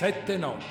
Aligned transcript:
Sette 0.00 0.38
note, 0.38 0.64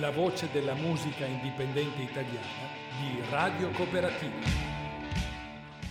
la 0.00 0.10
voce 0.10 0.48
della 0.50 0.74
musica 0.74 1.24
indipendente 1.24 2.02
italiana 2.02 2.66
di 2.98 3.22
Radio 3.30 3.70
Cooperativa. 3.70 4.34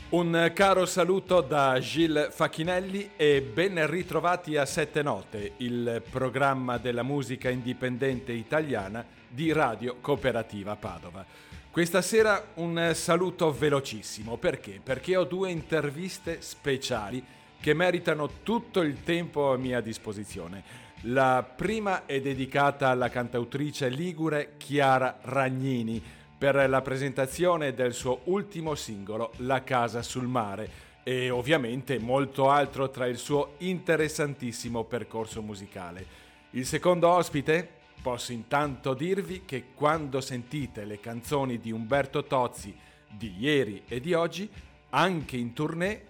Un 0.09 0.51
caro 0.53 0.85
saluto 0.85 1.39
da 1.39 1.79
Gilles 1.79 2.35
Facchinelli 2.35 3.11
e 3.15 3.41
ben 3.41 3.89
ritrovati 3.89 4.57
a 4.57 4.65
Sette 4.65 5.01
Note, 5.01 5.53
il 5.59 6.03
programma 6.09 6.77
della 6.77 7.01
musica 7.01 7.49
indipendente 7.49 8.33
italiana 8.33 9.05
di 9.25 9.53
Radio 9.53 9.95
Cooperativa 10.01 10.75
Padova. 10.75 11.25
Questa 11.71 12.01
sera 12.01 12.45
un 12.55 12.91
saluto 12.93 13.53
velocissimo, 13.53 14.35
perché? 14.35 14.81
Perché 14.83 15.15
ho 15.15 15.23
due 15.23 15.49
interviste 15.49 16.41
speciali 16.41 17.23
che 17.57 17.73
meritano 17.73 18.29
tutto 18.43 18.81
il 18.81 19.01
tempo 19.03 19.53
a 19.53 19.57
mia 19.57 19.79
disposizione. 19.79 20.87
La 21.03 21.49
prima 21.55 22.05
è 22.05 22.19
dedicata 22.19 22.89
alla 22.89 23.07
cantautrice 23.07 23.87
ligure 23.87 24.55
Chiara 24.57 25.19
Ragnini 25.21 26.03
per 26.37 26.69
la 26.69 26.81
presentazione 26.81 27.73
del 27.73 27.93
suo 27.93 28.21
ultimo 28.25 28.75
singolo 28.75 29.31
La 29.37 29.63
casa 29.63 30.01
sul 30.01 30.27
mare 30.27 30.87
e 31.03 31.29
ovviamente 31.29 31.99
molto 31.99 32.49
altro 32.49 32.89
tra 32.89 33.05
il 33.05 33.17
suo 33.17 33.53
interessantissimo 33.59 34.83
percorso 34.83 35.41
musicale. 35.41 36.05
Il 36.51 36.65
secondo 36.65 37.07
ospite? 37.07 37.77
Posso 38.01 38.33
intanto 38.33 38.93
dirvi 38.93 39.45
che 39.45 39.67
quando 39.73 40.19
sentite 40.19 40.83
le 40.83 40.99
canzoni 40.99 41.59
di 41.59 41.71
Umberto 41.71 42.25
Tozzi 42.25 42.75
di 43.09 43.35
ieri 43.39 43.83
e 43.87 44.01
di 44.01 44.13
oggi, 44.13 44.49
anche 44.89 45.37
in 45.37 45.53
tournée, 45.53 46.07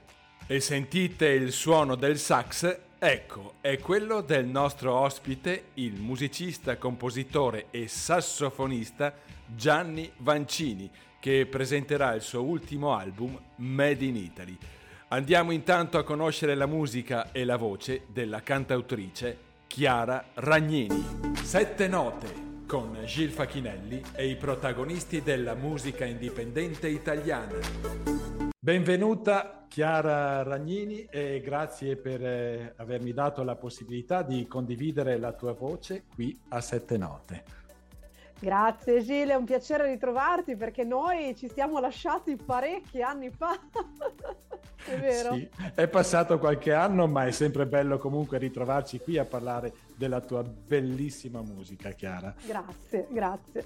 e 0.47 0.59
sentite 0.59 1.27
il 1.27 1.51
suono 1.51 1.93
del 1.93 2.17
sax, 2.17 2.87
Ecco, 3.01 3.53
è 3.61 3.79
quello 3.79 4.19
del 4.19 4.45
nostro 4.45 4.93
ospite, 4.93 5.67
il 5.75 6.01
musicista, 6.01 6.75
compositore 6.75 7.67
e 7.71 7.87
sassofonista 7.87 9.13
Gianni 9.45 10.11
Vancini, 10.17 10.91
che 11.17 11.47
presenterà 11.49 12.13
il 12.13 12.21
suo 12.21 12.43
ultimo 12.43 12.93
album 12.93 13.39
Made 13.55 14.03
in 14.03 14.17
Italy. 14.17 14.57
Andiamo 15.07 15.51
intanto 15.51 15.97
a 15.97 16.03
conoscere 16.03 16.55
la 16.55 16.65
musica 16.65 17.31
e 17.31 17.45
la 17.45 17.55
voce 17.55 18.01
della 18.07 18.41
cantautrice 18.41 19.37
Chiara 19.67 20.31
Ragnini. 20.33 21.31
Sette 21.41 21.87
note 21.87 22.47
con 22.67 22.99
Gil 23.05 23.31
Facchinelli 23.31 24.03
e 24.13 24.27
i 24.27 24.35
protagonisti 24.35 25.23
della 25.23 25.55
musica 25.55 26.03
indipendente 26.03 26.89
italiana. 26.89 27.55
Benvenuta 28.59 29.58
Chiara 29.69 30.41
Ragnini 30.41 31.07
e 31.09 31.39
grazie 31.41 31.95
per 31.95 32.25
eh, 32.25 32.73
avermi 32.77 33.13
dato 33.13 33.43
la 33.43 33.55
possibilità 33.55 34.23
di 34.23 34.47
condividere 34.47 35.17
la 35.19 35.31
tua 35.31 35.53
voce 35.53 36.05
qui 36.13 36.37
a 36.49 36.59
Sette 36.59 36.97
Note. 36.97 37.43
Grazie 38.39 39.03
Gile, 39.03 39.33
è 39.33 39.35
un 39.35 39.45
piacere 39.45 39.85
ritrovarti 39.87 40.55
perché 40.55 40.83
noi 40.83 41.35
ci 41.35 41.49
siamo 41.53 41.79
lasciati 41.79 42.35
parecchi 42.35 43.01
anni 43.01 43.29
fa, 43.29 43.59
è 44.85 44.97
vero? 44.97 45.35
Sì, 45.35 45.47
è 45.75 45.87
passato 45.87 46.39
qualche 46.39 46.73
anno 46.73 47.05
ma 47.05 47.25
è 47.25 47.31
sempre 47.31 47.67
bello 47.67 47.99
comunque 47.99 48.39
ritrovarci 48.39 48.99
qui 48.99 49.17
a 49.19 49.25
parlare 49.25 49.71
della 49.95 50.19
tua 50.21 50.41
bellissima 50.41 51.41
musica 51.41 51.91
Chiara. 51.91 52.33
Grazie, 52.43 53.07
grazie, 53.11 53.65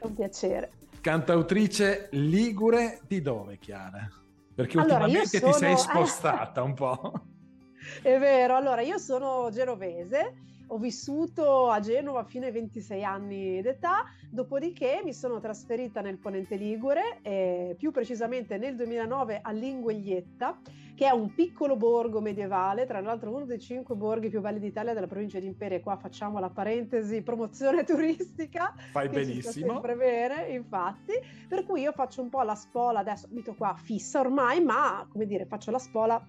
è 0.00 0.04
un 0.04 0.14
piacere. 0.14 0.70
Cantautrice 1.00 2.08
ligure 2.12 3.00
di 3.06 3.22
dove, 3.22 3.58
Chiara? 3.58 4.06
Perché 4.54 4.78
allora, 4.78 5.04
ultimamente 5.04 5.38
sono... 5.38 5.52
ti 5.52 5.58
sei 5.58 5.76
spostata 5.76 6.62
un 6.62 6.74
po'. 6.74 7.12
È 8.02 8.18
vero, 8.18 8.56
allora 8.56 8.80
io 8.80 8.98
sono 8.98 9.50
genovese, 9.50 10.34
ho 10.68 10.78
vissuto 10.78 11.68
a 11.70 11.80
Genova 11.80 12.24
fino 12.24 12.46
ai 12.46 12.52
26 12.52 13.04
anni 13.04 13.60
d'età, 13.62 14.04
dopodiché 14.30 15.02
mi 15.04 15.12
sono 15.12 15.40
trasferita 15.40 16.00
nel 16.00 16.18
Ponente 16.18 16.56
Ligure, 16.56 17.18
e 17.22 17.74
più 17.78 17.90
precisamente 17.90 18.56
nel 18.56 18.76
2009 18.76 19.40
a 19.42 19.50
Lingueglietta, 19.52 20.58
che 20.94 21.06
è 21.06 21.10
un 21.10 21.34
piccolo 21.34 21.76
borgo 21.76 22.20
medievale, 22.20 22.86
tra 22.86 23.00
l'altro 23.00 23.34
uno 23.34 23.44
dei 23.44 23.58
cinque 23.58 23.94
borghi 23.94 24.28
più 24.28 24.40
belli 24.40 24.60
d'Italia 24.60 24.94
della 24.94 25.06
provincia 25.06 25.38
di 25.38 25.46
Imperia. 25.46 25.80
Qua 25.80 25.96
facciamo 25.96 26.38
la 26.38 26.50
parentesi 26.50 27.22
promozione 27.22 27.82
turistica. 27.84 28.74
Fai 28.92 29.08
benissimo. 29.08 29.72
sempre 29.72 29.96
bene, 29.96 30.48
infatti. 30.48 31.12
Per 31.48 31.64
cui 31.64 31.82
io 31.82 31.92
faccio 31.92 32.22
un 32.22 32.28
po' 32.28 32.42
la 32.42 32.54
spola, 32.54 33.00
adesso 33.00 33.26
abito 33.26 33.54
qua 33.54 33.74
fissa 33.74 34.20
ormai, 34.20 34.62
ma 34.62 35.06
come 35.10 35.26
dire, 35.26 35.46
faccio 35.46 35.70
la 35.70 35.78
spola 35.78 36.24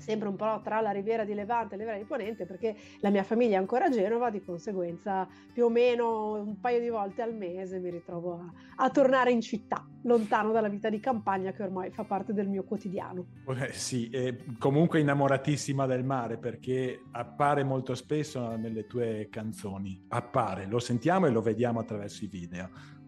sempre 0.00 0.28
un 0.28 0.36
po' 0.36 0.60
tra 0.64 0.80
la 0.80 0.90
Riviera 0.90 1.24
di 1.24 1.34
Levante 1.34 1.74
e 1.74 1.78
la 1.78 1.84
Riviera 1.84 1.98
di 1.98 2.08
Ponente 2.08 2.46
perché 2.46 2.74
la 3.00 3.10
mia 3.10 3.22
famiglia 3.22 3.56
è 3.56 3.58
ancora 3.58 3.84
a 3.86 3.90
Genova, 3.90 4.30
di 4.30 4.42
conseguenza 4.42 5.28
più 5.52 5.66
o 5.66 5.68
meno 5.68 6.32
un 6.34 6.58
paio 6.60 6.80
di 6.80 6.88
volte 6.88 7.22
al 7.22 7.34
mese 7.34 7.78
mi 7.78 7.90
ritrovo 7.90 8.34
a, 8.34 8.84
a 8.84 8.90
tornare 8.90 9.30
in 9.30 9.40
città, 9.40 9.86
lontano 10.02 10.52
dalla 10.52 10.68
vita 10.68 10.88
di 10.88 11.00
campagna 11.00 11.52
che 11.52 11.62
ormai 11.62 11.90
fa 11.90 12.04
parte 12.04 12.32
del 12.32 12.48
mio 12.48 12.64
quotidiano. 12.64 13.26
Eh, 13.46 13.72
sì, 13.72 14.10
comunque 14.58 15.00
innamoratissima 15.00 15.86
del 15.86 16.04
mare 16.04 16.38
perché 16.38 17.02
appare 17.12 17.62
molto 17.62 17.94
spesso 17.94 18.56
nelle 18.56 18.86
tue 18.86 19.28
canzoni, 19.30 20.06
appare, 20.08 20.66
lo 20.66 20.78
sentiamo 20.78 21.26
e 21.26 21.30
lo 21.30 21.42
vediamo 21.42 21.80
attraverso 21.80 22.24
i 22.24 22.28
video. 22.28 22.98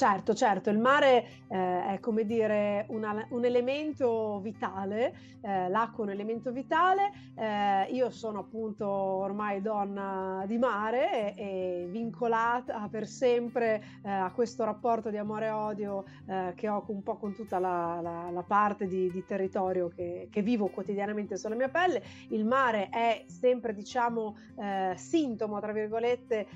Certo, 0.00 0.32
certo, 0.32 0.70
il 0.70 0.78
mare 0.78 1.26
eh, 1.48 1.92
è 1.92 2.00
come 2.00 2.24
dire 2.24 2.86
una, 2.88 3.26
un 3.32 3.44
elemento 3.44 4.40
vitale, 4.40 5.14
eh, 5.42 5.68
l'acqua 5.68 6.04
è 6.04 6.06
un 6.06 6.12
elemento 6.14 6.52
vitale, 6.52 7.12
eh, 7.36 7.86
io 7.92 8.08
sono 8.08 8.38
appunto 8.38 8.88
ormai 8.88 9.60
donna 9.60 10.42
di 10.46 10.56
mare 10.56 11.34
e, 11.34 11.34
e 11.36 11.88
vincolata 11.90 12.88
per 12.90 13.06
sempre 13.06 13.82
eh, 14.02 14.08
a 14.10 14.30
questo 14.30 14.64
rapporto 14.64 15.10
di 15.10 15.18
amore 15.18 15.46
e 15.46 15.50
odio 15.50 16.04
eh, 16.26 16.54
che 16.56 16.70
ho 16.70 16.82
un 16.86 17.02
po' 17.02 17.18
con 17.18 17.34
tutta 17.34 17.58
la, 17.58 18.00
la, 18.00 18.30
la 18.30 18.42
parte 18.42 18.86
di, 18.86 19.10
di 19.10 19.22
territorio 19.26 19.88
che, 19.88 20.28
che, 20.30 20.40
vivo 20.40 20.68
quotidianamente 20.68 21.36
sulla 21.36 21.56
mia 21.56 21.68
pelle. 21.68 22.02
Il 22.28 22.46
mare 22.46 22.88
è 22.88 23.24
sempre 23.26 23.74
diciamo 23.74 24.36
eh, 24.58 24.94
sintomo, 24.96 25.60
tra 25.60 25.72
virgolette, 25.72 26.46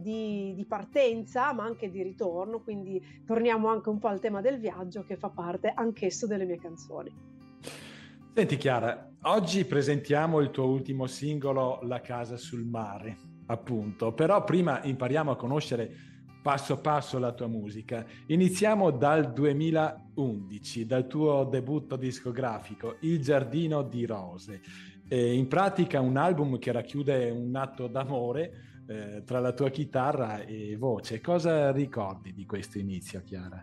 di, 0.00 0.52
di 0.54 0.64
partenza 0.64 1.52
ma 1.52 1.64
anche 1.64 1.90
di 1.90 2.02
ritorno, 2.02 2.60
quindi 2.60 2.89
quindi 2.90 3.22
torniamo 3.24 3.68
anche 3.68 3.88
un 3.88 3.98
po' 3.98 4.08
al 4.08 4.18
tema 4.18 4.40
del 4.40 4.58
viaggio 4.58 5.04
che 5.04 5.16
fa 5.16 5.28
parte 5.28 5.72
anch'esso 5.72 6.26
delle 6.26 6.44
mie 6.44 6.58
canzoni. 6.58 7.12
Senti 8.34 8.56
Chiara, 8.56 9.12
oggi 9.22 9.64
presentiamo 9.64 10.40
il 10.40 10.50
tuo 10.50 10.66
ultimo 10.66 11.06
singolo 11.06 11.80
La 11.82 12.00
casa 12.00 12.36
sul 12.36 12.64
mare, 12.64 13.16
appunto, 13.46 14.12
però 14.12 14.42
prima 14.42 14.82
impariamo 14.82 15.30
a 15.30 15.36
conoscere 15.36 16.08
passo 16.42 16.80
passo 16.80 17.18
la 17.18 17.32
tua 17.32 17.48
musica. 17.48 18.04
Iniziamo 18.26 18.90
dal 18.90 19.32
2011, 19.32 20.86
dal 20.86 21.06
tuo 21.06 21.44
debutto 21.44 21.96
discografico, 21.96 22.96
Il 23.00 23.20
giardino 23.20 23.82
di 23.82 24.06
rose. 24.06 24.62
E 25.06 25.34
in 25.34 25.48
pratica 25.48 26.00
un 26.00 26.16
album 26.16 26.58
che 26.58 26.70
racchiude 26.70 27.30
un 27.30 27.54
atto 27.56 27.88
d'amore 27.88 28.69
eh, 28.90 29.22
tra 29.24 29.38
la 29.38 29.52
tua 29.52 29.70
chitarra 29.70 30.40
e 30.40 30.76
voce. 30.76 31.20
Cosa 31.20 31.70
ricordi 31.70 32.32
di 32.32 32.44
questo 32.44 32.78
inizio, 32.78 33.22
Chiara? 33.22 33.62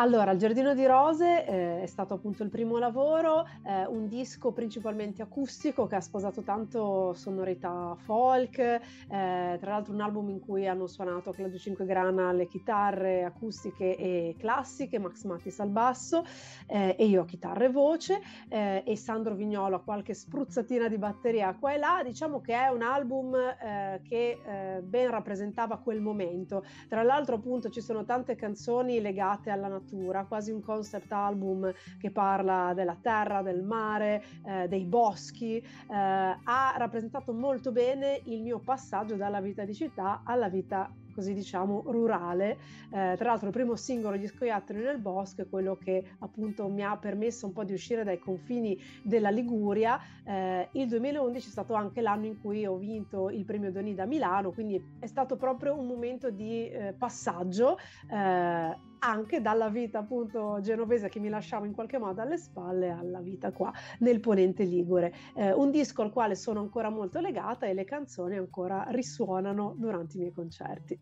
Allora, 0.00 0.30
Il 0.30 0.38
Giardino 0.38 0.72
di 0.72 0.86
Rose 0.86 1.44
eh, 1.44 1.82
è 1.82 1.86
stato 1.86 2.14
appunto 2.14 2.42
il 2.42 2.48
primo 2.48 2.78
lavoro, 2.78 3.46
eh, 3.66 3.84
un 3.84 4.08
disco 4.08 4.50
principalmente 4.50 5.20
acustico 5.20 5.86
che 5.86 5.96
ha 5.96 6.00
sposato 6.00 6.40
tanto 6.40 7.12
sonorità 7.12 7.94
folk, 7.98 8.58
eh, 8.58 8.80
tra 9.08 9.58
l'altro 9.60 9.92
un 9.92 10.00
album 10.00 10.30
in 10.30 10.40
cui 10.40 10.66
hanno 10.66 10.86
suonato 10.86 11.32
Claudio 11.32 11.58
Cinquegrana 11.58 12.30
alle 12.30 12.46
chitarre 12.46 13.24
acustiche 13.24 13.94
e 13.94 14.36
classiche, 14.38 14.98
Max 14.98 15.24
Mattis 15.24 15.60
al 15.60 15.68
basso 15.68 16.24
eh, 16.66 16.96
e 16.98 17.04
io 17.04 17.20
a 17.20 17.26
chitarra 17.26 17.66
e 17.66 17.68
voce 17.68 18.22
eh, 18.48 18.82
e 18.86 18.96
Sandro 18.96 19.34
Vignolo 19.34 19.76
a 19.76 19.82
qualche 19.82 20.14
spruzzatina 20.14 20.88
di 20.88 20.96
batteria 20.96 21.54
qua 21.60 21.74
e 21.74 21.76
là. 21.76 22.00
Diciamo 22.02 22.40
che 22.40 22.54
è 22.54 22.68
un 22.68 22.80
album 22.80 23.34
eh, 23.34 24.00
che 24.08 24.38
ben 24.82 25.10
rappresentava 25.10 25.76
quel 25.76 26.00
momento. 26.00 26.64
Tra 26.88 27.02
l'altro 27.02 27.34
appunto 27.34 27.68
ci 27.68 27.82
sono 27.82 28.04
tante 28.04 28.34
canzoni 28.34 28.98
legate 28.98 29.50
alla 29.50 29.68
natura 29.68 29.88
natura, 29.90 30.24
quasi 30.24 30.52
un 30.52 30.60
concept 30.60 31.10
album 31.12 31.72
che 31.98 32.10
parla 32.10 32.72
della 32.74 32.96
terra, 33.00 33.42
del 33.42 33.62
mare, 33.62 34.22
eh, 34.46 34.68
dei 34.68 34.84
boschi, 34.84 35.56
eh, 35.56 35.64
ha 35.88 36.74
rappresentato 36.76 37.32
molto 37.32 37.72
bene 37.72 38.20
il 38.24 38.40
mio 38.42 38.60
passaggio 38.60 39.16
dalla 39.16 39.40
vita 39.40 39.64
di 39.64 39.74
città 39.74 40.22
alla 40.24 40.48
vita 40.48 40.90
così 41.12 41.34
diciamo 41.34 41.82
rurale. 41.86 42.58
Eh, 42.90 43.14
tra 43.16 43.30
l'altro 43.30 43.48
il 43.48 43.52
primo 43.52 43.76
singolo 43.76 44.16
Gli 44.16 44.26
scoiattoli 44.26 44.80
nel 44.80 44.98
bosco 44.98 45.42
è 45.42 45.48
quello 45.48 45.76
che 45.76 46.12
appunto 46.20 46.68
mi 46.68 46.82
ha 46.82 46.96
permesso 46.96 47.46
un 47.46 47.52
po' 47.52 47.64
di 47.64 47.72
uscire 47.72 48.04
dai 48.04 48.18
confini 48.18 48.78
della 49.02 49.30
Liguria. 49.30 50.00
Eh, 50.24 50.68
il 50.72 50.88
2011 50.88 51.48
è 51.48 51.50
stato 51.50 51.74
anche 51.74 52.00
l'anno 52.00 52.26
in 52.26 52.40
cui 52.40 52.64
ho 52.64 52.76
vinto 52.76 53.28
il 53.28 53.44
premio 53.44 53.70
Doni 53.70 53.94
da 53.94 54.06
Milano, 54.06 54.50
quindi 54.52 54.82
è 54.98 55.06
stato 55.06 55.36
proprio 55.36 55.78
un 55.78 55.86
momento 55.86 56.30
di 56.30 56.68
eh, 56.68 56.94
passaggio 56.96 57.76
eh, 58.10 58.88
anche 59.00 59.40
dalla 59.40 59.68
vita 59.68 59.98
appunto 59.98 60.60
genovese 60.60 61.08
che 61.08 61.20
mi 61.20 61.28
lasciavo 61.28 61.64
in 61.64 61.72
qualche 61.72 61.98
modo 61.98 62.20
alle 62.20 62.38
spalle 62.38 62.90
alla 62.90 63.20
vita 63.20 63.52
qua 63.52 63.72
nel 63.98 64.20
Ponente 64.20 64.64
Ligure. 64.64 65.12
Eh, 65.34 65.52
un 65.52 65.70
disco 65.70 66.02
al 66.02 66.12
quale 66.12 66.34
sono 66.34 66.60
ancora 66.60 66.88
molto 66.88 67.20
legata 67.20 67.66
e 67.66 67.74
le 67.74 67.84
canzoni 67.84 68.36
ancora 68.36 68.86
risuonano 68.90 69.74
durante 69.76 70.16
i 70.16 70.20
miei 70.20 70.32
concerti. 70.32 70.98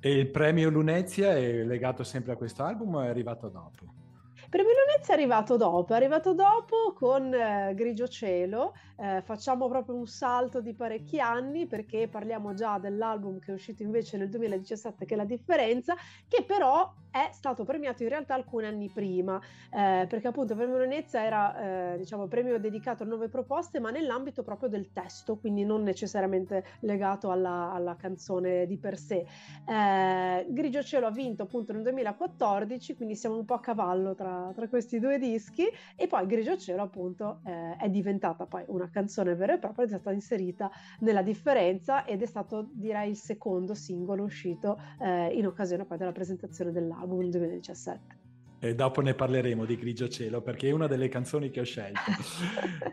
E 0.00 0.12
il 0.12 0.28
premio 0.30 0.68
Lunezia 0.68 1.36
è 1.36 1.62
legato 1.62 2.02
sempre 2.02 2.32
a 2.32 2.36
questo 2.36 2.64
album 2.64 2.96
o 2.96 3.02
è 3.02 3.08
arrivato 3.08 3.48
dopo? 3.48 4.01
Per 4.52 4.60
Milonezza 4.60 5.12
è 5.12 5.14
arrivato 5.14 5.56
dopo, 5.56 5.94
è 5.94 5.96
arrivato 5.96 6.34
dopo 6.34 6.92
con 6.94 7.32
eh, 7.32 7.72
Grigio 7.74 8.06
Cielo, 8.06 8.74
eh, 8.98 9.22
facciamo 9.22 9.66
proprio 9.66 9.94
un 9.94 10.06
salto 10.06 10.60
di 10.60 10.74
parecchi 10.74 11.18
anni 11.20 11.66
perché 11.66 12.06
parliamo 12.06 12.52
già 12.52 12.78
dell'album 12.78 13.38
che 13.38 13.52
è 13.52 13.54
uscito 13.54 13.82
invece 13.82 14.18
nel 14.18 14.28
2017 14.28 15.06
che 15.06 15.14
è 15.14 15.16
La 15.16 15.24
Differenza, 15.24 15.94
che 16.28 16.44
però 16.44 16.92
è 17.12 17.28
stato 17.32 17.64
premiato 17.64 18.02
in 18.02 18.08
realtà 18.08 18.34
alcuni 18.34 18.66
anni 18.66 18.90
prima, 18.90 19.38
eh, 19.70 20.06
perché 20.08 20.28
appunto 20.28 20.54
Premio 20.54 20.78
Venezia 20.78 21.22
era 21.22 21.92
eh, 21.92 21.98
diciamo 21.98 22.26
premio 22.26 22.58
dedicato 22.58 23.02
a 23.02 23.06
nuove 23.06 23.28
proposte, 23.28 23.80
ma 23.80 23.90
nell'ambito 23.90 24.42
proprio 24.42 24.70
del 24.70 24.92
testo, 24.92 25.36
quindi 25.36 25.62
non 25.64 25.82
necessariamente 25.82 26.64
legato 26.80 27.30
alla, 27.30 27.70
alla 27.72 27.96
canzone 27.96 28.66
di 28.66 28.78
per 28.78 28.96
sé. 28.96 29.26
Eh, 29.66 30.46
Grigio 30.48 30.82
Cielo 30.82 31.06
ha 31.06 31.10
vinto 31.10 31.42
appunto 31.42 31.72
nel 31.74 31.82
2014, 31.82 32.94
quindi 32.94 33.14
siamo 33.14 33.36
un 33.36 33.44
po' 33.44 33.54
a 33.54 33.60
cavallo 33.60 34.14
tra, 34.14 34.41
tra 34.54 34.68
questi 34.68 34.98
due 34.98 35.18
dischi, 35.18 35.66
e 35.94 36.06
poi 36.06 36.26
Grigio 36.26 36.56
Cielo 36.56 36.82
appunto 36.82 37.40
eh, 37.44 37.76
è 37.76 37.88
diventata 37.88 38.46
poi 38.46 38.64
una 38.68 38.88
canzone 38.90 39.34
vera 39.34 39.54
e 39.54 39.58
propria, 39.58 39.84
è 39.84 39.88
stata 39.88 40.12
inserita 40.12 40.70
nella 41.00 41.22
differenza 41.22 42.04
ed 42.04 42.22
è 42.22 42.26
stato 42.26 42.68
direi 42.72 43.10
il 43.10 43.16
secondo 43.16 43.74
singolo 43.74 44.24
uscito 44.24 44.80
eh, 45.00 45.28
in 45.34 45.46
occasione 45.46 45.84
poi 45.84 45.98
della 45.98 46.12
presentazione 46.12 46.72
dell'album 46.72 47.12
album 47.12 47.18
nel 47.20 47.30
2017. 47.30 48.20
E 48.60 48.74
dopo 48.74 49.00
ne 49.00 49.14
parleremo 49.14 49.64
di 49.64 49.76
Grigio 49.76 50.08
Cielo 50.08 50.40
perché 50.40 50.68
è 50.68 50.72
una 50.72 50.86
delle 50.86 51.08
canzoni 51.08 51.50
che 51.50 51.60
ho 51.60 51.64
scelto. 51.64 52.00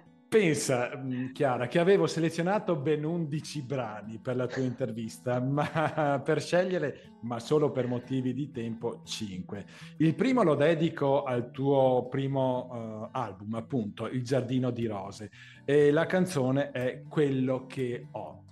Pensa, 0.30 0.92
mm, 0.96 1.31
Chiara, 1.31 1.68
che 1.68 1.80
avevo 1.80 2.06
selezionato 2.06 2.76
ben 2.76 3.04
11 3.04 3.64
brani 3.64 4.20
per 4.20 4.36
la 4.36 4.46
tua 4.46 4.62
intervista, 4.62 5.40
ma 5.42 6.22
per 6.24 6.40
scegliere, 6.40 7.16
ma 7.22 7.40
solo 7.40 7.72
per 7.72 7.88
motivi 7.88 8.31
di 8.36 8.52
tempo, 8.52 9.02
5. 9.04 9.66
Il 9.98 10.14
primo 10.14 10.44
lo 10.44 10.54
dedico 10.54 11.24
al 11.24 11.50
tuo 11.50 12.08
primo 12.12 12.68
uh, 12.70 13.10
album, 13.12 13.56
appunto, 13.56 14.08
Il 14.08 14.24
giardino 14.24 14.70
di 14.70 14.86
rose, 14.86 15.31
e 15.66 15.90
la 15.90 16.06
canzone 16.06 16.70
è 16.70 17.02
Quello 17.10 17.66
che 17.66 18.10
ho. 18.12 18.44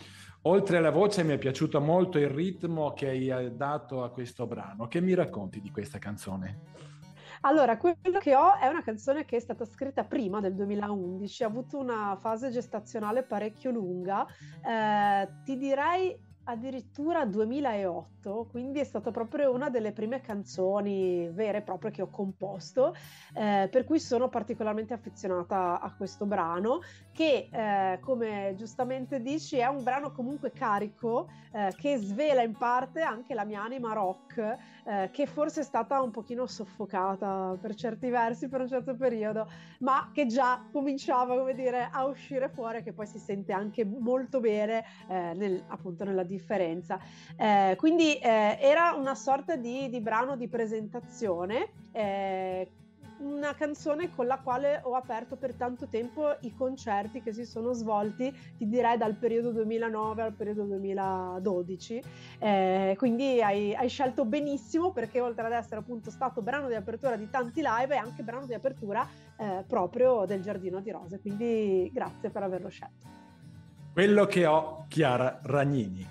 Oltre 0.43 0.77
alla 0.77 0.89
voce 0.89 1.23
mi 1.23 1.33
è 1.33 1.37
piaciuto 1.37 1.79
molto 1.79 2.17
il 2.17 2.29
ritmo 2.29 2.93
che 2.93 3.09
hai 3.09 3.29
eh, 3.29 3.51
dato 3.51 4.03
a 4.03 4.09
questo 4.09 4.47
brano. 4.47 4.87
Che 4.87 4.99
mi 4.99 5.13
racconti 5.13 5.61
di 5.61 5.69
questa 5.69 5.99
canzone? 5.99 6.86
Allora, 7.47 7.77
quello 7.77 8.19
che 8.19 8.35
ho 8.35 8.57
è 8.57 8.67
una 8.67 8.83
canzone 8.83 9.23
che 9.23 9.37
è 9.37 9.39
stata 9.39 9.63
scritta 9.63 10.03
prima 10.03 10.41
del 10.41 10.53
2011, 10.53 11.43
ha 11.43 11.47
avuto 11.47 11.77
una 11.79 12.17
fase 12.19 12.49
gestazionale 12.49 13.23
parecchio 13.23 13.71
lunga. 13.71 14.25
Eh, 14.61 15.29
ti 15.43 15.55
direi 15.55 16.13
addirittura 16.47 17.25
2008, 17.25 18.47
quindi 18.49 18.79
è 18.79 18.83
stata 18.83 19.11
proprio 19.11 19.53
una 19.53 19.69
delle 19.69 19.91
prime 19.91 20.21
canzoni 20.21 21.29
vere 21.29 21.59
e 21.59 21.61
proprie 21.61 21.91
che 21.91 22.01
ho 22.01 22.09
composto, 22.09 22.95
eh, 23.33 23.67
per 23.69 23.83
cui 23.83 23.99
sono 23.99 24.29
particolarmente 24.29 24.93
affezionata 24.93 25.79
a 25.79 25.93
questo 25.93 26.25
brano, 26.25 26.79
che 27.11 27.49
eh, 27.51 27.99
come 27.99 28.53
giustamente 28.55 29.21
dici 29.21 29.57
è 29.57 29.67
un 29.67 29.83
brano 29.83 30.11
comunque 30.11 30.51
carico, 30.51 31.27
eh, 31.51 31.73
che 31.75 31.97
svela 31.97 32.41
in 32.43 32.55
parte 32.55 33.01
anche 33.01 33.33
la 33.33 33.43
mia 33.43 33.61
anima 33.61 33.91
rock, 33.93 34.37
eh, 34.85 35.09
che 35.11 35.25
forse 35.25 35.61
è 35.61 35.63
stata 35.63 36.01
un 36.01 36.11
pochino 36.11 36.45
soffocata 36.45 37.57
per 37.59 37.75
certi 37.75 38.09
versi 38.09 38.47
per 38.47 38.61
un 38.61 38.69
certo 38.69 38.95
periodo, 38.95 39.49
ma 39.79 40.11
che 40.13 40.27
già 40.27 40.63
cominciava, 40.71 41.37
come 41.37 41.53
dire, 41.53 41.89
a 41.91 42.05
uscire 42.05 42.47
fuori, 42.47 42.83
che 42.83 42.93
poi 42.93 43.05
si 43.05 43.19
sente 43.19 43.51
anche 43.51 43.83
molto 43.83 44.39
bene 44.39 44.83
eh, 45.09 45.33
nel, 45.33 45.61
appunto 45.67 46.05
nella 46.05 46.23
differenza. 46.37 46.99
Eh, 47.35 47.75
quindi 47.77 48.15
eh, 48.15 48.57
era 48.59 48.93
una 48.93 49.15
sorta 49.15 49.55
di, 49.55 49.89
di, 49.89 49.99
brano 49.99 50.35
di 50.35 50.47
presentazione 50.47 51.69
eh, 51.91 52.69
una 53.19 53.55
canzone 53.55 54.13
con 54.13 54.27
la 54.27 54.39
quale 54.39 54.81
ho 54.83 54.93
aperto 54.93 55.35
per 55.35 55.53
tanto 55.53 55.87
tempo 55.87 56.35
i 56.41 56.53
concerti 56.53 57.21
che 57.21 57.33
si 57.33 57.45
sono 57.45 57.73
svolti, 57.73 58.31
ti 58.57 58.67
direi 58.67 58.97
dal 58.97 59.15
periodo 59.15 59.51
2009 59.51 60.21
al 60.21 60.33
periodo 60.33 60.63
2012. 60.63 62.03
Eh, 62.39 62.95
quindi 62.97 63.41
hai, 63.41 63.73
hai, 63.73 63.89
scelto 63.89 64.25
benissimo 64.25 64.91
perché 64.91 65.19
oltre 65.19 65.45
ad 65.45 65.53
essere 65.53 65.79
appunto 65.79 66.11
stato 66.11 66.41
brano 66.41 66.67
di 66.67 66.75
apertura 66.75 67.15
di 67.15 67.29
tanti 67.29 67.61
live 67.61 67.95
è 67.95 67.97
anche 67.97 68.23
brano 68.23 68.45
di 68.45 68.53
apertura 68.53 69.07
eh, 69.37 69.63
proprio 69.67 70.25
del 70.25 70.41
Giardino 70.41 70.79
di 70.79 70.91
Rose. 70.91 71.19
Quindi 71.19 71.89
grazie 71.91 72.29
per 72.29 72.43
averlo 72.43 72.69
scelto. 72.69 73.26
Quello 73.97 74.27
che 74.27 74.45
ho, 74.45 74.85
Chiara 74.89 75.39
Ragnini. 75.41 76.07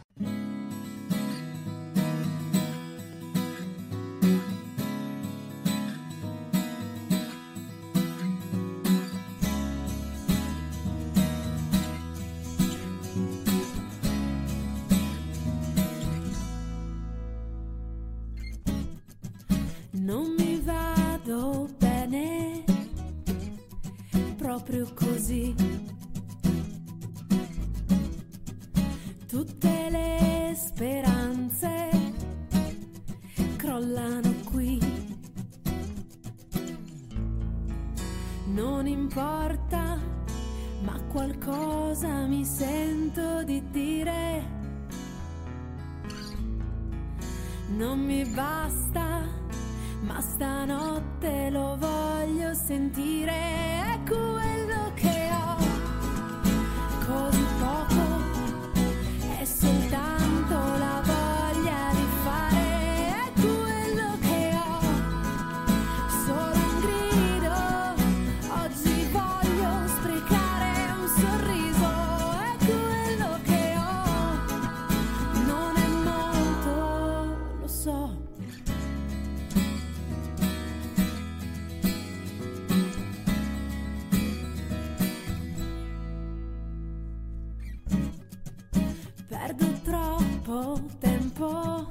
Perdo 89.28 89.66
troppo 89.83 90.80
tempo 91.00 91.88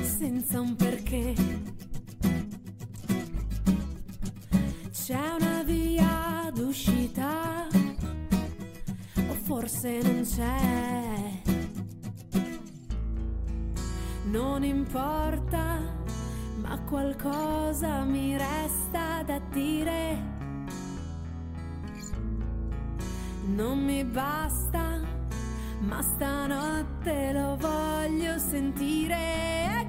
senza 0.00 0.60
un 0.60 0.76
perché. 0.76 1.34
C'è 4.92 5.20
una 5.40 5.64
via 5.64 6.50
d'uscita 6.54 7.66
o 9.16 9.34
forse 9.42 10.00
non 10.02 10.22
c'è. 10.22 11.40
Non 14.30 14.62
importa, 14.62 15.80
ma 16.60 16.80
qualcosa 16.82 18.04
mi 18.04 18.36
resta 18.36 19.24
da 19.24 19.40
dire. 19.50 20.30
Non 23.46 23.84
mi 23.84 24.04
basta 24.04 24.91
voglio 27.56 28.38
sprecare 28.38 29.86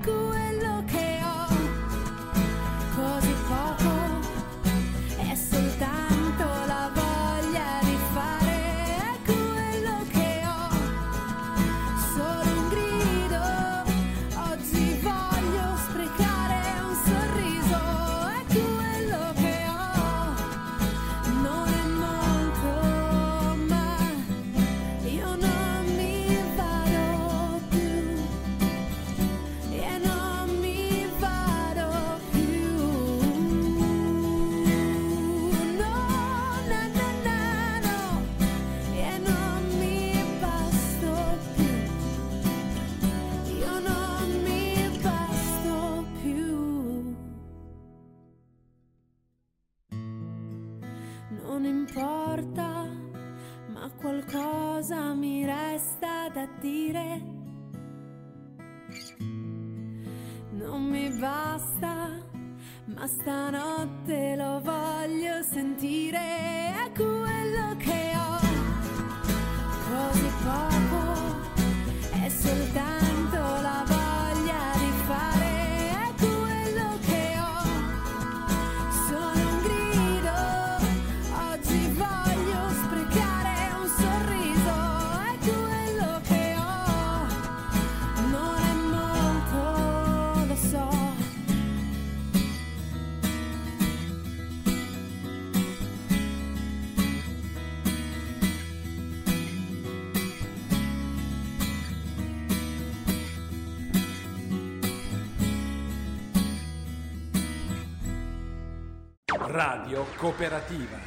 Cooperativa. 110.24 111.00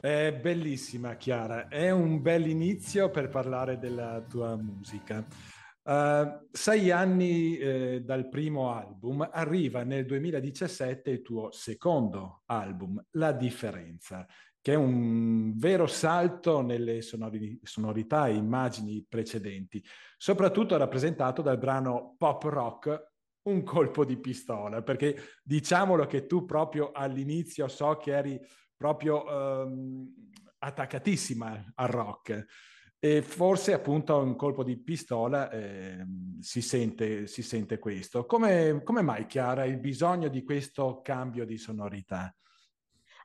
È 0.00 0.32
bellissima 0.32 1.14
Chiara, 1.14 1.68
è 1.68 1.90
un 1.90 2.20
bel 2.20 2.48
inizio 2.48 3.08
per 3.08 3.28
parlare 3.28 3.78
della 3.78 4.20
tua 4.28 4.56
musica. 4.56 5.24
Uh, 5.84 6.48
sei 6.50 6.90
anni 6.90 7.56
eh, 7.56 8.02
dal 8.04 8.28
primo 8.28 8.72
album, 8.74 9.28
arriva 9.30 9.84
nel 9.84 10.06
2017 10.06 11.08
il 11.08 11.22
tuo 11.22 11.52
secondo 11.52 12.42
album, 12.46 13.00
La 13.12 13.30
Differenza, 13.30 14.26
che 14.60 14.72
è 14.72 14.76
un 14.76 15.56
vero 15.56 15.86
salto 15.86 16.62
nelle 16.62 17.00
sonori- 17.00 17.60
sonorità 17.62 18.26
e 18.26 18.34
immagini 18.34 19.06
precedenti, 19.08 19.80
soprattutto 20.16 20.76
rappresentato 20.76 21.42
dal 21.42 21.58
brano 21.58 22.16
pop 22.18 22.42
rock 22.42 23.11
un 23.44 23.62
colpo 23.62 24.04
di 24.04 24.18
pistola, 24.18 24.82
perché 24.82 25.16
diciamolo 25.42 26.06
che 26.06 26.26
tu 26.26 26.44
proprio 26.44 26.92
all'inizio 26.92 27.68
so 27.68 27.96
che 27.96 28.16
eri 28.16 28.40
proprio 28.76 29.24
um, 29.24 30.08
attaccatissima 30.58 31.72
al 31.74 31.88
rock 31.88 32.46
e 33.04 33.20
forse 33.20 33.72
appunto 33.72 34.16
un 34.18 34.36
colpo 34.36 34.62
di 34.62 34.80
pistola 34.80 35.50
eh, 35.50 36.06
si, 36.38 36.62
sente, 36.62 37.26
si 37.26 37.42
sente 37.42 37.80
questo. 37.80 38.26
Come, 38.26 38.80
come 38.84 39.02
mai 39.02 39.26
Chiara 39.26 39.64
il 39.64 39.80
bisogno 39.80 40.28
di 40.28 40.44
questo 40.44 41.00
cambio 41.02 41.44
di 41.44 41.58
sonorità? 41.58 42.32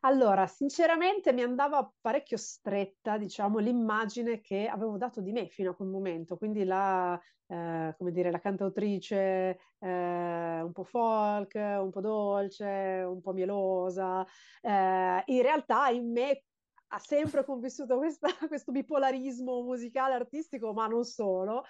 Allora, 0.01 0.45
sinceramente 0.47 1.33
mi 1.33 1.41
andava 1.41 1.91
parecchio 1.99 2.37
stretta, 2.37 3.17
diciamo, 3.17 3.57
l'immagine 3.59 4.39
che 4.39 4.67
avevo 4.67 4.97
dato 4.97 5.21
di 5.21 5.31
me 5.31 5.47
fino 5.47 5.71
a 5.71 5.75
quel 5.75 5.89
momento, 5.89 6.37
quindi 6.37 6.63
la, 6.63 7.19
eh, 7.47 7.93
come 7.97 8.11
dire, 8.11 8.29
la 8.31 8.39
cantautrice 8.39 9.57
eh, 9.79 10.61
un 10.61 10.71
po' 10.71 10.83
folk, 10.83 11.55
un 11.55 11.89
po' 11.89 12.01
dolce, 12.01 13.03
un 13.07 13.21
po' 13.21 13.33
mielosa. 13.33 14.25
Eh, 14.61 15.23
in 15.25 15.41
realtà 15.41 15.89
in 15.89 16.11
me 16.11 16.43
ha 16.89 16.99
sempre 16.99 17.43
convissuto 17.43 17.97
questa, 17.97 18.27
questo 18.47 18.71
bipolarismo 18.71 19.61
musicale, 19.63 20.13
artistico, 20.13 20.73
ma 20.73 20.87
non 20.87 21.03
solo. 21.03 21.63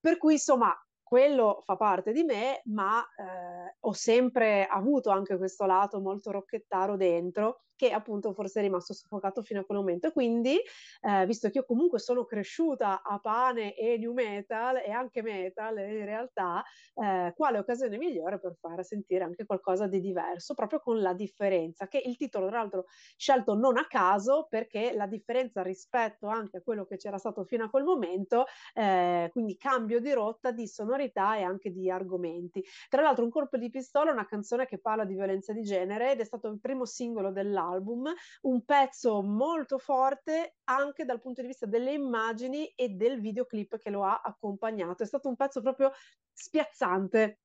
Per 0.00 0.16
cui, 0.18 0.32
insomma, 0.34 0.74
quello 1.02 1.60
fa 1.64 1.76
parte 1.76 2.12
di 2.12 2.22
me, 2.24 2.60
ma 2.66 3.00
eh, 3.16 3.76
ho 3.80 3.92
sempre 3.92 4.66
avuto 4.66 5.10
anche 5.10 5.36
questo 5.38 5.64
lato 5.64 6.00
molto 6.00 6.30
rocchettaro 6.30 6.96
dentro 6.96 7.62
che 7.78 7.90
appunto 7.90 8.32
forse 8.34 8.58
è 8.58 8.62
rimasto 8.62 8.92
soffocato 8.92 9.40
fino 9.42 9.60
a 9.60 9.64
quel 9.64 9.78
momento. 9.78 10.10
Quindi, 10.10 10.58
eh, 11.00 11.24
visto 11.26 11.48
che 11.48 11.58
io 11.58 11.64
comunque 11.64 12.00
sono 12.00 12.24
cresciuta 12.24 13.02
a 13.02 13.18
pane 13.20 13.74
e 13.76 13.96
new 13.98 14.12
metal 14.12 14.76
e 14.78 14.90
anche 14.90 15.22
metal 15.22 15.78
in 15.78 16.04
realtà, 16.04 16.62
eh, 16.94 17.32
quale 17.36 17.58
occasione 17.58 17.96
migliore 17.96 18.40
per 18.40 18.56
fare 18.60 18.82
sentire 18.82 19.22
anche 19.24 19.46
qualcosa 19.46 19.86
di 19.86 20.00
diverso, 20.00 20.54
proprio 20.54 20.80
con 20.80 21.00
la 21.00 21.14
differenza, 21.14 21.86
che 21.86 22.02
il 22.04 22.16
titolo 22.16 22.48
tra 22.48 22.58
l'altro 22.58 22.84
scelto 23.16 23.54
non 23.54 23.76
a 23.78 23.86
caso 23.86 24.46
perché 24.50 24.92
la 24.92 25.06
differenza 25.06 25.62
rispetto 25.62 26.26
anche 26.26 26.58
a 26.58 26.62
quello 26.62 26.84
che 26.84 26.96
c'era 26.96 27.18
stato 27.18 27.44
fino 27.44 27.64
a 27.64 27.70
quel 27.70 27.84
momento, 27.84 28.44
eh, 28.74 29.28
quindi 29.32 29.56
cambio 29.56 30.00
di 30.00 30.12
rotta, 30.12 30.50
di 30.50 30.66
sonorità 30.66 31.36
e 31.36 31.42
anche 31.42 31.70
di 31.70 31.88
argomenti. 31.90 32.64
Tra 32.88 33.02
l'altro 33.02 33.22
un 33.24 33.30
colpo 33.30 33.56
di 33.56 33.70
pistola 33.70 34.10
è 34.10 34.12
una 34.12 34.26
canzone 34.26 34.66
che 34.66 34.80
parla 34.80 35.04
di 35.04 35.14
violenza 35.14 35.52
di 35.52 35.62
genere 35.62 36.12
ed 36.12 36.20
è 36.20 36.24
stato 36.24 36.48
il 36.48 36.58
primo 36.60 36.84
singolo 36.84 37.30
dell'album 37.30 37.66
album, 37.68 38.12
un 38.42 38.64
pezzo 38.64 39.22
molto 39.22 39.78
forte 39.78 40.56
anche 40.64 41.04
dal 41.04 41.20
punto 41.20 41.40
di 41.40 41.48
vista 41.48 41.66
delle 41.66 41.92
immagini 41.92 42.66
e 42.74 42.90
del 42.90 43.20
videoclip 43.20 43.78
che 43.78 43.90
lo 43.90 44.04
ha 44.04 44.20
accompagnato. 44.22 45.02
È 45.02 45.06
stato 45.06 45.28
un 45.28 45.36
pezzo 45.36 45.60
proprio 45.60 45.92
spiazzante 46.32 47.40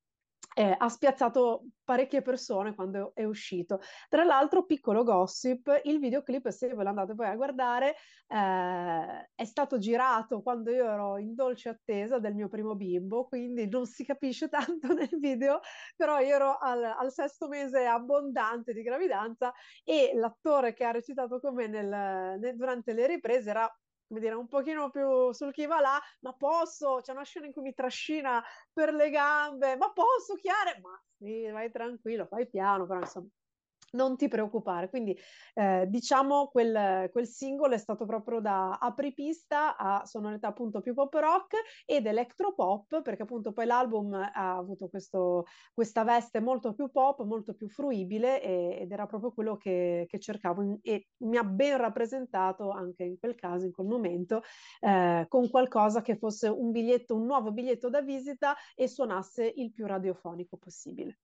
eh, 0.56 0.76
ha 0.78 0.90
spiazzato 0.90 1.66
parecchie 1.84 2.22
persone 2.22 2.76
quando 2.76 3.12
è 3.16 3.24
uscito. 3.24 3.80
Tra 4.08 4.24
l'altro, 4.24 4.66
piccolo 4.66 5.04
gossip, 5.04 5.82
il 5.84 6.00
videoclip, 6.00 6.50
se 6.50 6.74
ve 6.74 6.84
lo 6.84 6.90
andate 6.90 7.16
poi 7.16 7.28
a 7.28 7.36
guardare, 7.36 7.96
eh, 8.28 9.30
è 9.34 9.46
stato 9.46 9.78
girato 9.78 10.42
quando 10.42 10.72
io 10.72 10.86
ero 10.86 11.18
in 11.18 11.34
dolce 11.34 11.70
attesa 11.70 12.20
del 12.20 12.36
mio 12.36 12.48
primo 12.48 12.76
bimbo, 12.76 13.26
quindi 13.26 13.68
non 13.68 13.86
si 13.86 14.06
capisce 14.06 14.48
tanto 14.50 14.94
nel 14.94 15.18
video, 15.20 15.60
però 15.96 16.20
io 16.20 16.36
ero 16.36 16.58
al, 16.58 16.84
al 16.84 17.12
sesto 17.12 17.48
mese 17.48 17.86
abbondante 17.86 18.74
di 18.74 18.84
gravidanza 18.84 19.54
e 19.84 20.12
l'attore 20.16 20.74
che 20.74 20.84
ha 20.84 20.92
recitato 20.92 21.40
con 21.40 21.56
me 21.56 21.68
nel, 21.68 22.40
nel, 22.40 22.56
durante 22.56 22.94
le 22.94 23.08
riprese 23.08 23.50
era 23.50 23.78
come 24.14 24.20
dire, 24.20 24.36
un 24.36 24.48
pochino 24.48 24.92
più 24.92 25.32
sul 25.32 25.52
chi 25.52 25.66
va 25.66 25.80
là, 25.80 26.00
ma 26.20 26.34
posso, 26.34 27.00
c'è 27.02 27.14
una 27.14 27.24
scena 27.24 27.48
in 27.48 27.52
cui 27.52 27.64
mi 27.64 27.74
trascina 27.74 28.44
per 28.72 28.94
le 28.94 29.10
gambe, 29.10 29.76
ma 29.76 29.92
posso, 29.92 30.36
Chiare? 30.36 30.80
Ma 30.82 31.02
sì, 31.18 31.50
vai 31.50 31.72
tranquillo, 31.72 32.28
fai 32.28 32.48
piano, 32.48 32.86
però 32.86 33.00
insomma 33.00 33.28
non 33.94 34.16
ti 34.18 34.28
preoccupare. 34.28 34.90
Quindi 34.90 35.18
eh, 35.54 35.86
diciamo 35.88 36.48
quel, 36.48 37.10
quel, 37.12 37.28
singolo 37.28 37.74
è 37.74 37.78
stato 37.78 38.06
proprio 38.06 38.40
da 38.40 38.78
apripista 38.80 39.78
a 39.78 40.06
sonorità 40.06 40.48
appunto 40.48 40.82
più 40.82 40.94
pop 40.94 41.14
rock 41.14 41.56
ed 41.86 42.06
electropop, 42.06 43.02
perché 43.02 43.24
appunto 43.24 43.52
poi 43.52 43.66
l'album 43.66 44.14
ha 44.14 44.56
avuto 44.56 44.88
questo, 44.88 45.46
questa 45.74 46.04
veste 46.04 46.40
molto 46.40 46.74
più 46.74 46.90
pop, 46.92 47.24
molto 47.24 47.54
più 47.54 47.70
fruibile 47.70 48.42
e, 48.42 48.78
ed 48.82 48.92
era 48.92 49.06
proprio 49.06 49.32
quello 49.32 49.58
che, 49.58 50.06
che, 50.08 50.20
cercavo 50.20 50.80
e 50.82 51.08
mi 51.24 51.38
ha 51.38 51.44
ben 51.44 51.78
rappresentato 51.78 52.72
anche 52.72 53.04
in 53.04 53.20
quel 53.20 53.36
caso, 53.36 53.66
in 53.66 53.72
quel 53.72 53.88
momento, 53.88 54.42
eh, 54.80 55.26
con 55.28 55.50
qualcosa 55.50 56.02
che 56.02 56.18
fosse 56.18 56.48
un 56.48 56.72
biglietto, 56.72 57.16
un 57.16 57.26
nuovo 57.26 57.52
biglietto 57.52 57.90
da 57.90 58.02
visita 58.02 58.56
e 58.76 58.88
suonasse 58.88 59.52
il 59.56 59.72
più 59.72 59.86
radiofonico 59.86 60.58
possibile. 60.58 61.20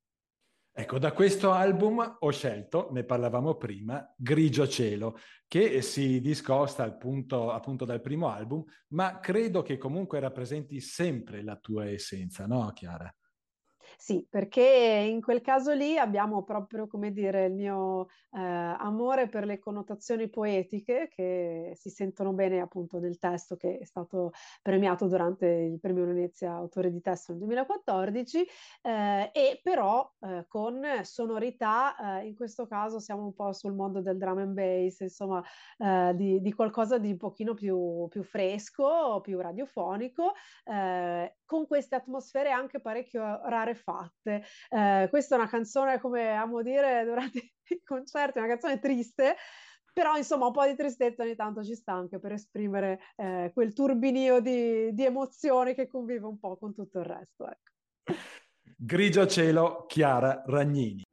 Ecco, 0.72 0.98
da 0.98 1.12
questo 1.12 1.52
album 1.52 2.18
ho 2.20 2.30
scelto, 2.32 2.90
ne 2.92 3.04
parlavamo 3.04 3.56
prima, 3.56 4.14
Grigio 4.16 4.68
Cielo, 4.68 5.18
che 5.48 5.82
si 5.82 6.22
discosta 6.22 6.84
appunto, 6.84 7.52
appunto 7.52 7.84
dal 7.84 8.02
primo 8.02 8.30
album, 8.30 8.64
ma 8.90 9.20
credo 9.20 9.62
che 9.62 9.78
comunque 9.78 10.20
rappresenti 10.20 10.80
sempre 10.80 11.44
la 11.44 11.58
tua 11.58 11.90
essenza, 11.90 12.46
no 12.48 12.72
Chiara? 12.74 13.14
Sì, 14.01 14.25
perché 14.29 14.63
in 15.12 15.22
quel 15.22 15.41
caso 15.41 15.74
lì 15.74 15.98
abbiamo 15.98 16.44
proprio, 16.44 16.88
come 16.88 17.12
dire, 17.12 17.48
il 17.48 17.53
mio 17.53 18.08
eh, 18.32 18.39
amore 18.39 19.27
per 19.27 19.44
le 19.44 19.60
connotazioni 19.60 20.29
poetiche 20.29 21.10
che 21.10 21.74
si 21.75 21.89
sentono 21.89 22.32
bene 22.32 22.62
appunto 22.62 22.98
nel 22.98 23.18
testo 23.18 23.58
che 23.58 23.77
è 23.77 23.84
stato 23.84 24.32
premiato 24.62 25.08
durante 25.08 25.48
il 25.48 25.82
premio 25.82 26.06
Venezia 26.06 26.53
autore 26.53 26.91
di 26.91 27.01
testo 27.01 27.34
nel 27.34 27.41
2014 27.41 28.46
eh, 28.84 29.32
e 29.34 29.60
però 29.62 30.10
eh, 30.22 30.46
con 30.48 30.82
sonorità, 31.01 32.22
eh, 32.22 32.27
in 32.27 32.36
questo 32.36 32.68
caso 32.68 33.00
siamo 33.00 33.25
un 33.25 33.34
po' 33.34 33.51
sul 33.51 33.74
mondo 33.74 34.01
del 34.01 34.18
drum 34.18 34.38
and 34.38 34.53
bass, 34.53 35.01
insomma 35.01 35.44
eh, 35.77 36.13
di, 36.15 36.39
di, 36.39 36.53
qualcosa 36.53 36.98
di 36.98 37.12
un 37.12 37.18
pochino 37.18 37.53
più, 37.53 38.08
più 38.08 38.24
fresco, 38.24 39.20
più 39.22 39.41
radiofonico, 39.41 40.32
eh, 40.63 41.36
con 41.44 41.68
queste 41.68 41.96
atmosfere 41.96 42.50
anche 42.50 42.79
parecchio 42.79 43.41
rarefatte. 43.44 43.88
Eh, 44.69 45.08
questa 45.10 45.36
è 45.36 45.38
una 45.39 45.50
canzone, 45.50 46.00
come 46.00 46.29
amo 46.36 46.62
dire 46.62 47.03
durante 47.05 47.53
i 47.69 47.81
concerti, 47.84 48.38
una 48.39 48.48
canzone 48.48 48.79
triste, 48.79 49.36
però 49.93 50.15
insomma 50.15 50.48
un 50.48 50.53
po' 50.53 50.65
di 50.65 50.75
tristezza 50.75 51.24
ogni 51.24 51.36
tanto 51.36 51.63
ci 51.63 51.75
sta 51.75 51.93
anche 51.93 52.19
per 52.19 52.34
esprimere 52.34 53.00
eh, 53.15 53.51
quel 53.53 53.74
turbinio 53.74 54.39
di, 54.39 54.93
di, 54.93 55.05
emozioni 55.05 55.74
che 55.74 55.88
convive 55.88 56.25
un 56.25 56.39
po' 56.39 56.58
con 56.58 56.74
tutto 56.74 57.00
il 57.00 57.05
resto. 57.05 57.48
Ecco. 57.48 58.17
Grigio 58.77 59.27
cielo, 59.27 59.86
Chiara 59.88 60.43
Ragnini. 60.46 61.09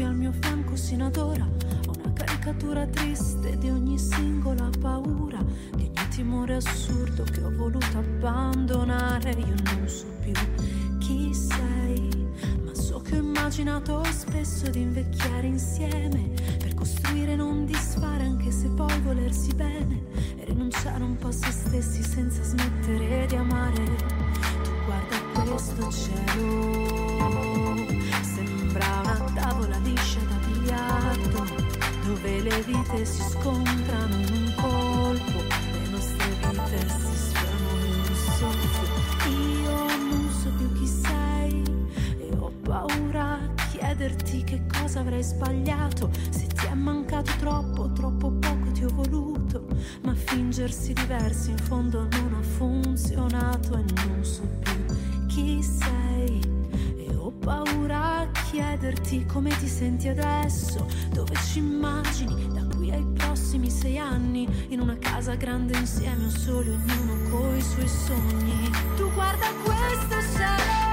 proprio 0.00 0.08
al 0.08 0.16
mio 0.16 0.32
fianco 0.32 0.76
sino 0.76 1.06
ad 1.06 1.16
ora. 1.16 1.46
Ho 1.86 1.92
una 1.98 2.12
caricatura 2.14 2.86
triste 2.86 3.58
di 3.58 3.68
ogni 3.68 3.98
singola 3.98 4.70
paura, 4.80 5.44
di 5.74 5.82
ogni 5.82 6.08
timore 6.08 6.54
assurdo 6.54 7.22
che 7.24 7.42
ho 7.42 7.54
voluto 7.54 7.98
abbandonare. 7.98 9.30
Io 9.30 9.54
non 9.64 9.86
so 9.86 10.06
più 10.22 10.32
chi 10.98 11.34
sei, 11.34 12.08
ma 12.64 12.74
so 12.74 13.00
che 13.02 13.16
ho 13.16 13.18
immaginato 13.18 14.02
spesso 14.04 14.70
di 14.70 14.80
invecchiare 14.80 15.46
insieme, 15.46 16.30
per 16.58 16.72
costruire 16.74 17.32
e 17.32 17.36
non 17.36 17.66
disfare 17.66 18.24
anche 18.24 18.50
se 18.50 18.68
poi 18.68 18.98
volersi 19.00 19.52
bene, 19.54 20.04
e 20.36 20.44
rinunciare 20.46 21.02
un 21.02 21.16
po' 21.16 21.28
a 21.28 21.32
se 21.32 21.50
stessi 21.50 22.02
senza 22.02 22.42
smettere 22.42 23.26
di 23.26 23.36
amare. 23.36 23.84
Tu 24.62 24.70
guarda 24.86 25.16
questo 25.44 25.90
cielo, 25.90 27.76
sembrava 28.22 29.09
tavola 29.60 29.76
liscia 29.78 30.20
da 30.20 30.36
biliardo 30.46 31.44
dove 32.06 32.40
le 32.40 32.62
vite 32.62 33.04
si 33.04 33.22
scontrano 33.22 34.16
in 34.16 34.32
un 34.32 34.54
colpo, 34.56 35.42
le 35.72 35.88
nostre 35.90 36.28
vite 36.28 36.88
si 36.88 37.16
sfiorano 37.16 37.84
in 37.84 37.94
un 37.98 38.14
soffio. 38.38 39.30
Io 39.30 39.86
non 39.96 40.30
so 40.30 40.50
più 40.56 40.72
chi 40.72 40.86
sei 40.86 41.62
e 42.18 42.36
ho 42.38 42.50
paura 42.62 43.32
a 43.34 43.68
chiederti 43.70 44.44
che 44.44 44.62
cosa 44.66 45.00
avrei 45.00 45.22
sbagliato, 45.22 46.10
se 46.30 46.46
ti 46.46 46.66
è 46.66 46.74
mancato 46.74 47.32
troppo, 47.38 47.92
troppo 47.92 48.30
poco 48.30 48.70
ti 48.72 48.84
ho 48.84 48.90
voluto, 48.92 49.66
ma 50.02 50.14
fingersi 50.14 50.94
diversi 50.94 51.50
in 51.50 51.58
fondo 51.58 52.08
non 52.10 52.34
ha 52.34 52.42
funzionato 52.42 53.76
e 53.76 53.84
non 54.06 54.24
so 54.24 54.42
più 54.62 55.26
chi 55.26 55.62
sei 55.62 56.49
paura 57.40 58.20
a 58.20 58.30
chiederti 58.50 59.24
come 59.26 59.50
ti 59.58 59.66
senti 59.66 60.08
adesso, 60.08 60.86
dove 61.12 61.34
ci 61.50 61.58
immagini 61.58 62.48
da 62.52 62.64
qui 62.76 62.90
ai 62.90 63.04
prossimi 63.14 63.70
sei 63.70 63.98
anni, 63.98 64.46
in 64.68 64.80
una 64.80 64.96
casa 64.98 65.34
grande 65.34 65.76
insieme 65.76 66.26
o 66.26 66.30
solo 66.30 66.72
ognuno 66.72 67.30
coi 67.30 67.60
suoi 67.60 67.88
sogni. 67.88 68.70
Tu 68.96 69.10
guarda 69.12 69.46
questo 69.64 70.36
cielo. 70.36 70.89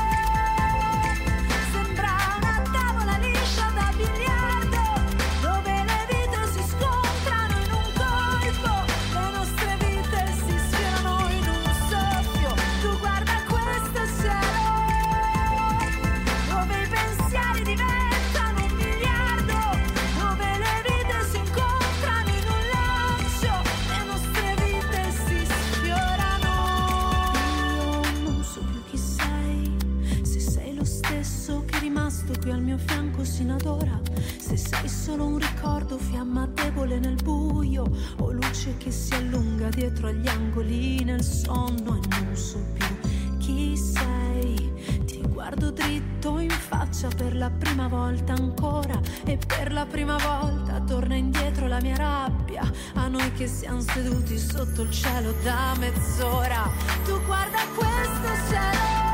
Sei 34.67 34.89
solo 34.89 35.25
un 35.25 35.37
ricordo, 35.37 35.97
fiamma 35.97 36.45
debole 36.47 36.99
nel 36.99 37.15
buio, 37.23 37.89
o 38.17 38.31
luce 38.33 38.75
che 38.75 38.91
si 38.91 39.13
allunga 39.13 39.69
dietro 39.69 40.07
agli 40.07 40.27
angoli 40.27 41.05
nel 41.05 41.23
sonno 41.23 41.95
e 41.95 42.07
non 42.09 42.35
so 42.35 42.61
più 42.73 43.37
chi 43.37 43.77
sei. 43.77 44.73
Ti 45.05 45.21
guardo 45.21 45.71
dritto 45.71 46.39
in 46.39 46.49
faccia 46.49 47.07
per 47.07 47.33
la 47.33 47.49
prima 47.49 47.87
volta 47.87 48.33
ancora 48.33 48.99
e 49.23 49.37
per 49.37 49.71
la 49.71 49.85
prima 49.85 50.17
volta 50.17 50.81
torna 50.81 51.15
indietro 51.15 51.67
la 51.67 51.79
mia 51.79 51.95
rabbia 51.95 52.69
a 52.95 53.07
noi 53.07 53.31
che 53.33 53.47
siamo 53.47 53.79
seduti 53.79 54.37
sotto 54.37 54.81
il 54.81 54.91
cielo 54.91 55.33
da 55.43 55.75
mezz'ora. 55.79 56.69
Tu 57.05 57.17
guarda 57.25 57.59
questo 57.73 58.51
cielo. 58.51 59.06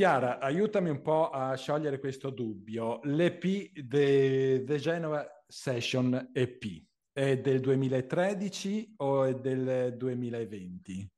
Chiara, 0.00 0.38
aiutami 0.38 0.88
un 0.88 1.02
po' 1.02 1.28
a 1.28 1.54
sciogliere 1.56 1.98
questo 1.98 2.30
dubbio. 2.30 3.00
L'EP 3.02 3.86
The, 3.86 4.64
The 4.64 4.76
Genova 4.78 5.44
Session 5.46 6.30
EP 6.32 6.64
è 7.12 7.38
del 7.38 7.60
2013 7.60 8.94
o 8.96 9.24
è 9.24 9.34
del 9.34 9.94
2020? 9.98 11.12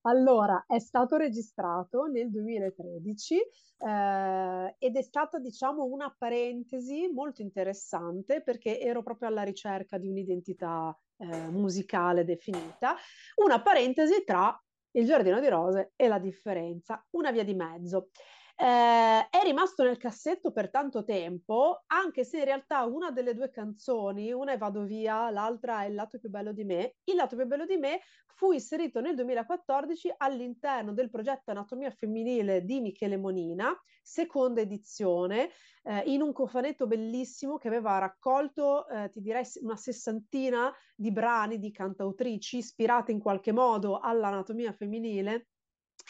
Allora, 0.00 0.64
è 0.66 0.80
stato 0.80 1.14
registrato 1.14 2.06
nel 2.06 2.28
2013 2.28 3.36
eh, 3.36 4.74
ed 4.80 4.96
è 4.96 5.02
stata, 5.02 5.38
diciamo, 5.38 5.84
una 5.84 6.12
parentesi 6.18 7.08
molto 7.08 7.40
interessante 7.40 8.42
perché 8.42 8.80
ero 8.80 9.04
proprio 9.04 9.28
alla 9.28 9.44
ricerca 9.44 9.96
di 9.96 10.08
un'identità 10.08 10.92
eh, 11.18 11.46
musicale 11.50 12.24
definita, 12.24 12.96
una 13.36 13.62
parentesi 13.62 14.24
tra 14.24 14.60
il 14.92 15.04
giardino 15.06 15.40
di 15.40 15.48
rose 15.48 15.92
e 15.96 16.08
la 16.08 16.18
differenza, 16.18 17.04
una 17.10 17.30
via 17.30 17.44
di 17.44 17.54
mezzo. 17.54 18.08
Eh, 18.54 19.28
è 19.28 19.42
rimasto 19.42 19.82
nel 19.82 19.96
cassetto 19.96 20.52
per 20.52 20.70
tanto 20.70 21.04
tempo, 21.04 21.82
anche 21.86 22.22
se 22.22 22.38
in 22.38 22.44
realtà 22.44 22.84
una 22.84 23.10
delle 23.10 23.34
due 23.34 23.50
canzoni, 23.50 24.30
una 24.32 24.52
è 24.52 24.58
Vado 24.58 24.84
via, 24.84 25.30
l'altra 25.30 25.82
è 25.82 25.86
Il 25.88 25.94
lato 25.94 26.18
più 26.18 26.28
bello 26.28 26.52
di 26.52 26.64
me. 26.64 26.96
Il 27.04 27.16
lato 27.16 27.34
più 27.34 27.46
bello 27.46 27.66
di 27.66 27.76
me 27.76 28.00
fu 28.34 28.52
inserito 28.52 29.00
nel 29.00 29.14
2014 29.14 30.12
all'interno 30.16 30.92
del 30.92 31.10
progetto 31.10 31.50
Anatomia 31.50 31.90
femminile 31.90 32.64
di 32.64 32.80
Michele 32.80 33.16
Monina, 33.16 33.76
seconda 34.02 34.60
edizione, 34.60 35.50
eh, 35.82 36.02
in 36.06 36.22
un 36.22 36.32
cofanetto 36.32 36.86
bellissimo 36.86 37.56
che 37.56 37.68
aveva 37.68 37.98
raccolto, 37.98 38.86
eh, 38.88 39.08
ti 39.10 39.20
direi, 39.20 39.44
una 39.60 39.76
sessantina 39.76 40.72
di 40.94 41.12
brani 41.12 41.58
di 41.58 41.70
cantautrici 41.70 42.58
ispirate 42.58 43.12
in 43.12 43.20
qualche 43.20 43.52
modo 43.52 43.98
all'anatomia 43.98 44.72
femminile 44.72 45.48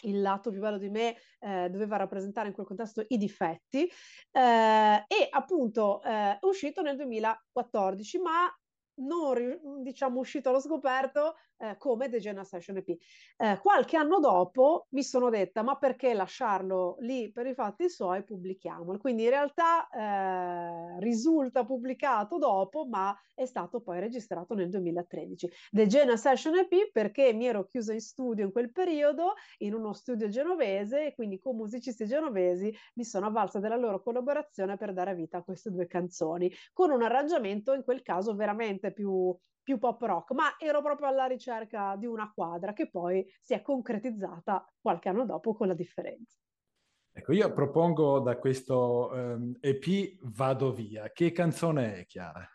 il 0.03 0.21
lato 0.21 0.49
più 0.51 0.59
bello 0.59 0.77
di 0.77 0.89
me 0.89 1.15
eh, 1.39 1.69
doveva 1.69 1.97
rappresentare 1.97 2.47
in 2.47 2.53
quel 2.53 2.65
contesto 2.65 3.03
i 3.07 3.17
difetti 3.17 3.89
eh, 4.31 5.05
e 5.07 5.27
appunto 5.29 6.01
eh, 6.03 6.37
è 6.39 6.45
uscito 6.45 6.81
nel 6.81 6.95
2014 6.95 8.19
ma 8.19 8.47
non 8.95 9.81
diciamo 9.81 10.19
uscito 10.19 10.49
allo 10.49 10.59
scoperto 10.59 11.35
eh, 11.57 11.77
come 11.77 12.09
The 12.09 12.19
Jenna 12.19 12.43
Session 12.43 12.77
EP. 12.77 12.89
Eh, 13.37 13.59
qualche 13.61 13.97
anno 13.97 14.19
dopo 14.19 14.87
mi 14.89 15.03
sono 15.03 15.29
detta 15.29 15.61
ma 15.61 15.77
perché 15.77 16.13
lasciarlo 16.13 16.97
lì 16.99 17.31
per 17.31 17.47
i 17.47 17.53
fatti 17.53 17.89
suoi, 17.89 18.23
pubblichiamolo. 18.23 18.97
Quindi 18.97 19.23
in 19.23 19.29
realtà 19.29 19.87
eh, 19.89 20.99
risulta 20.99 21.63
pubblicato 21.63 22.37
dopo 22.37 22.85
ma 22.85 23.15
è 23.33 23.45
stato 23.45 23.81
poi 23.81 23.99
registrato 23.99 24.53
nel 24.53 24.69
2013. 24.69 25.49
The 25.71 25.87
Jenna 25.87 26.17
Session 26.17 26.55
EP 26.55 26.91
perché 26.91 27.33
mi 27.33 27.47
ero 27.47 27.65
chiusa 27.65 27.93
in 27.93 28.01
studio 28.01 28.45
in 28.45 28.51
quel 28.51 28.71
periodo, 28.71 29.33
in 29.59 29.73
uno 29.73 29.93
studio 29.93 30.27
genovese 30.27 31.07
e 31.07 31.15
quindi 31.15 31.39
con 31.39 31.55
musicisti 31.55 32.05
genovesi 32.05 32.73
mi 32.95 33.03
sono 33.03 33.27
avvalsa 33.27 33.59
della 33.59 33.75
loro 33.75 34.01
collaborazione 34.01 34.77
per 34.77 34.93
dare 34.93 35.15
vita 35.15 35.37
a 35.37 35.43
queste 35.43 35.71
due 35.71 35.87
canzoni, 35.87 36.51
con 36.73 36.91
un 36.91 37.01
arrangiamento 37.01 37.73
in 37.73 37.83
quel 37.83 38.01
caso 38.01 38.35
veramente 38.35 38.82
più, 38.91 39.35
più 39.61 39.77
pop 39.77 40.01
rock, 40.01 40.31
ma 40.33 40.55
ero 40.59 40.81
proprio 40.81 41.07
alla 41.07 41.25
ricerca 41.25 41.95
di 41.95 42.05
una 42.05 42.31
quadra 42.33 42.73
che 42.73 42.89
poi 42.89 43.25
si 43.39 43.53
è 43.53 43.61
concretizzata 43.61 44.65
qualche 44.81 45.09
anno 45.09 45.25
dopo 45.25 45.53
con 45.55 45.67
la 45.67 45.73
differenza. 45.73 46.37
Ecco, 47.15 47.31
io 47.31 47.53
propongo 47.53 48.19
da 48.19 48.37
questo 48.37 49.09
um, 49.11 49.17
ehm, 49.19 49.57
EP 49.59 50.17
Vado 50.21 50.73
via. 50.73 51.11
Che 51.11 51.31
canzone 51.31 51.99
è, 51.99 52.05
Chiara? 52.07 52.47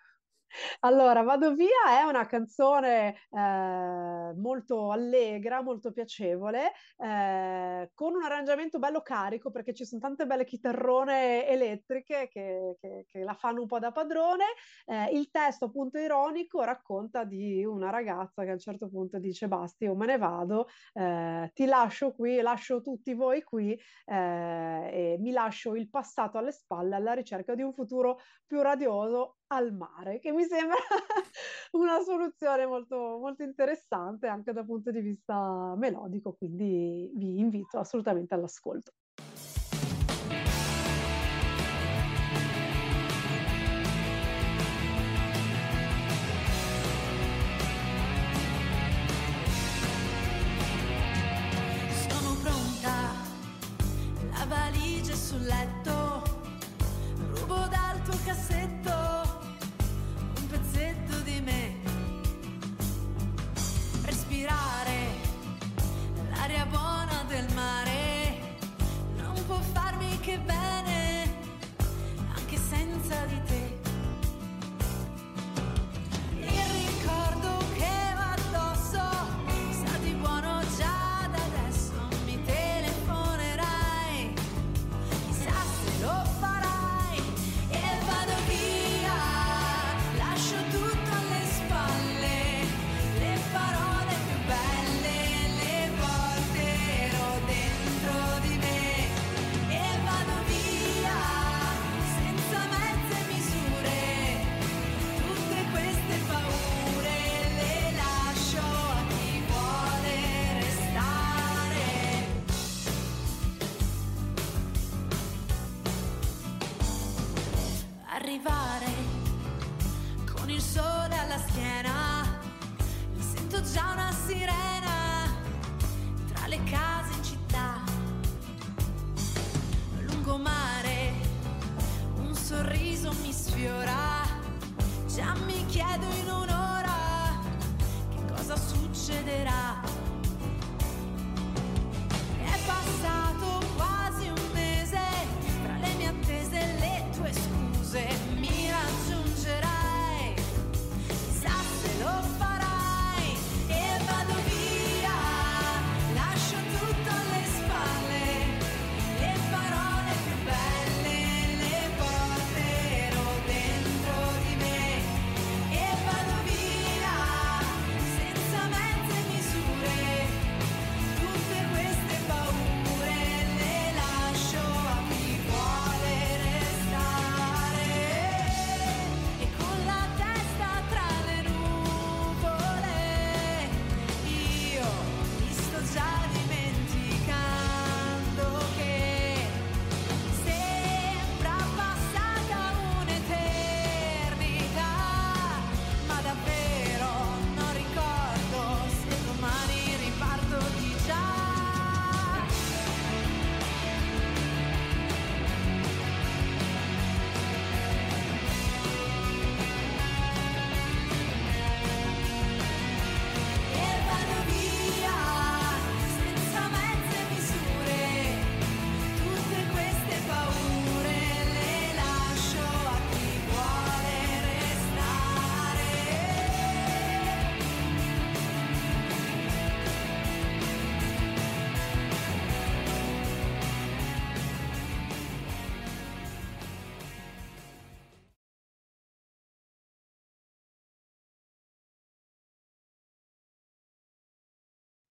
Allora, 0.81 1.23
Vado 1.23 1.55
via 1.55 2.01
è 2.01 2.03
una 2.03 2.27
canzone 2.27 3.15
eh, 3.31 4.33
molto 4.37 4.91
allegra, 4.91 5.63
molto 5.63 5.93
piacevole, 5.93 6.73
eh, 6.97 7.91
con 7.95 8.15
un 8.15 8.23
arrangiamento 8.23 8.79
bello 8.79 9.01
carico 9.03 9.51
perché 9.51 9.75
ci 9.75 9.85
sono 9.85 10.01
tante 10.01 10.27
belle 10.27 10.45
chitarrone 10.45 11.47
elettriche 11.47 12.29
che, 12.29 12.77
che, 12.81 13.05
che 13.07 13.23
la 13.23 13.35
fanno 13.35 13.61
un 13.63 13.67
po' 13.67 13.79
da 13.79 13.93
padrone. 13.93 14.45
Eh, 14.87 15.11
il 15.17 15.31
testo, 15.31 15.67
appunto, 15.67 15.99
ironico 15.99 16.63
racconta 16.63 17.25
di 17.25 17.65
una 17.65 17.91
ragazza 17.91 18.43
che 18.45 18.51
a 18.51 18.53
un 18.53 18.59
certo 18.59 18.89
punto 18.89 19.19
dice: 19.19 19.49
Basti, 19.49 19.85
io 19.85 19.95
me 19.95 20.07
ne 20.07 20.19
vado, 20.19 20.67
eh, 20.95 21.51
ti 21.55 21.67
lascio 21.67 22.13
qui, 22.13 22.41
lascio 22.41 22.81
tutti 22.81 23.15
voi 23.15 23.43
qui 23.43 23.79
eh, 24.07 25.15
e 25.15 25.17
mi 25.21 25.31
lascio 25.31 25.75
il 25.75 25.89
passato 25.91 26.39
alle 26.39 26.53
spalle 26.53 26.95
alla 26.97 27.13
ricerca 27.13 27.55
di 27.55 27.63
un 27.63 27.73
futuro 27.73 28.19
più 28.47 28.61
radioso 28.63 29.38
al 29.49 29.73
mare, 29.75 30.19
che 30.19 30.33
mi 30.33 30.45
sembra 30.45 30.77
una 31.73 32.01
soluzione 32.01 32.67
molto, 32.67 32.97
molto 33.19 33.43
interessante 33.43 34.27
anche 34.27 34.53
dal 34.53 34.67
punto 34.67 34.91
di 34.91 35.01
vista 35.01 35.75
melodico, 35.77 36.35
quindi 36.35 37.11
vi 37.15 37.39
invito 37.39 37.79
assolutamente 37.79 38.35
all'ascolto. 38.35 38.93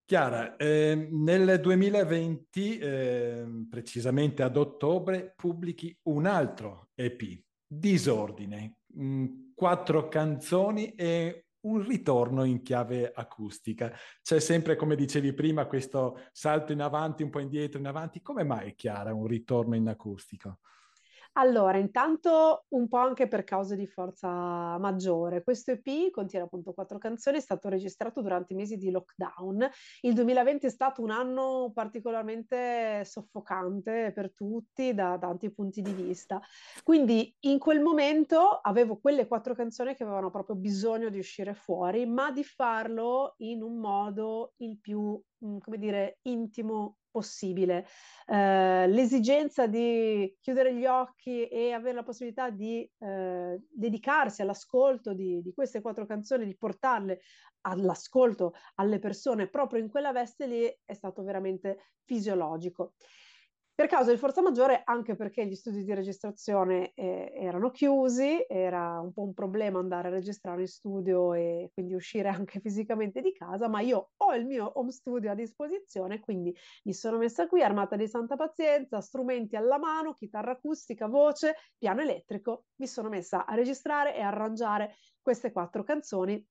Chiara, 0.08 0.56
eh, 0.56 1.06
nel 1.10 1.60
2020, 1.60 2.78
eh, 2.78 3.46
precisamente 3.68 4.42
ad 4.42 4.56
ottobre, 4.56 5.34
pubblichi 5.36 5.94
un 6.04 6.24
altro 6.24 6.88
EP, 6.94 7.38
Disordine. 7.66 8.78
mm, 8.98 9.26
quattro 9.54 10.08
canzoni 10.08 10.94
e 10.94 11.48
un 11.66 11.86
ritorno 11.86 12.44
in 12.44 12.62
chiave 12.62 13.12
acustica. 13.14 13.92
C'è 14.22 14.40
sempre, 14.40 14.76
come 14.76 14.96
dicevi 14.96 15.34
prima, 15.34 15.66
questo 15.66 16.18
salto 16.32 16.72
in 16.72 16.80
avanti, 16.80 17.22
un 17.22 17.28
po' 17.28 17.40
indietro, 17.40 17.78
in 17.78 17.86
avanti. 17.86 18.22
Come 18.22 18.44
mai, 18.44 18.74
Chiara, 18.76 19.12
un 19.12 19.26
ritorno 19.26 19.76
in 19.76 19.88
acustico? 19.88 20.60
Allora, 21.38 21.78
intanto 21.78 22.64
un 22.70 22.88
po' 22.88 22.96
anche 22.96 23.28
per 23.28 23.44
cause 23.44 23.76
di 23.76 23.86
forza 23.86 24.76
maggiore. 24.78 25.44
Questo 25.44 25.70
EP 25.70 26.10
contiene 26.10 26.46
appunto 26.46 26.72
quattro 26.72 26.98
canzoni, 26.98 27.36
è 27.36 27.40
stato 27.40 27.68
registrato 27.68 28.22
durante 28.22 28.54
i 28.54 28.56
mesi 28.56 28.76
di 28.76 28.90
lockdown. 28.90 29.68
Il 30.00 30.14
2020 30.14 30.66
è 30.66 30.68
stato 30.68 31.00
un 31.00 31.10
anno 31.12 31.70
particolarmente 31.72 33.04
soffocante 33.04 34.10
per 34.12 34.32
tutti 34.32 34.92
da 34.94 35.16
tanti 35.16 35.52
punti 35.52 35.80
di 35.80 35.92
vista. 35.92 36.40
Quindi 36.82 37.32
in 37.42 37.60
quel 37.60 37.82
momento 37.82 38.58
avevo 38.60 38.98
quelle 38.98 39.28
quattro 39.28 39.54
canzoni 39.54 39.94
che 39.94 40.02
avevano 40.02 40.30
proprio 40.32 40.56
bisogno 40.56 41.08
di 41.08 41.20
uscire 41.20 41.54
fuori, 41.54 42.04
ma 42.04 42.32
di 42.32 42.42
farlo 42.42 43.34
in 43.38 43.62
un 43.62 43.78
modo 43.78 44.54
il 44.56 44.80
più, 44.80 45.20
mm, 45.44 45.58
come 45.58 45.78
dire, 45.78 46.18
intimo 46.22 46.96
possibile. 47.18 47.84
Eh, 48.26 48.86
l'esigenza 48.86 49.66
di 49.66 50.36
chiudere 50.40 50.72
gli 50.74 50.86
occhi 50.86 51.48
e 51.48 51.72
avere 51.72 51.94
la 51.94 52.04
possibilità 52.04 52.50
di 52.50 52.88
eh, 52.98 53.60
dedicarsi 53.68 54.42
all'ascolto 54.42 55.14
di, 55.14 55.42
di, 55.42 55.52
queste 55.52 55.80
quattro 55.80 56.06
canzoni, 56.06 56.44
di 56.46 56.56
portarle 56.56 57.20
all'ascolto 57.62 58.54
alle 58.76 59.00
persone 59.00 59.48
proprio 59.48 59.80
in 59.80 59.88
quella 59.88 60.12
veste 60.12 60.46
lì 60.46 60.64
è 60.84 60.94
stato 60.94 61.24
veramente 61.24 61.94
fisiologico. 62.04 62.94
Per 63.78 63.86
causa 63.86 64.10
di 64.10 64.18
forza 64.18 64.42
maggiore, 64.42 64.82
anche 64.84 65.14
perché 65.14 65.46
gli 65.46 65.54
studi 65.54 65.84
di 65.84 65.94
registrazione 65.94 66.94
eh, 66.94 67.30
erano 67.32 67.70
chiusi, 67.70 68.44
era 68.48 68.98
un 68.98 69.12
po' 69.12 69.22
un 69.22 69.32
problema 69.32 69.78
andare 69.78 70.08
a 70.08 70.10
registrare 70.10 70.62
in 70.62 70.66
studio 70.66 71.32
e 71.32 71.70
quindi 71.72 71.94
uscire 71.94 72.28
anche 72.28 72.58
fisicamente 72.58 73.20
di 73.20 73.32
casa, 73.32 73.68
ma 73.68 73.80
io 73.80 74.10
ho 74.16 74.34
il 74.34 74.46
mio 74.46 74.72
home 74.80 74.90
studio 74.90 75.30
a 75.30 75.36
disposizione, 75.36 76.18
quindi 76.18 76.52
mi 76.86 76.92
sono 76.92 77.18
messa 77.18 77.46
qui 77.46 77.62
armata 77.62 77.94
di 77.94 78.08
santa 78.08 78.34
pazienza, 78.34 79.00
strumenti 79.00 79.54
alla 79.54 79.78
mano, 79.78 80.12
chitarra 80.12 80.50
acustica, 80.50 81.06
voce, 81.06 81.54
piano 81.78 82.00
elettrico, 82.00 82.64
mi 82.80 82.88
sono 82.88 83.08
messa 83.08 83.46
a 83.46 83.54
registrare 83.54 84.16
e 84.16 84.22
arrangiare 84.22 84.96
queste 85.22 85.52
quattro 85.52 85.84
canzoni 85.84 86.44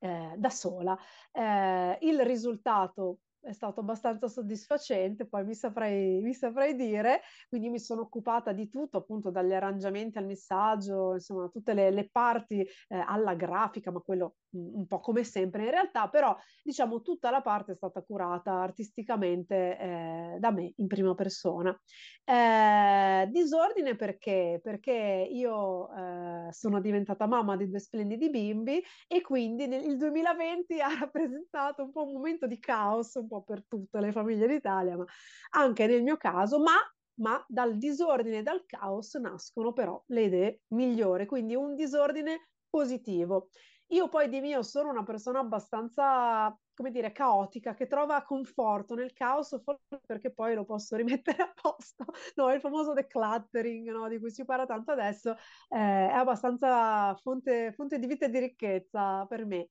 eh, 0.00 0.34
da 0.36 0.50
sola. 0.50 0.94
Eh, 1.32 1.96
il 2.02 2.20
risultato 2.26 3.20
è 3.40 3.52
stato 3.52 3.80
abbastanza 3.80 4.28
soddisfacente, 4.28 5.26
poi 5.26 5.44
mi 5.44 5.54
saprei, 5.54 6.20
mi 6.20 6.34
saprei 6.34 6.74
dire, 6.74 7.22
quindi 7.48 7.68
mi 7.68 7.78
sono 7.78 8.02
occupata 8.02 8.52
di 8.52 8.68
tutto, 8.68 8.98
appunto 8.98 9.30
dagli 9.30 9.52
arrangiamenti 9.52 10.18
al 10.18 10.26
messaggio, 10.26 11.14
insomma 11.14 11.48
tutte 11.48 11.74
le, 11.74 11.90
le 11.90 12.08
parti 12.10 12.60
eh, 12.60 12.68
alla 12.88 13.34
grafica, 13.34 13.90
ma 13.90 14.00
quello 14.00 14.36
un 14.50 14.86
po' 14.86 15.00
come 15.00 15.24
sempre 15.24 15.64
in 15.64 15.70
realtà, 15.70 16.08
però 16.08 16.34
diciamo 16.62 17.00
tutta 17.02 17.30
la 17.30 17.42
parte 17.42 17.72
è 17.72 17.74
stata 17.74 18.02
curata 18.02 18.52
artisticamente 18.60 19.78
eh, 19.78 20.36
da 20.38 20.50
me 20.50 20.72
in 20.76 20.86
prima 20.86 21.14
persona. 21.14 21.78
Eh, 22.24 23.28
disordine 23.30 23.96
perché? 23.96 24.60
Perché 24.62 25.28
io 25.30 25.90
eh, 25.94 26.52
sono 26.52 26.80
diventata 26.80 27.26
mamma 27.26 27.56
di 27.56 27.68
due 27.68 27.78
splendidi 27.78 28.30
bimbi 28.30 28.82
e 29.06 29.20
quindi 29.20 29.66
nel, 29.66 29.84
il 29.84 29.96
2020 29.96 30.80
ha 30.80 30.98
rappresentato 31.00 31.82
un 31.84 31.92
po' 31.92 32.04
un 32.04 32.12
momento 32.12 32.46
di 32.46 32.58
caos, 32.58 33.14
un 33.14 33.28
po' 33.28 33.37
per 33.42 33.64
tutte 33.66 34.00
le 34.00 34.12
famiglie 34.12 34.46
d'Italia, 34.46 34.96
ma 34.96 35.04
anche 35.50 35.86
nel 35.86 36.02
mio 36.02 36.16
caso, 36.16 36.58
ma 36.60 36.74
ma 37.18 37.44
dal 37.48 37.76
disordine 37.78 38.38
e 38.38 38.42
dal 38.42 38.64
caos 38.64 39.14
nascono 39.14 39.72
però 39.72 40.00
le 40.08 40.22
idee 40.22 40.62
migliori, 40.68 41.26
quindi 41.26 41.54
un 41.54 41.74
disordine 41.74 42.50
positivo. 42.68 43.48
Io 43.92 44.08
poi 44.08 44.28
di 44.28 44.40
mio 44.40 44.62
sono 44.62 44.90
una 44.90 45.02
persona 45.02 45.38
abbastanza, 45.38 46.54
come 46.74 46.90
dire, 46.90 47.10
caotica, 47.10 47.72
che 47.72 47.86
trova 47.86 48.22
conforto 48.22 48.94
nel 48.94 49.14
caos, 49.14 49.58
perché 50.04 50.30
poi 50.32 50.54
lo 50.54 50.64
posso 50.64 50.94
rimettere 50.94 51.42
a 51.42 51.52
posto. 51.54 52.04
No, 52.34 52.52
il 52.52 52.60
famoso 52.60 52.92
decluttering, 52.92 53.90
no, 53.90 54.06
di 54.08 54.18
cui 54.20 54.30
si 54.30 54.44
parla 54.44 54.66
tanto 54.66 54.92
adesso, 54.92 55.32
eh, 55.70 56.08
è 56.08 56.12
abbastanza 56.12 57.14
fonte, 57.16 57.72
fonte 57.72 57.98
di 57.98 58.06
vita 58.06 58.26
e 58.26 58.30
di 58.30 58.38
ricchezza 58.40 59.24
per 59.26 59.46
me. 59.46 59.70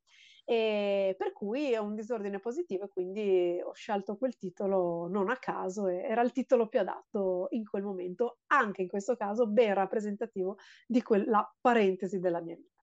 E 0.49 1.13
per 1.17 1.33
cui 1.33 1.73
è 1.73 1.77
un 1.77 1.93
disordine 1.93 2.39
positivo 2.39 2.85
e 2.85 2.87
quindi 2.87 3.59
ho 3.61 3.73
scelto 3.73 4.15
quel 4.15 4.37
titolo 4.37 5.09
non 5.09 5.29
a 5.29 5.35
caso 5.35 5.87
era 5.87 6.21
il 6.21 6.31
titolo 6.31 6.69
più 6.69 6.79
adatto 6.79 7.47
in 7.49 7.65
quel 7.65 7.83
momento, 7.83 8.37
anche 8.47 8.81
in 8.83 8.87
questo 8.87 9.17
caso 9.17 9.45
ben 9.45 9.73
rappresentativo 9.73 10.57
di 10.85 11.01
quella 11.01 11.53
parentesi 11.59 12.19
della 12.19 12.39
mia 12.39 12.55
vita. 12.55 12.81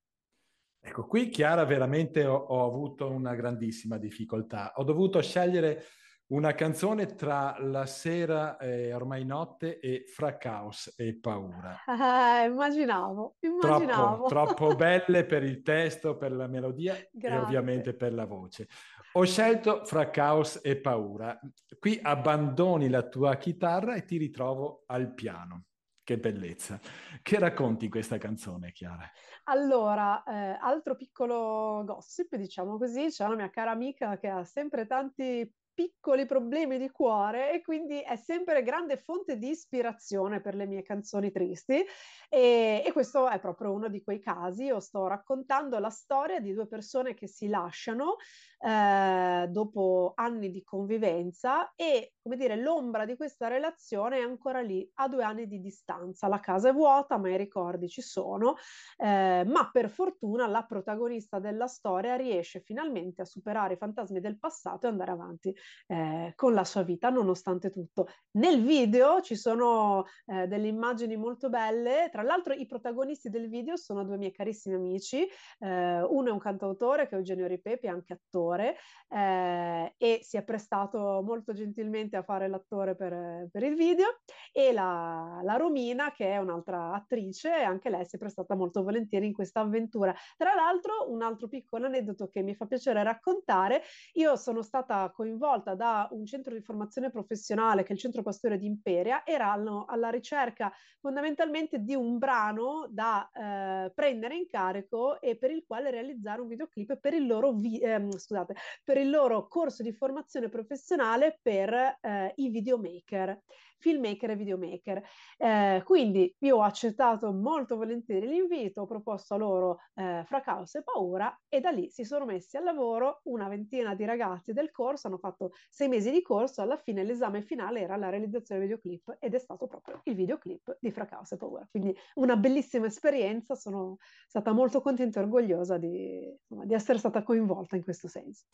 Ecco, 0.78 1.06
qui 1.06 1.30
Chiara 1.30 1.64
veramente 1.64 2.26
ho, 2.26 2.36
ho, 2.36 2.66
avuto 2.66 3.10
una 3.10 3.34
grandissima 3.34 3.96
difficoltà. 3.96 4.74
Ho 4.76 4.84
dovuto 4.84 5.22
scegliere 5.22 5.84
una 6.26 6.54
canzone 6.54 7.14
tra 7.14 7.56
la 7.58 7.84
sera, 7.86 8.56
eh, 8.56 8.94
ormai 8.94 9.24
notte, 9.24 9.78
e 9.78 10.04
fra 10.06 10.36
caos 10.38 10.94
e 10.96 11.18
paura. 11.18 11.76
Eh, 11.86 12.46
immaginavo, 12.46 13.36
immaginavo. 13.40 14.26
Troppo, 14.26 14.54
troppo 14.54 14.74
belle 14.74 15.26
per 15.26 15.42
il 15.42 15.62
testo, 15.62 16.16
per 16.16 16.32
la 16.32 16.46
melodia 16.46 16.94
Grazie. 17.12 17.38
e 17.38 17.42
ovviamente 17.42 17.94
per 17.94 18.14
la 18.14 18.24
voce. 18.24 18.68
Ho 19.12 19.24
scelto 19.24 19.84
fra 19.84 20.10
caos 20.10 20.60
e 20.62 20.80
paura. 20.80 21.38
Qui 21.78 22.00
abbandoni 22.02 22.88
la 22.88 23.06
tua 23.06 23.36
chitarra 23.36 23.94
e 23.94 24.04
ti 24.04 24.16
ritrovo 24.16 24.84
al 24.86 25.12
piano. 25.14 25.66
Che 26.02 26.18
bellezza. 26.18 26.78
Che 27.22 27.38
racconti 27.38 27.88
questa 27.88 28.18
canzone, 28.18 28.72
Chiara? 28.72 29.10
Allora, 29.44 30.22
eh, 30.24 30.58
altro 30.60 30.96
piccolo 30.96 31.82
gossip, 31.84 32.36
diciamo 32.36 32.76
così, 32.76 33.06
c'è 33.08 33.24
una 33.24 33.36
mia 33.36 33.50
cara 33.50 33.70
amica 33.70 34.18
che 34.18 34.28
ha 34.28 34.44
sempre 34.44 34.86
tanti 34.86 35.50
piccoli 35.74 36.24
problemi 36.24 36.78
di 36.78 36.90
cuore 36.90 37.52
e 37.52 37.60
quindi 37.60 38.00
è 38.00 38.16
sempre 38.16 38.62
grande 38.62 38.96
fonte 38.96 39.36
di 39.36 39.50
ispirazione 39.50 40.40
per 40.40 40.54
le 40.54 40.66
mie 40.66 40.82
canzoni 40.82 41.32
tristi 41.32 41.84
e, 42.28 42.82
e, 42.84 42.92
questo 42.92 43.28
è 43.28 43.40
proprio 43.40 43.72
uno 43.72 43.88
di 43.88 44.02
quei 44.02 44.20
casi. 44.20 44.64
Io 44.64 44.80
sto 44.80 45.06
raccontando 45.06 45.78
la 45.78 45.90
storia 45.90 46.40
di 46.40 46.54
due 46.54 46.66
persone 46.66 47.14
che 47.14 47.26
si 47.26 47.48
lasciano 47.48 48.16
eh, 48.58 49.46
dopo 49.50 50.12
anni 50.14 50.50
di 50.50 50.62
convivenza 50.62 51.72
e, 51.74 52.14
come 52.22 52.36
dire, 52.36 52.56
l'ombra 52.56 53.04
di 53.04 53.16
questa 53.16 53.48
relazione 53.48 54.18
è 54.18 54.22
ancora 54.22 54.60
lì 54.60 54.88
a 54.94 55.08
due 55.08 55.24
anni 55.24 55.46
di 55.46 55.60
distanza. 55.60 56.28
La 56.28 56.40
casa 56.40 56.68
è 56.68 56.72
vuota, 56.72 57.18
ma 57.18 57.30
i 57.30 57.36
ricordi 57.36 57.88
ci 57.88 58.00
sono, 58.00 58.54
eh, 58.96 59.44
ma 59.46 59.70
per 59.72 59.90
fortuna 59.90 60.46
la 60.46 60.64
protagonista 60.64 61.38
della 61.40 61.66
storia 61.66 62.16
riesce 62.16 62.60
finalmente 62.60 63.22
a 63.22 63.24
superare 63.24 63.74
i 63.74 63.76
fantasmi 63.78 64.20
del 64.20 64.38
passato 64.38 64.86
e 64.86 64.90
andare 64.90 65.10
avanti 65.10 65.54
eh, 65.86 66.32
con 66.34 66.54
la 66.54 66.64
sua 66.64 66.82
vita, 66.82 67.10
nonostante 67.10 67.70
tutto. 67.70 68.08
Nel 68.32 68.62
video 68.62 69.20
ci 69.20 69.36
sono 69.36 70.04
eh, 70.26 70.46
delle 70.46 70.68
immagini 70.68 71.16
molto 71.16 71.48
belle, 71.48 72.08
tra 72.10 72.22
l'altro 72.22 72.52
i 72.52 72.66
protagonisti 72.66 73.30
del 73.30 73.48
video 73.48 73.76
sono 73.76 74.04
due 74.04 74.16
miei 74.16 74.32
carissimi 74.32 74.74
amici, 74.74 75.26
eh, 75.58 76.02
uno 76.02 76.28
è 76.28 76.32
un 76.32 76.38
cantautore 76.38 77.06
che 77.06 77.14
è 77.14 77.18
Eugenio 77.18 77.46
Ripepi, 77.46 77.86
anche 77.86 78.12
attore, 78.14 78.76
eh, 79.08 79.94
e 79.96 80.20
si 80.22 80.36
è 80.36 80.42
prestato 80.42 81.22
molto 81.24 81.52
gentilmente 81.52 82.16
a 82.16 82.22
fare 82.22 82.48
l'attore 82.48 82.94
per, 82.94 83.48
per 83.50 83.62
il 83.62 83.74
video 83.74 84.06
e 84.52 84.72
la, 84.72 85.40
la, 85.42 85.56
Romina 85.56 86.12
che 86.12 86.30
è 86.30 86.38
un'altra 86.38 86.92
attrice, 86.92 87.50
anche 87.50 87.90
lei 87.90 88.04
si 88.04 88.16
è 88.16 88.18
prestata 88.18 88.54
molto 88.54 88.82
volentieri 88.82 89.26
in 89.26 89.32
questa 89.32 89.60
avventura. 89.60 90.14
Tra 90.36 90.54
l'altro 90.54 91.10
un 91.10 91.22
altro 91.22 91.48
piccolo 91.48 91.86
aneddoto 91.86 92.28
che 92.28 92.42
mi 92.42 92.54
fa 92.54 92.66
piacere 92.66 93.02
raccontare, 93.02 93.82
io 94.14 94.36
sono 94.36 94.62
stata 94.62 95.10
coinvolta 95.10 95.53
da 95.58 96.08
un 96.12 96.26
centro 96.26 96.52
di 96.54 96.60
formazione 96.60 97.10
professionale 97.10 97.82
che 97.82 97.90
è 97.90 97.92
il 97.92 97.98
Centro 97.98 98.22
Pastore 98.22 98.58
di 98.58 98.66
Imperia, 98.66 99.24
erano 99.24 99.84
alla 99.86 100.10
ricerca 100.10 100.72
fondamentalmente 100.98 101.78
di 101.78 101.94
un 101.94 102.18
brano 102.18 102.86
da 102.90 103.30
eh, 103.30 103.92
prendere 103.94 104.36
in 104.36 104.46
carico 104.46 105.20
e 105.20 105.36
per 105.36 105.50
il 105.50 105.64
quale 105.66 105.90
realizzare 105.90 106.40
un 106.40 106.48
videoclip 106.48 106.96
per 106.98 107.14
il 107.14 107.26
loro, 107.26 107.52
vi- 107.52 107.78
eh, 107.78 108.06
scusate, 108.10 108.54
per 108.82 108.96
il 108.96 109.10
loro 109.10 109.46
corso 109.48 109.82
di 109.82 109.92
formazione 109.92 110.48
professionale 110.48 111.38
per 111.40 111.98
eh, 112.00 112.32
i 112.36 112.48
videomaker, 112.48 113.42
filmmaker 113.84 114.30
e 114.30 114.36
videomaker. 114.36 115.02
Eh, 115.36 115.82
quindi 115.84 116.34
io 116.38 116.56
ho 116.56 116.62
accettato 116.62 117.30
molto 117.32 117.76
volentieri 117.76 118.26
l'invito, 118.26 118.80
ho 118.80 118.86
proposto 118.86 119.34
a 119.34 119.36
loro 119.36 119.78
eh, 119.94 120.22
Fra 120.24 120.40
Caos 120.40 120.74
e 120.76 120.82
Paura 120.82 121.38
e 121.50 121.60
da 121.60 121.68
lì 121.68 121.90
si 121.90 122.04
sono 122.04 122.24
messi 122.24 122.56
al 122.56 122.64
lavoro 122.64 123.20
una 123.24 123.46
ventina 123.46 123.94
di 123.94 124.06
ragazzi 124.06 124.54
del 124.54 124.70
corso, 124.70 125.08
hanno 125.08 125.18
fatto 125.18 125.52
sei 125.68 125.88
mesi 125.88 126.10
di 126.10 126.22
corso, 126.22 126.62
alla 126.62 126.78
fine 126.78 127.04
l'esame 127.04 127.42
finale 127.42 127.82
era 127.82 127.96
la 127.96 128.08
realizzazione 128.08 128.66
del 128.66 128.70
videoclip 128.70 129.18
ed 129.20 129.34
è 129.34 129.38
stato 129.38 129.66
proprio 129.66 130.00
il 130.04 130.14
videoclip 130.14 130.78
di 130.80 130.90
Fra 130.90 131.04
Caos 131.04 131.32
e 131.32 131.36
Paura. 131.36 131.68
Quindi 131.70 131.94
una 132.14 132.36
bellissima 132.36 132.86
esperienza, 132.86 133.54
sono 133.54 133.98
stata 134.26 134.52
molto 134.52 134.80
contenta 134.80 135.20
e 135.20 135.24
orgogliosa 135.24 135.76
di, 135.76 136.26
insomma, 136.26 136.64
di 136.64 136.72
essere 136.72 136.98
stata 136.98 137.22
coinvolta 137.22 137.76
in 137.76 137.82
questo 137.82 138.08
senso. 138.08 138.46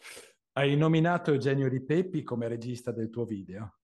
Hai 0.53 0.77
nominato 0.77 1.31
Eugenio 1.31 1.69
Ripepi 1.69 2.25
come 2.25 2.49
regista 2.49 2.90
del 2.90 3.11
tuo 3.11 3.25
video. 3.25 3.80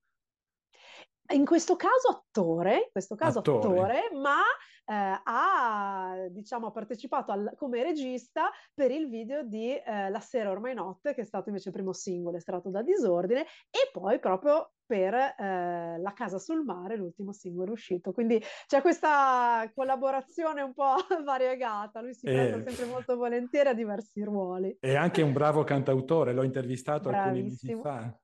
In 1.30 1.44
questo 1.44 1.76
caso 1.76 2.08
attore, 2.08 2.74
in 2.74 2.88
questo 2.92 3.14
caso 3.14 3.40
attore, 3.40 3.58
attore 3.58 4.10
ma 4.14 4.40
eh, 4.86 5.20
ha 5.24 6.26
diciamo, 6.30 6.70
partecipato 6.70 7.32
al, 7.32 7.52
come 7.56 7.82
regista 7.82 8.50
per 8.72 8.90
il 8.90 9.08
video 9.08 9.42
di 9.42 9.74
eh, 9.74 10.08
La 10.10 10.20
sera 10.20 10.50
ormai 10.50 10.74
notte, 10.74 11.14
che 11.14 11.22
è 11.22 11.24
stato 11.24 11.48
invece 11.48 11.68
il 11.68 11.74
primo 11.74 11.92
singolo 11.92 12.36
estratto 12.36 12.70
da 12.70 12.82
Disordine, 12.82 13.40
e 13.70 13.90
poi 13.92 14.18
proprio 14.20 14.70
per 14.86 15.14
eh, 15.14 15.98
La 15.98 16.12
casa 16.14 16.38
sul 16.38 16.64
mare, 16.64 16.96
l'ultimo 16.96 17.32
singolo 17.32 17.72
uscito. 17.72 18.12
Quindi 18.12 18.40
c'è 18.66 18.80
questa 18.80 19.70
collaborazione 19.74 20.62
un 20.62 20.72
po' 20.72 20.94
variegata, 21.24 22.00
lui 22.00 22.14
si 22.14 22.26
prende 22.26 22.70
sempre 22.70 22.86
molto 22.86 23.16
volentieri 23.16 23.68
a 23.70 23.74
diversi 23.74 24.22
ruoli. 24.22 24.76
È 24.78 24.94
anche 24.94 25.22
un 25.22 25.32
bravo 25.32 25.64
cantautore, 25.64 26.32
l'ho 26.32 26.44
intervistato 26.44 27.08
Bravissimo. 27.08 27.32
alcuni 27.32 27.42
mesi 27.42 27.74
fa. 27.82 28.18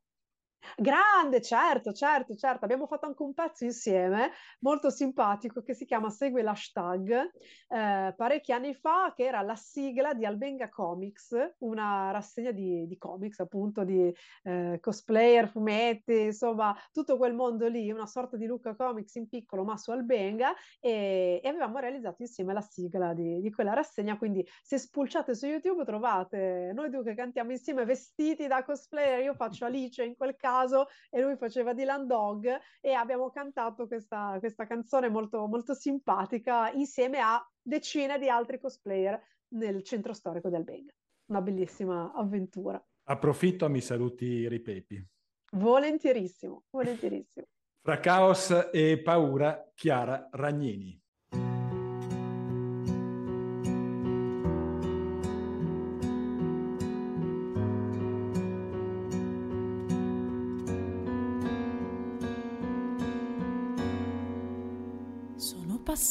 Grande, 0.77 1.41
certo, 1.41 1.93
certo, 1.93 2.35
certo. 2.35 2.65
Abbiamo 2.65 2.87
fatto 2.87 3.07
anche 3.07 3.23
un 3.23 3.35
pezzo 3.35 3.65
insieme 3.65 4.31
molto 4.61 4.91
simpatico 4.91 5.63
che 5.63 5.75
si 5.75 5.85
chiama 5.85 6.09
Segue 6.09 6.43
l'hashtag 6.43 7.31
eh, 7.69 8.15
parecchi 8.17 8.53
anni 8.53 8.75
fa, 8.75 9.13
che 9.15 9.25
era 9.25 9.43
la 9.43 9.57
sigla 9.57 10.15
di 10.15 10.25
Albenga 10.25 10.69
Comics, 10.69 11.55
una 11.59 12.11
rassegna 12.11 12.53
di, 12.53 12.87
di 12.87 12.97
comics, 12.97 13.41
appunto, 13.41 13.85
di 13.85 14.15
eh, 14.45 14.79
cosplayer, 14.81 15.49
fumetti, 15.49 16.21
insomma, 16.21 16.75
tutto 16.93 17.17
quel 17.17 17.35
mondo 17.35 17.67
lì, 17.67 17.91
una 17.91 18.07
sorta 18.07 18.37
di 18.37 18.47
Luca 18.47 18.75
Comics 18.75 19.15
in 19.17 19.29
piccolo, 19.29 19.65
ma 19.65 19.77
su 19.77 19.91
Albenga, 19.91 20.55
e, 20.81 21.41
e 21.43 21.49
avevamo 21.49 21.79
realizzato 21.79 22.23
insieme 22.23 22.53
la 22.53 22.61
sigla 22.61 23.15
di, 23.15 23.41
di 23.41 23.51
quella 23.51 23.75
rassegna. 23.75 24.17
Quindi, 24.17 24.47
se 24.63 24.79
spulciate 24.79 25.35
su 25.35 25.47
YouTube, 25.47 25.85
trovate 25.85 26.71
noi 26.75 26.89
due 26.89 27.03
che 27.03 27.15
cantiamo 27.15 27.51
insieme 27.51 27.85
vestiti 27.85 28.47
da 28.47 28.63
cosplayer. 28.63 29.23
Io 29.23 29.35
faccio 29.35 29.65
Alice 29.65 30.05
in 30.05 30.17
quel 30.17 30.37
caso 30.37 30.52
caso 30.53 30.89
e 31.11 31.21
lui 31.21 31.37
faceva 31.37 31.73
Dylan 31.73 32.07
Dog 32.07 32.47
e 32.81 32.93
abbiamo 32.93 33.31
cantato 33.31 33.87
questa, 33.87 34.37
questa 34.39 34.67
canzone 34.67 35.09
molto, 35.09 35.47
molto 35.47 35.75
simpatica 35.75 36.71
insieme 36.73 37.19
a 37.21 37.43
decine 37.61 38.19
di 38.19 38.29
altri 38.29 38.59
cosplayer 38.59 39.19
nel 39.55 39.83
centro 39.83 40.13
storico 40.13 40.51
del 40.51 40.65
Beng. 40.65 40.91
Una 41.27 41.41
bellissima 41.41 42.13
avventura. 42.15 42.83
Approfitto, 43.05 43.69
mi 43.69 43.81
saluti 43.81 44.47
Ripepi. 44.47 45.07
Volentierissimo, 45.53 46.65
volentierissimo. 46.71 47.47
Fra 47.83 47.99
caos 47.99 48.69
e 48.73 49.01
paura, 49.03 49.71
Chiara 49.75 50.29
Ragnini. 50.31 51.02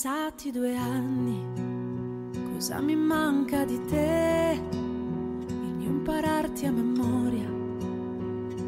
Passati 0.01 0.49
due 0.49 0.75
anni, 0.75 1.45
cosa 2.51 2.81
mi 2.81 2.95
manca 2.95 3.65
di 3.65 3.79
te? 3.85 4.59
Il 4.71 5.75
mio 5.77 5.89
impararti 5.89 6.65
a 6.65 6.71
memoria, 6.71 7.47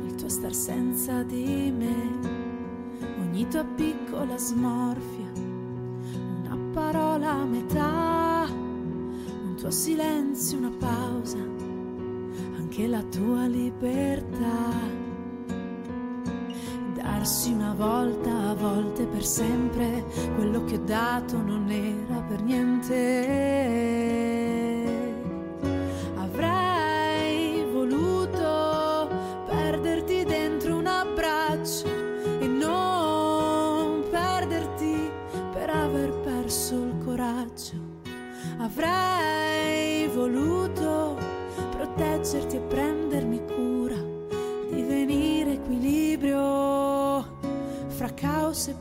il 0.06 0.14
tuo 0.14 0.30
star 0.30 0.54
senza 0.54 1.24
di 1.24 1.74
me, 1.76 2.20
ogni 3.20 3.48
tua 3.48 3.64
piccola 3.64 4.38
smorfia, 4.38 5.32
una 6.44 6.56
parola 6.72 7.32
a 7.32 7.46
metà, 7.46 8.46
un 8.48 9.56
tuo 9.58 9.72
silenzio, 9.72 10.60
una 10.60 10.74
pausa, 10.78 11.40
anche 12.58 12.86
la 12.86 13.02
tua 13.02 13.48
libertà 13.48 15.03
darsi 17.24 17.54
una 17.54 17.74
volta, 17.74 18.50
a 18.50 18.54
volte 18.54 19.06
per 19.06 19.24
sempre, 19.24 20.04
quello 20.36 20.66
che 20.66 20.76
ho 20.76 20.84
dato 20.84 21.38
non 21.38 21.70
era 21.72 22.20
per 22.20 22.42
niente. 22.42 23.43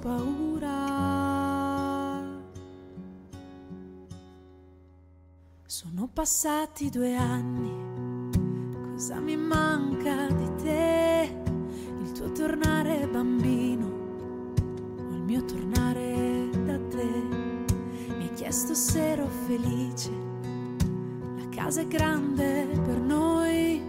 Paura. 0.02 0.80
Sono 5.64 6.08
passati 6.12 6.90
due 6.90 7.14
anni, 7.14 7.70
cosa 8.90 9.20
mi 9.20 9.36
manca 9.36 10.26
di 10.26 10.54
te? 10.56 11.42
Il 12.02 12.12
tuo 12.12 12.32
tornare 12.32 13.06
bambino 13.06 13.86
o 14.98 15.14
il 15.14 15.22
mio 15.22 15.44
tornare 15.44 16.50
da 16.64 16.78
te? 16.88 17.10
Mi 18.08 18.24
hai 18.24 18.32
chiesto 18.34 18.74
se 18.74 19.10
ero 19.12 19.28
felice, 19.46 20.10
la 21.38 21.48
casa 21.50 21.80
è 21.80 21.86
grande 21.86 22.66
per 22.84 22.98
noi, 22.98 23.88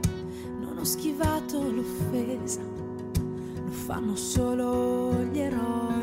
non 0.59 0.77
ho 0.77 0.83
schivato 0.83 1.59
l'offesa 1.71 2.73
fanno 3.85 4.15
solo 4.15 5.13
gli 5.31 5.39
eroi. 5.39 6.02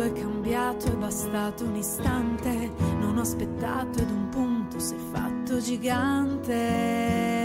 Tutto 0.00 0.16
è 0.16 0.18
cambiato, 0.18 0.86
è 0.86 0.96
bastato 0.96 1.64
un 1.64 1.76
istante, 1.76 2.70
non 3.00 3.18
ho 3.18 3.20
aspettato 3.20 3.98
ed 3.98 4.08
un 4.08 4.30
punto 4.30 4.78
si 4.78 4.94
è 4.94 4.98
fatto 5.12 5.58
gigante. 5.60 7.39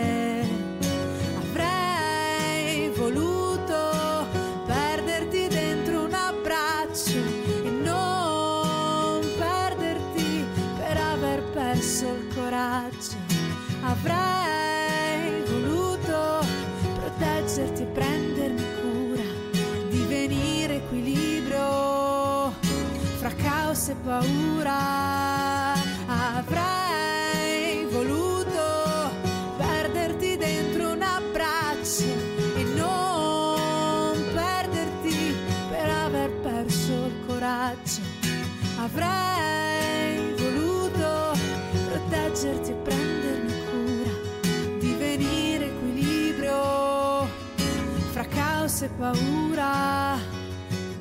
Paura. 24.05 25.73
Avrei 26.37 27.85
voluto 27.85 29.09
perderti 29.57 30.37
dentro 30.37 30.91
un 30.91 31.01
abbraccio 31.01 32.13
e 32.55 32.63
non 32.75 34.13
perderti 34.33 35.35
per 35.69 35.89
aver 35.89 36.29
perso 36.41 36.93
il 36.93 37.25
coraggio. 37.25 38.01
Avrei 38.77 40.35
voluto 40.37 41.35
proteggerti 41.89 42.69
e 42.69 42.75
prendermi 42.75 43.53
cura 43.71 44.13
di 44.79 44.93
venire 44.93 45.65
equilibrio 45.65 47.27
fra 48.11 48.25
caos 48.25 48.83
e 48.83 48.89
paura 48.89 50.17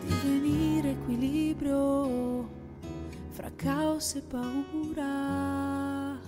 di 0.00 0.14
venire 0.22 0.90
equilibrio 0.92 1.93
caos 3.64 4.14
e 4.14 4.20
paura. 4.20 6.20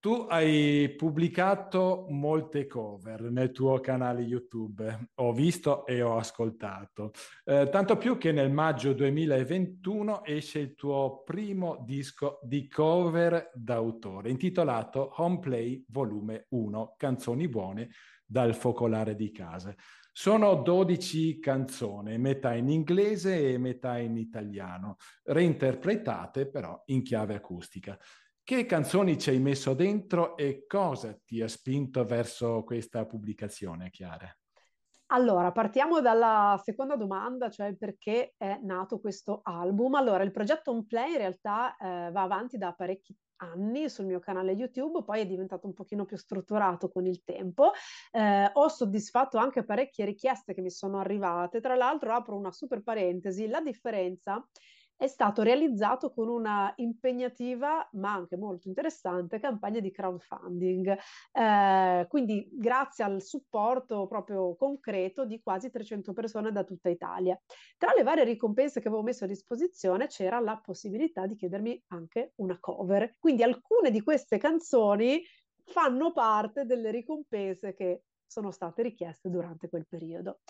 Tu 0.00 0.26
hai 0.28 0.94
pubblicato 0.96 2.06
molte 2.08 2.66
cover 2.66 3.30
nel 3.30 3.50
tuo 3.50 3.80
canale 3.80 4.22
YouTube, 4.22 5.10
ho 5.16 5.32
visto 5.32 5.84
e 5.86 6.02
ho 6.02 6.16
ascoltato, 6.16 7.10
eh, 7.44 7.68
tanto 7.70 7.96
più 7.96 8.16
che 8.16 8.32
nel 8.32 8.50
maggio 8.50 8.94
2021 8.94 10.24
esce 10.24 10.60
il 10.60 10.74
tuo 10.74 11.22
primo 11.24 11.82
disco 11.84 12.38
di 12.42 12.68
cover 12.68 13.50
d'autore, 13.54 14.30
intitolato 14.30 15.12
Home 15.16 15.40
Play 15.40 15.84
Volume 15.88 16.46
1, 16.48 16.94
Canzoni 16.96 17.48
buone 17.48 17.90
dal 18.28 18.54
focolare 18.54 19.14
di 19.14 19.32
casa. 19.32 19.74
Sono 20.12 20.56
12 20.56 21.38
canzoni, 21.38 22.18
metà 22.18 22.54
in 22.54 22.68
inglese 22.68 23.52
e 23.52 23.58
metà 23.58 23.98
in 23.98 24.16
italiano, 24.16 24.96
reinterpretate 25.22 26.50
però 26.50 26.82
in 26.86 27.02
chiave 27.02 27.34
acustica. 27.34 27.96
Che 28.42 28.66
canzoni 28.66 29.18
ci 29.18 29.30
hai 29.30 29.38
messo 29.38 29.74
dentro 29.74 30.36
e 30.36 30.64
cosa 30.66 31.16
ti 31.24 31.40
ha 31.40 31.48
spinto 31.48 32.04
verso 32.04 32.64
questa 32.64 33.06
pubblicazione, 33.06 33.90
Chiara? 33.90 34.28
Allora, 35.10 35.52
partiamo 35.52 36.00
dalla 36.00 36.60
seconda 36.62 36.96
domanda, 36.96 37.48
cioè 37.48 37.74
perché 37.76 38.34
è 38.36 38.58
nato 38.62 39.00
questo 39.00 39.40
album. 39.42 39.94
Allora, 39.94 40.22
il 40.22 40.32
progetto 40.32 40.70
On 40.70 40.86
Play 40.86 41.12
in 41.12 41.18
realtà 41.18 41.76
eh, 41.76 42.10
va 42.10 42.22
avanti 42.22 42.58
da 42.58 42.72
parecchi 42.72 43.16
anni 43.38 43.88
sul 43.88 44.06
mio 44.06 44.20
canale 44.20 44.52
YouTube, 44.52 45.02
poi 45.02 45.20
è 45.20 45.26
diventato 45.26 45.66
un 45.66 45.72
pochino 45.72 46.04
più 46.04 46.16
strutturato 46.16 46.88
con 46.88 47.06
il 47.06 47.24
tempo. 47.24 47.72
Eh, 48.12 48.50
ho 48.52 48.68
soddisfatto 48.68 49.38
anche 49.38 49.64
parecchie 49.64 50.04
richieste 50.04 50.54
che 50.54 50.60
mi 50.60 50.70
sono 50.70 50.98
arrivate. 50.98 51.60
Tra 51.60 51.74
l'altro, 51.74 52.12
apro 52.14 52.36
una 52.36 52.52
super 52.52 52.82
parentesi, 52.82 53.46
la 53.46 53.60
differenza 53.60 54.46
è 54.98 55.06
stato 55.06 55.42
realizzato 55.42 56.12
con 56.12 56.28
una 56.28 56.72
impegnativa 56.76 57.88
ma 57.92 58.12
anche 58.12 58.36
molto 58.36 58.66
interessante 58.66 59.38
campagna 59.38 59.78
di 59.78 59.92
crowdfunding. 59.92 60.98
Eh, 61.32 62.06
quindi 62.08 62.48
grazie 62.52 63.04
al 63.04 63.22
supporto 63.22 64.08
proprio 64.08 64.56
concreto 64.56 65.24
di 65.24 65.40
quasi 65.40 65.70
300 65.70 66.12
persone 66.12 66.50
da 66.50 66.64
tutta 66.64 66.88
Italia. 66.88 67.40
Tra 67.76 67.92
le 67.96 68.02
varie 68.02 68.24
ricompense 68.24 68.80
che 68.80 68.88
avevo 68.88 69.04
messo 69.04 69.24
a 69.24 69.28
disposizione 69.28 70.08
c'era 70.08 70.40
la 70.40 70.58
possibilità 70.58 71.26
di 71.26 71.36
chiedermi 71.36 71.84
anche 71.88 72.32
una 72.36 72.58
cover. 72.58 73.14
Quindi 73.20 73.44
alcune 73.44 73.92
di 73.92 74.02
queste 74.02 74.36
canzoni 74.38 75.22
fanno 75.62 76.12
parte 76.12 76.64
delle 76.64 76.90
ricompense 76.90 77.72
che 77.72 78.02
sono 78.26 78.50
state 78.50 78.82
richieste 78.82 79.30
durante 79.30 79.68
quel 79.68 79.86
periodo. 79.86 80.40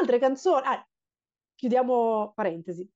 Altre 0.00 0.18
canzoni, 0.18 0.62
ah, 0.64 0.88
chiudiamo 1.54 2.32
parentesi. 2.34 2.88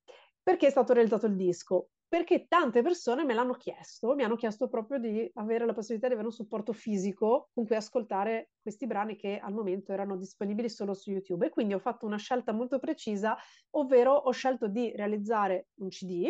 Perché 0.43 0.67
è 0.67 0.69
stato 0.69 0.93
realizzato 0.93 1.27
il 1.27 1.35
disco? 1.35 1.89
Perché 2.07 2.47
tante 2.47 2.81
persone 2.81 3.23
me 3.23 3.33
l'hanno 3.33 3.53
chiesto, 3.53 4.15
mi 4.15 4.23
hanno 4.23 4.35
chiesto 4.35 4.67
proprio 4.67 4.99
di 4.99 5.29
avere 5.35 5.65
la 5.65 5.73
possibilità 5.73 6.07
di 6.07 6.13
avere 6.13 6.27
un 6.27 6.33
supporto 6.33 6.73
fisico 6.73 7.49
con 7.53 7.65
cui 7.65 7.75
ascoltare 7.75 8.51
questi 8.61 8.85
brani 8.85 9.15
che 9.15 9.39
al 9.39 9.53
momento 9.53 9.93
erano 9.93 10.17
disponibili 10.17 10.67
solo 10.69 10.93
su 10.93 11.11
YouTube. 11.11 11.45
E 11.45 11.49
quindi 11.49 11.73
ho 11.73 11.79
fatto 11.79 12.05
una 12.05 12.17
scelta 12.17 12.51
molto 12.51 12.79
precisa, 12.79 13.37
ovvero 13.71 14.13
ho 14.13 14.31
scelto 14.31 14.67
di 14.67 14.91
realizzare 14.93 15.67
un 15.75 15.87
CD 15.87 16.25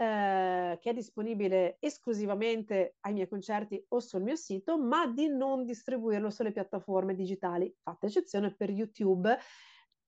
eh, 0.00 0.78
che 0.80 0.90
è 0.90 0.94
disponibile 0.94 1.76
esclusivamente 1.80 2.96
ai 3.00 3.12
miei 3.12 3.28
concerti 3.28 3.84
o 3.88 4.00
sul 4.00 4.22
mio 4.22 4.36
sito, 4.36 4.78
ma 4.78 5.06
di 5.06 5.28
non 5.28 5.66
distribuirlo 5.66 6.30
sulle 6.30 6.52
piattaforme 6.52 7.14
digitali, 7.14 7.70
fatta 7.82 8.06
eccezione 8.06 8.54
per 8.54 8.70
YouTube, 8.70 9.36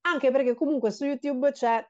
anche 0.02 0.30
perché 0.30 0.54
comunque 0.54 0.90
su 0.90 1.04
YouTube 1.04 1.52
c'è 1.52 1.86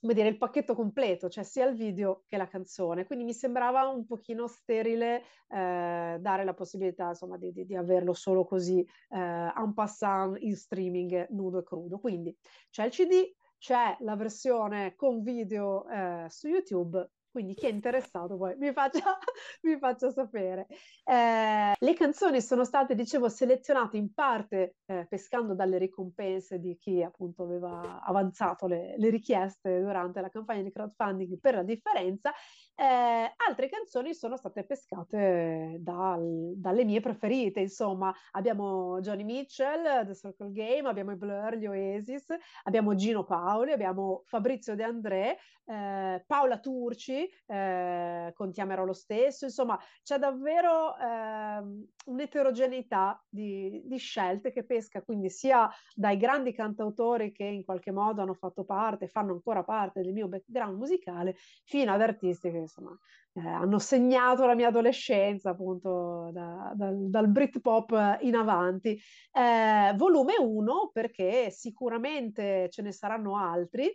come 0.00 0.14
dire, 0.14 0.28
il 0.28 0.36
pacchetto 0.36 0.74
completo, 0.74 1.28
cioè 1.28 1.44
sia 1.44 1.66
il 1.66 1.76
video 1.76 2.24
che 2.26 2.36
la 2.36 2.46
canzone. 2.46 3.06
Quindi 3.06 3.24
mi 3.24 3.32
sembrava 3.32 3.88
un 3.88 4.04
pochino 4.04 4.46
sterile 4.46 5.22
eh, 5.48 6.16
dare 6.20 6.44
la 6.44 6.54
possibilità, 6.54 7.08
insomma, 7.08 7.38
di, 7.38 7.52
di, 7.52 7.64
di 7.64 7.74
averlo 7.74 8.12
solo 8.12 8.44
così 8.44 8.80
eh, 8.80 9.18
en 9.18 9.72
passant 9.74 10.36
in 10.40 10.56
streaming 10.56 11.28
nudo 11.30 11.60
e 11.60 11.62
crudo. 11.62 11.98
Quindi 11.98 12.36
c'è 12.70 12.84
il 12.84 12.90
CD, 12.90 13.34
c'è 13.58 13.96
la 14.00 14.14
versione 14.14 14.94
con 14.94 15.22
video 15.22 15.88
eh, 15.88 16.26
su 16.28 16.48
YouTube 16.48 17.10
quindi 17.34 17.54
chi 17.54 17.66
è 17.66 17.70
interessato 17.70 18.36
poi 18.36 18.54
mi 18.58 18.72
faccia, 18.72 19.18
mi 19.62 19.76
faccia 19.76 20.08
sapere. 20.12 20.68
Eh, 21.02 21.72
le 21.76 21.94
canzoni 21.94 22.40
sono 22.40 22.62
state, 22.62 22.94
dicevo, 22.94 23.28
selezionate 23.28 23.96
in 23.96 24.14
parte 24.14 24.76
eh, 24.86 25.04
pescando 25.08 25.52
dalle 25.52 25.78
ricompense 25.78 26.60
di 26.60 26.76
chi 26.78 27.02
appunto 27.02 27.42
aveva 27.42 28.00
avanzato 28.04 28.68
le, 28.68 28.94
le 28.96 29.10
richieste 29.10 29.80
durante 29.80 30.20
la 30.20 30.28
campagna 30.28 30.62
di 30.62 30.70
crowdfunding 30.70 31.40
per 31.40 31.56
la 31.56 31.64
differenza. 31.64 32.32
Eh, 32.76 33.32
altre 33.36 33.68
canzoni 33.68 34.14
sono 34.14 34.36
state 34.36 34.64
pescate 34.64 35.76
dal, 35.78 36.54
dalle 36.56 36.84
mie 36.84 36.98
preferite, 36.98 37.60
insomma, 37.60 38.12
abbiamo 38.32 38.98
Johnny 39.00 39.22
Mitchell, 39.22 40.04
The 40.04 40.14
Circle 40.14 40.50
Game, 40.50 40.88
abbiamo 40.88 41.12
i 41.12 41.16
Blur, 41.16 41.54
gli 41.54 41.66
Oasis, 41.66 42.34
abbiamo 42.64 42.96
Gino 42.96 43.22
Paoli, 43.22 43.70
abbiamo 43.70 44.22
Fabrizio 44.24 44.74
De 44.74 44.82
André, 44.82 45.38
eh, 45.66 46.24
Paola 46.26 46.58
Turci, 46.58 47.28
eh, 47.46 48.32
con 48.34 48.52
Ti 48.52 48.60
amerò 48.60 48.84
lo 48.84 48.92
stesso, 48.92 49.44
insomma 49.44 49.78
c'è 50.02 50.18
davvero 50.18 50.96
eh, 50.98 51.62
un'eterogeneità 52.06 53.22
di, 53.28 53.82
di, 53.84 53.96
scelte 53.98 54.52
che 54.52 54.64
pesca 54.64 55.02
quindi 55.02 55.30
sia 55.30 55.70
dai 55.94 56.16
grandi 56.16 56.52
cantautori 56.52 57.32
che 57.32 57.44
in 57.44 57.64
qualche 57.64 57.92
modo 57.92 58.20
hanno 58.20 58.34
fatto 58.34 58.64
parte, 58.64 59.06
fanno 59.06 59.32
ancora 59.32 59.62
parte 59.62 60.02
del 60.02 60.12
mio 60.12 60.28
background 60.28 60.76
musicale, 60.76 61.36
fino 61.64 61.92
ad 61.92 62.00
artisti 62.00 62.50
che 62.50 62.63
insomma 62.64 62.98
eh, 63.34 63.40
hanno 63.40 63.78
segnato 63.78 64.46
la 64.46 64.54
mia 64.54 64.68
adolescenza 64.68 65.50
appunto 65.50 66.30
da, 66.32 66.72
dal, 66.74 67.08
dal 67.08 67.28
Britpop 67.28 68.18
in 68.20 68.34
avanti. 68.34 69.00
Eh, 69.32 69.92
volume 69.96 70.34
1 70.38 70.90
perché 70.92 71.50
sicuramente 71.50 72.68
ce 72.70 72.82
ne 72.82 72.92
saranno 72.92 73.36
altri 73.36 73.90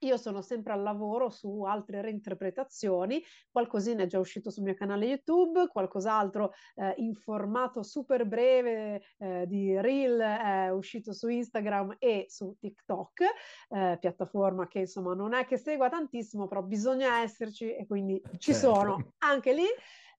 io 0.00 0.16
sono 0.16 0.42
sempre 0.42 0.72
al 0.72 0.82
lavoro 0.82 1.30
su 1.30 1.62
altre 1.62 2.00
reinterpretazioni, 2.00 3.22
qualcosina 3.50 4.02
è 4.02 4.06
già 4.06 4.18
uscito 4.18 4.50
sul 4.50 4.64
mio 4.64 4.74
canale 4.74 5.06
YouTube, 5.06 5.68
qualcos'altro 5.68 6.52
eh, 6.76 6.94
in 6.98 7.14
formato 7.14 7.82
super 7.82 8.26
breve 8.26 9.02
eh, 9.18 9.44
di 9.46 9.78
reel 9.80 10.18
è 10.20 10.70
uscito 10.70 11.12
su 11.12 11.28
Instagram 11.28 11.96
e 11.98 12.26
su 12.28 12.56
TikTok, 12.58 13.22
eh, 13.70 13.96
piattaforma 14.00 14.68
che 14.68 14.80
insomma 14.80 15.14
non 15.14 15.34
è 15.34 15.44
che 15.46 15.56
segua 15.56 15.88
tantissimo, 15.88 16.46
però 16.46 16.62
bisogna 16.62 17.20
esserci 17.20 17.74
e 17.74 17.86
quindi 17.86 18.20
ci 18.38 18.52
certo. 18.52 18.74
sono 18.74 19.12
anche 19.18 19.52
lì. 19.52 19.66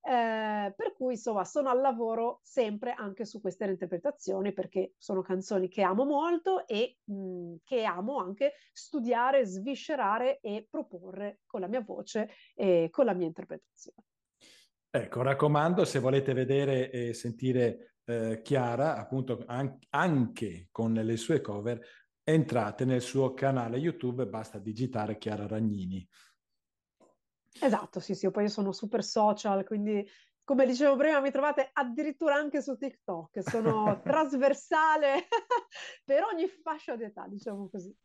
Eh, 0.03 0.73
per 0.75 0.93
cui 0.95 1.13
insomma 1.13 1.45
sono 1.45 1.69
al 1.69 1.79
lavoro 1.79 2.39
sempre 2.41 2.93
anche 2.93 3.23
su 3.23 3.39
queste 3.39 3.65
reinterpretazioni 3.65 4.51
perché 4.51 4.93
sono 4.97 5.21
canzoni 5.21 5.67
che 5.67 5.83
amo 5.83 6.05
molto 6.05 6.65
e 6.65 6.97
mh, 7.03 7.57
che 7.63 7.83
amo 7.83 8.17
anche 8.17 8.53
studiare, 8.73 9.45
sviscerare 9.45 10.39
e 10.39 10.65
proporre 10.67 11.41
con 11.45 11.61
la 11.61 11.67
mia 11.67 11.81
voce 11.81 12.31
e 12.55 12.87
con 12.89 13.05
la 13.05 13.13
mia 13.13 13.27
interpretazione. 13.27 14.05
Ecco, 14.89 15.21
raccomando, 15.21 15.85
se 15.85 15.99
volete 15.99 16.33
vedere 16.33 16.89
e 16.89 17.13
sentire 17.13 17.97
eh, 18.03 18.41
Chiara, 18.41 18.97
appunto 18.97 19.43
an- 19.45 19.77
anche 19.89 20.67
con 20.71 20.93
le 20.93 21.15
sue 21.15 21.41
cover, 21.41 21.79
entrate 22.23 22.85
nel 22.85 23.01
suo 23.01 23.33
canale 23.33 23.77
YouTube, 23.77 24.25
basta 24.25 24.57
digitare 24.57 25.17
Chiara 25.17 25.47
Ragnini. 25.47 26.05
Esatto, 27.59 27.99
sì, 27.99 28.15
sì, 28.15 28.29
poi 28.31 28.43
io 28.43 28.49
sono 28.49 28.71
super 28.71 29.03
social, 29.03 29.65
quindi 29.65 30.07
come 30.43 30.65
dicevo 30.65 30.95
prima 30.95 31.19
mi 31.19 31.31
trovate 31.31 31.69
addirittura 31.73 32.35
anche 32.35 32.61
su 32.61 32.77
TikTok, 32.77 33.41
sono 33.41 33.99
trasversale 34.03 35.27
per 36.03 36.23
ogni 36.23 36.47
fascia 36.47 36.95
d'età, 36.95 37.27
diciamo 37.27 37.69
così. 37.69 37.95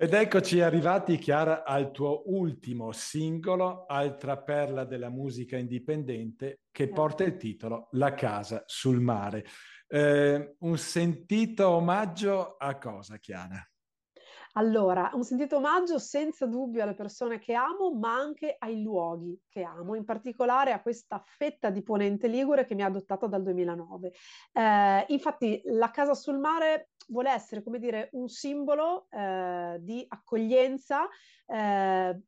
Ed 0.00 0.14
eccoci 0.14 0.60
arrivati, 0.60 1.18
Chiara, 1.18 1.64
al 1.64 1.90
tuo 1.90 2.22
ultimo 2.26 2.92
singolo, 2.92 3.84
altra 3.86 4.38
perla 4.38 4.84
della 4.84 5.10
musica 5.10 5.56
indipendente, 5.56 6.60
che 6.70 6.88
porta 6.88 7.24
il 7.24 7.36
titolo 7.36 7.88
La 7.92 8.14
casa 8.14 8.62
sul 8.66 9.00
mare. 9.00 9.44
Eh, 9.88 10.54
un 10.60 10.78
sentito 10.78 11.68
omaggio 11.70 12.56
a 12.56 12.78
cosa, 12.78 13.18
Chiara? 13.18 13.60
Allora, 14.58 15.10
un 15.14 15.22
sentito 15.22 15.58
omaggio 15.58 16.00
senza 16.00 16.44
dubbio 16.44 16.82
alle 16.82 16.94
persone 16.94 17.38
che 17.38 17.54
amo, 17.54 17.94
ma 17.94 18.14
anche 18.14 18.56
ai 18.58 18.82
luoghi 18.82 19.40
che 19.48 19.62
amo, 19.62 19.94
in 19.94 20.04
particolare 20.04 20.72
a 20.72 20.82
questa 20.82 21.22
fetta 21.24 21.70
di 21.70 21.80
Ponente 21.84 22.26
Ligure 22.26 22.64
che 22.64 22.74
mi 22.74 22.82
ha 22.82 22.86
adottato 22.86 23.28
dal 23.28 23.44
2009. 23.44 24.12
Eh, 24.52 25.04
infatti, 25.10 25.60
la 25.66 25.92
casa 25.92 26.14
sul 26.14 26.38
mare 26.38 26.90
vuole 27.06 27.30
essere, 27.30 27.62
come 27.62 27.78
dire, 27.78 28.08
un 28.14 28.26
simbolo 28.26 29.06
eh, 29.10 29.76
di 29.80 30.04
accoglienza. 30.08 31.08
Eh, 31.46 32.20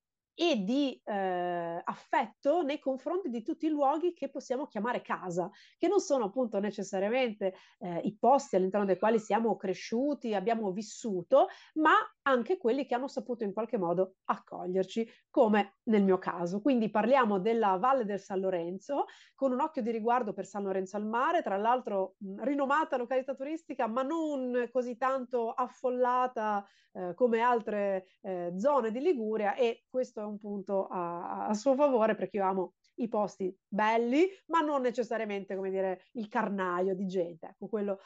e 0.42 0.64
di 0.64 0.98
eh, 1.04 1.82
affetto 1.84 2.62
nei 2.62 2.78
confronti 2.78 3.28
di 3.28 3.42
tutti 3.42 3.66
i 3.66 3.68
luoghi 3.68 4.14
che 4.14 4.30
possiamo 4.30 4.66
chiamare 4.66 5.02
casa, 5.02 5.50
che 5.76 5.86
non 5.86 6.00
sono 6.00 6.24
appunto 6.24 6.58
necessariamente 6.58 7.52
eh, 7.78 7.98
i 8.04 8.16
posti 8.16 8.56
all'interno 8.56 8.86
dei 8.86 8.98
quali 8.98 9.18
siamo 9.18 9.54
cresciuti, 9.58 10.32
abbiamo 10.32 10.72
vissuto, 10.72 11.48
ma 11.74 11.92
anche 12.22 12.56
quelli 12.56 12.86
che 12.86 12.94
hanno 12.94 13.06
saputo 13.06 13.44
in 13.44 13.52
qualche 13.52 13.76
modo 13.76 14.14
accoglierci, 14.24 15.06
come 15.28 15.74
nel 15.84 16.04
mio 16.04 16.16
caso. 16.16 16.62
Quindi 16.62 16.88
parliamo 16.88 17.38
della 17.38 17.76
Valle 17.76 18.06
del 18.06 18.18
San 18.18 18.40
Lorenzo, 18.40 19.04
con 19.34 19.52
un 19.52 19.60
occhio 19.60 19.82
di 19.82 19.90
riguardo 19.90 20.32
per 20.32 20.46
San 20.46 20.62
Lorenzo 20.62 20.96
al 20.96 21.04
mare, 21.04 21.42
tra 21.42 21.58
l'altro 21.58 22.14
mh, 22.16 22.44
rinomata 22.44 22.96
località 22.96 23.34
turistica, 23.34 23.86
ma 23.86 24.00
non 24.00 24.70
così 24.72 24.96
tanto 24.96 25.50
affollata 25.50 26.64
eh, 26.92 27.14
come 27.14 27.40
altre 27.40 28.06
eh, 28.22 28.52
zone 28.56 28.90
di 28.90 29.00
Liguria 29.00 29.54
e 29.54 29.84
questo 29.88 30.20
è 30.20 30.24
punto 30.38 30.86
a, 30.86 31.46
a 31.46 31.54
suo 31.54 31.74
favore 31.74 32.14
perché 32.14 32.36
io 32.38 32.44
amo 32.44 32.74
i 33.00 33.08
posti 33.08 33.54
belli, 33.66 34.28
ma 34.46 34.60
non 34.60 34.82
necessariamente, 34.82 35.56
come 35.56 35.70
dire, 35.70 36.02
il 36.12 36.28
carnaio 36.28 36.94
di 36.94 37.06
gente. 37.06 37.46
Ecco, 37.46 37.66
quello 37.66 37.98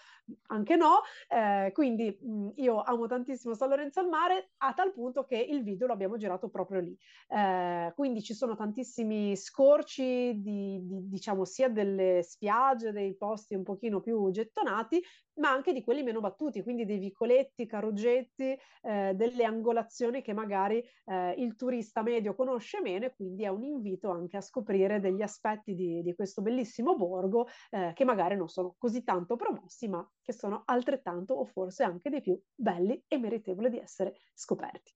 anche 0.48 0.76
no. 0.76 1.00
Eh, 1.28 1.70
quindi 1.72 2.16
mh, 2.20 2.50
io 2.56 2.80
amo 2.80 3.06
tantissimo 3.06 3.54
San 3.54 3.68
Lorenzo 3.70 4.00
al 4.00 4.08
mare, 4.08 4.52
a 4.58 4.72
tal 4.72 4.92
punto 4.92 5.24
che 5.24 5.36
il 5.36 5.62
video 5.62 5.86
lo 5.86 5.92
abbiamo 5.92 6.16
girato 6.16 6.48
proprio 6.48 6.80
lì. 6.80 6.96
Eh, 7.28 7.92
quindi 7.94 8.22
ci 8.22 8.34
sono 8.34 8.54
tantissimi 8.54 9.36
scorci 9.36 10.40
di, 10.40 10.80
di, 10.82 11.08
diciamo, 11.08 11.44
sia 11.44 11.68
delle 11.68 12.22
spiagge, 12.22 12.92
dei 12.92 13.16
posti 13.16 13.54
un 13.54 13.64
pochino 13.64 14.00
più 14.00 14.30
gettonati, 14.30 15.02
ma 15.36 15.50
anche 15.50 15.72
di 15.72 15.82
quelli 15.82 16.02
meno 16.02 16.20
battuti, 16.20 16.62
quindi 16.62 16.84
dei 16.84 16.98
vicoletti, 16.98 17.66
caroggetti, 17.66 18.56
eh, 18.82 19.12
delle 19.14 19.44
angolazioni 19.44 20.22
che 20.22 20.32
magari 20.32 20.84
eh, 21.06 21.34
il 21.38 21.54
turista 21.56 22.02
medio 22.02 22.34
conosce 22.34 22.80
meno 22.80 23.06
e 23.06 23.14
quindi 23.14 23.44
è 23.44 23.48
un 23.48 23.64
invito 23.64 24.10
anche 24.10 24.36
a 24.36 24.40
scoprire 24.40 25.00
degli 25.00 25.22
aspetti 25.22 25.74
di, 25.74 26.02
di 26.02 26.14
questo 26.14 26.42
bellissimo 26.42 26.96
borgo 26.96 27.48
eh, 27.70 27.92
che 27.94 28.04
magari 28.04 28.36
non 28.36 28.48
sono 28.48 28.74
così 28.78 29.02
tanto 29.02 29.36
promossi, 29.36 29.88
ma 29.88 30.08
che 30.22 30.32
sono 30.32 30.62
altrettanto 30.66 31.34
o 31.34 31.44
forse 31.44 31.82
anche 31.82 32.10
di 32.10 32.20
più 32.20 32.40
belli 32.54 33.02
e 33.08 33.18
meritevoli 33.18 33.70
di 33.70 33.78
essere 33.78 34.14
scoperti. 34.34 34.92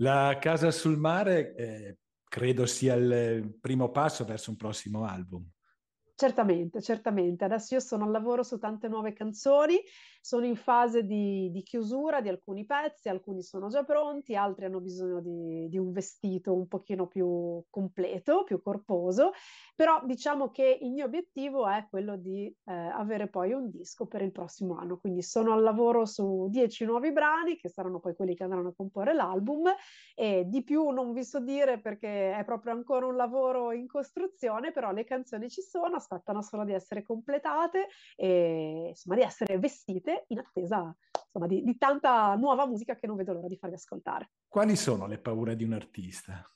La 0.00 0.36
casa 0.38 0.70
sul 0.70 0.98
mare 0.98 1.54
eh, 1.54 1.98
credo 2.22 2.66
sia 2.66 2.94
il 2.94 3.56
primo 3.58 3.90
passo 3.90 4.24
verso 4.24 4.50
un 4.50 4.56
prossimo 4.56 5.04
album. 5.04 5.48
Certamente, 6.18 6.80
certamente. 6.80 7.44
Adesso 7.44 7.74
io 7.74 7.80
sono 7.80 8.04
al 8.06 8.10
lavoro 8.10 8.42
su 8.42 8.58
tante 8.58 8.88
nuove 8.88 9.12
canzoni, 9.12 9.78
sono 10.26 10.44
in 10.44 10.56
fase 10.56 11.06
di, 11.06 11.52
di 11.52 11.62
chiusura 11.62 12.20
di 12.20 12.28
alcuni 12.28 12.66
pezzi, 12.66 13.08
alcuni 13.08 13.42
sono 13.42 13.68
già 13.68 13.84
pronti, 13.84 14.34
altri 14.34 14.64
hanno 14.64 14.80
bisogno 14.80 15.20
di, 15.20 15.68
di, 15.68 15.78
un 15.78 15.92
vestito 15.92 16.52
un 16.52 16.66
pochino 16.66 17.06
più 17.06 17.62
completo, 17.70 18.42
più 18.42 18.60
corposo, 18.60 19.30
però 19.76 20.00
diciamo 20.04 20.50
che 20.50 20.80
il 20.82 20.90
mio 20.90 21.04
obiettivo 21.04 21.68
è 21.68 21.86
quello 21.88 22.16
di 22.16 22.44
eh, 22.64 22.72
avere 22.72 23.28
poi 23.28 23.52
un 23.52 23.70
disco 23.70 24.06
per 24.06 24.20
il 24.22 24.32
prossimo 24.32 24.76
anno, 24.76 24.98
quindi 24.98 25.22
sono 25.22 25.52
al 25.52 25.62
lavoro 25.62 26.06
su 26.06 26.48
dieci 26.50 26.84
nuovi 26.84 27.12
brani 27.12 27.56
che 27.56 27.68
saranno 27.68 28.00
poi 28.00 28.16
quelli 28.16 28.34
che 28.34 28.42
andranno 28.42 28.70
a 28.70 28.74
comporre 28.74 29.14
l'album. 29.14 29.72
E 30.16 30.44
di 30.46 30.64
più 30.64 30.88
non 30.88 31.12
vi 31.12 31.22
so 31.22 31.38
dire 31.38 31.78
perché 31.78 32.32
è 32.34 32.42
proprio 32.44 32.72
ancora 32.72 33.06
un 33.06 33.14
lavoro 33.14 33.70
in 33.70 33.86
costruzione, 33.86 34.72
però 34.72 34.90
le 34.90 35.04
canzoni 35.04 35.48
ci 35.48 35.60
sono 35.60 35.96
aspettano 35.96 36.42
solo 36.42 36.64
di 36.64 36.72
essere 36.72 37.02
completate 37.02 37.86
e 38.16 38.88
insomma 38.88 39.14
di 39.14 39.22
essere 39.22 39.58
vestite 39.58 40.15
in 40.28 40.38
attesa 40.38 40.94
insomma, 41.24 41.46
di, 41.46 41.62
di 41.62 41.76
tanta 41.76 42.34
nuova 42.34 42.66
musica 42.66 42.94
che 42.94 43.06
non 43.06 43.16
vedo 43.16 43.32
l'ora 43.32 43.48
di 43.48 43.56
farvi 43.56 43.76
ascoltare. 43.76 44.30
Quali 44.48 44.76
sono 44.76 45.06
le 45.06 45.18
paure 45.18 45.56
di 45.56 45.64
un 45.64 45.74
artista? 45.74 46.48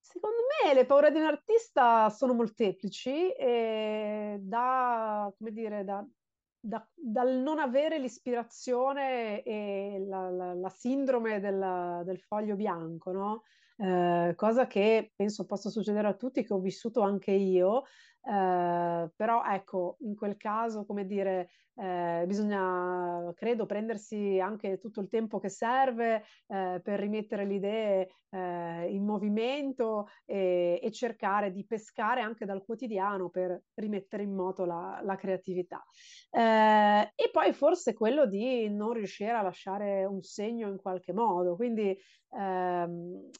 Secondo 0.00 0.36
me 0.62 0.74
le 0.74 0.86
paure 0.86 1.10
di 1.10 1.18
un 1.18 1.26
artista 1.26 2.08
sono 2.08 2.34
molteplici 2.34 3.32
e 3.32 4.38
da, 4.40 5.32
come 5.36 5.50
dire, 5.50 5.84
da, 5.84 6.06
da, 6.60 6.86
dal 6.94 7.36
non 7.38 7.58
avere 7.58 7.98
l'ispirazione 7.98 9.42
e 9.42 10.04
la, 10.06 10.30
la, 10.30 10.54
la 10.54 10.68
sindrome 10.68 11.40
del, 11.40 12.02
del, 12.04 12.20
foglio 12.20 12.54
bianco, 12.54 13.10
no? 13.10 13.42
eh, 13.76 14.34
cosa 14.36 14.66
che 14.66 15.12
penso 15.16 15.46
possa 15.46 15.68
succedere 15.68 16.08
a 16.08 16.14
tutti, 16.14 16.44
che 16.44 16.54
ho 16.54 16.60
vissuto 16.60 17.00
anche 17.00 17.32
io, 17.32 17.82
eh, 18.26 19.10
però 19.14 19.44
ecco, 19.44 19.96
in 20.00 20.14
quel 20.16 20.36
caso, 20.36 20.84
come 20.84 21.06
dire, 21.06 21.50
eh, 21.76 22.24
bisogna, 22.26 23.32
credo, 23.34 23.66
prendersi 23.66 24.38
anche 24.38 24.78
tutto 24.78 25.00
il 25.00 25.08
tempo 25.08 25.40
che 25.40 25.48
serve 25.48 26.24
eh, 26.46 26.80
per 26.82 27.00
rimettere 27.00 27.44
le 27.44 27.54
idee 27.54 28.08
eh, 28.30 28.88
in 28.90 29.04
movimento 29.04 30.08
e, 30.24 30.78
e, 30.82 30.90
cercare 30.92 31.50
di 31.50 31.64
pescare 31.64 32.20
anche 32.20 32.44
dal 32.44 32.64
quotidiano 32.64 33.28
per 33.28 33.60
rimettere 33.74 34.22
in 34.22 34.34
moto 34.34 34.64
la, 34.64 35.00
la 35.02 35.16
creatività. 35.16 35.82
Eh, 36.30 37.12
e 37.14 37.30
poi 37.32 37.52
forse 37.52 37.92
quello 37.92 38.26
di 38.26 38.68
non 38.70 38.92
riuscire 38.92 39.32
a 39.32 39.42
lasciare 39.42 40.04
un 40.04 40.22
segno 40.22 40.68
in 40.68 40.76
qualche 40.76 41.12
modo. 41.12 41.56
Quindi 41.56 41.96
ehm, 42.30 43.30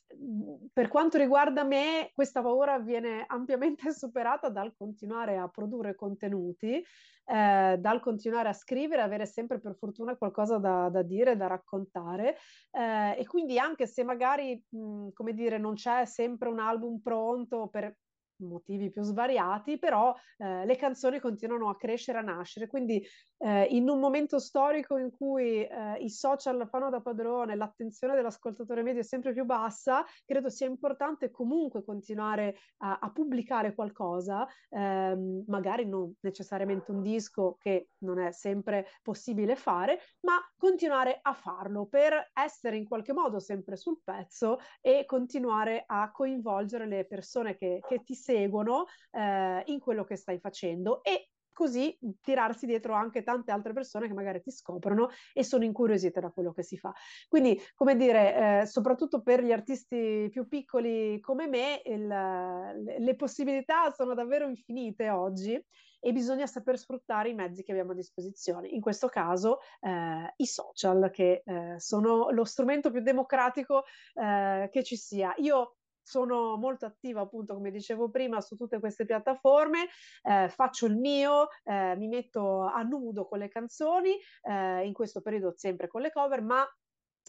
per 0.73 0.89
quanto 0.89 1.19
riguarda 1.19 1.65
me, 1.65 2.11
questa 2.15 2.43
paura 2.43 2.79
viene 2.79 3.25
ampiamente 3.27 3.91
superata 3.95 4.49
dal 4.49 4.75
continuare 4.77 5.37
a 5.37 5.49
produrre 5.49 5.95
contenuti 5.95 6.83
eh, 7.25 7.77
dal 7.79 8.01
continuare 8.01 8.49
a 8.49 8.53
scrivere, 8.53 9.03
avere 9.03 9.27
sempre 9.27 9.61
per 9.61 9.77
fortuna 9.77 10.17
qualcosa 10.17 10.59
da, 10.59 10.89
da 10.91 11.03
dire, 11.03 11.37
da 11.37 11.47
raccontare. 11.47 12.37
Eh, 12.71 13.19
e 13.21 13.27
quindi 13.27 13.59
anche 13.59 13.87
se 13.87 14.05
magari, 14.05 14.63
mh, 14.69 15.09
come 15.13 15.33
dire, 15.35 15.59
non 15.59 15.75
c'è 15.75 16.05
sempre 16.05 16.49
un 16.49 16.59
album 16.61 17.01
pronto 17.01 17.69
per 17.69 17.97
motivi 18.45 18.91
più 18.91 19.03
svariati, 19.03 19.79
però 19.79 20.15
eh, 20.39 20.65
le 20.65 20.77
canzoni 20.77 21.21
continuano 21.21 21.69
a 21.69 21.77
crescere, 21.77 22.19
a 22.19 22.23
nascere. 22.23 22.67
Quindi 22.67 23.05
eh, 23.39 23.65
in 23.71 23.89
un 23.89 23.99
momento 23.99 24.39
storico 24.39 24.97
in 24.97 25.11
cui 25.11 25.65
eh, 25.65 25.97
i 25.99 26.11
social 26.11 26.69
fanno 26.69 26.91
da 26.91 27.01
padrone, 27.01 27.57
l'attenzione 27.57 28.15
dell'ascoltatore 28.15 28.83
medio 28.83 29.01
è 29.01 29.05
sempre 29.05 29.33
più 29.33 29.45
bassa, 29.45 30.05
credo 30.25 30.49
sia 30.49 30.67
importante 30.67 31.31
comunque 31.31 31.85
continuare 31.85 32.57
a, 32.79 32.99
a 33.01 33.11
pubblicare 33.11 33.75
qualcosa, 33.75 34.47
ehm, 34.71 35.45
magari 35.49 35.87
non 35.87 36.13
necessariamente 36.21 36.91
un 36.91 37.03
disco 37.03 37.57
che 37.61 37.89
non 37.99 38.19
è 38.19 38.33
sempre 38.33 38.87
possibile 39.03 39.57
fare, 39.57 39.99
ma 40.21 40.35
continuare 40.57 41.19
a 41.23 41.33
farlo 41.33 41.87
per 41.87 42.31
essere 42.33 42.77
in 42.77 42.87
qualche 42.87 43.13
modo 43.13 43.39
sempre 43.39 43.77
sul 43.77 44.01
pezzo 44.03 44.59
e 44.81 45.05
continuare 45.07 45.85
a 45.87 46.11
coinvolgere 46.11 46.87
le 46.87 47.05
persone 47.07 47.57
che, 47.57 47.81
che 47.87 48.03
ti 48.03 48.15
seguono 48.15 48.34
eh, 48.37 49.63
in 49.67 49.79
quello 49.79 50.05
che 50.05 50.17
stai 50.17 50.39
facendo 50.39 51.03
e 51.03 51.31
così 51.55 51.97
tirarsi 52.21 52.67
dietro 52.67 52.93
anche 52.93 53.23
tante 53.23 53.53
altre 53.53 53.73
persone 53.73 54.09
che 54.09 54.13
magari 54.13 54.43
ti 54.43 54.51
scoprono 54.51 55.09
e 55.33 55.43
sono 55.43 55.65
incuriosite 55.65 56.21
da 56.21 56.31
quello 56.31 56.53
che 56.53 56.63
si 56.63 56.77
fa. 56.77 56.93
Quindi, 57.29 57.59
come 57.75 57.97
dire, 57.97 58.61
eh, 58.61 58.67
soprattutto 58.67 59.23
per 59.23 59.43
gli 59.43 59.53
artisti 59.53 60.29
più 60.31 60.47
piccoli 60.49 61.19
come 61.21 61.47
me, 61.47 61.81
il, 61.85 62.07
le 62.07 63.15
possibilità 63.17 63.91
sono 63.91 64.13
davvero 64.15 64.47
infinite 64.47 65.09
oggi 65.09 65.65
e 66.01 66.13
bisogna 66.13 66.47
saper 66.47 66.77
sfruttare 66.77 67.31
i 67.31 67.35
mezzi 67.35 67.63
che 67.63 67.71
abbiamo 67.71 67.93
a 67.93 67.95
disposizione. 67.95 68.69
In 68.69 68.83
questo 68.83 69.09
caso 69.09 69.61
eh, 69.81 70.35
i 70.37 70.47
social, 70.47 71.11
che 71.11 71.43
eh, 71.47 71.79
sono 71.79 72.31
lo 72.31 72.45
strumento 72.45 72.91
più 72.91 73.01
democratico 73.01 73.85
eh, 74.15 74.69
che 74.71 74.83
ci 74.83 74.97
sia. 74.97 75.33
Io 75.39 75.77
sono 76.05 76.57
molto 76.57 76.87
attiva 76.87 77.23
appunto 77.23 77.55
come 77.55 77.71
dicevo 77.71 78.11
prima 78.11 78.41
su 78.41 78.57
tutte 78.57 78.79
queste 78.79 79.05
piattaforme, 79.05 79.89
eh, 80.23 80.49
faccio 80.49 80.87
il 80.87 80.97
mio, 80.97 81.49
eh, 81.65 81.97
mi 81.97 82.09
metto 82.09 82.61
a 82.61 82.83
nudo 82.83 83.27
con 83.27 83.39
le 83.39 83.49
canzoni, 83.49 84.17
eh, 84.43 84.87
in 84.87 84.93
questo 84.93 85.21
periodo 85.21 85.53
sempre 85.57 85.89
con 85.89 86.03
le 86.03 86.13
cover, 86.13 86.43
ma 86.43 86.65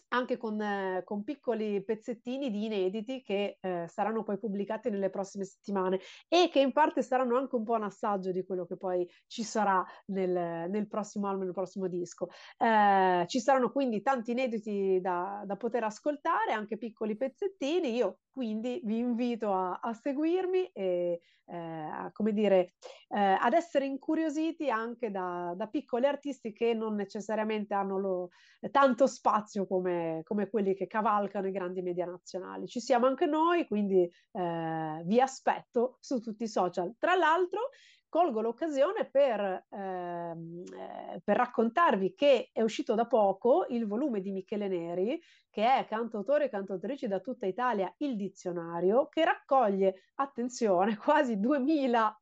anche 0.08 0.36
con, 0.36 0.60
eh, 0.60 1.02
con, 1.04 1.24
piccoli 1.24 1.82
pezzettini 1.82 2.50
di 2.50 2.66
inediti 2.66 3.22
che 3.22 3.58
eh, 3.60 3.86
saranno 3.88 4.22
poi 4.22 4.38
pubblicati 4.38 4.90
nelle 4.90 5.10
prossime 5.10 5.44
settimane 5.44 6.00
e 6.28 6.48
che 6.50 6.60
in 6.60 6.72
parte 6.72 7.02
saranno 7.02 7.36
anche 7.36 7.56
un 7.56 7.64
po' 7.64 7.74
un 7.74 7.84
assaggio 7.84 8.30
di 8.30 8.44
quello 8.44 8.66
che 8.66 8.76
poi 8.76 9.08
ci 9.26 9.42
sarà 9.42 9.84
nel, 10.06 10.70
nel 10.70 10.86
prossimo 10.86 11.28
album, 11.28 11.44
nel 11.44 11.52
prossimo 11.52 11.88
disco. 11.88 12.28
Eh, 12.58 13.24
ci 13.26 13.40
saranno 13.40 13.72
quindi 13.72 14.02
tanti 14.02 14.32
inediti 14.32 15.00
da, 15.00 15.42
da, 15.44 15.56
poter 15.56 15.84
ascoltare, 15.84 16.52
anche 16.52 16.76
piccoli 16.76 17.16
pezzettini. 17.16 17.94
Io 17.94 18.18
quindi 18.36 18.82
vi 18.84 18.98
invito 18.98 19.50
a, 19.50 19.78
a 19.80 19.94
seguirmi 19.94 20.66
e 20.74 21.22
eh, 21.46 22.10
come 22.12 22.32
dire, 22.34 22.74
eh, 23.08 23.18
ad 23.18 23.54
essere 23.54 23.86
incuriositi 23.86 24.68
anche 24.68 25.10
da, 25.10 25.54
da, 25.56 25.68
piccoli 25.68 26.04
artisti 26.04 26.52
che 26.52 26.74
non 26.74 26.96
necessariamente 26.96 27.72
hanno 27.72 27.98
lo, 27.98 28.28
tanto 28.70 29.06
spazio 29.06 29.66
come, 29.66 30.20
come, 30.24 30.50
quelli 30.50 30.74
che 30.74 30.86
cavalcano 30.86 31.46
i 31.46 31.52
grandi 31.52 31.80
media 31.80 32.04
nazionali. 32.04 32.66
Ci 32.66 32.80
siamo 32.80 33.06
anche 33.06 33.24
noi, 33.24 33.66
quindi 33.66 34.02
eh, 34.02 35.02
vi 35.06 35.18
aspetto 35.18 35.96
su 36.00 36.20
tutti 36.20 36.42
i 36.42 36.48
social. 36.48 36.94
Tra 36.98 37.14
l'altro, 37.14 37.70
colgo 38.16 38.40
l'occasione 38.40 39.04
per, 39.04 39.66
ehm, 39.68 40.64
eh, 40.72 41.20
per, 41.22 41.36
raccontarvi 41.36 42.14
che 42.14 42.48
è 42.50 42.62
uscito 42.62 42.94
da 42.94 43.04
poco 43.06 43.66
il 43.68 43.86
volume 43.86 44.22
di 44.22 44.30
Michele 44.30 44.68
Neri, 44.68 45.20
che 45.50 45.62
è 45.62 45.84
cantautore 45.86 46.46
e 46.46 46.48
cantautrice 46.48 47.08
da 47.08 47.20
tutta 47.20 47.44
Italia, 47.44 47.92
il 47.98 48.16
dizionario, 48.16 49.08
che 49.08 49.22
raccoglie, 49.22 50.04
attenzione, 50.14 50.96
quasi 50.96 51.38
2000 51.38 52.20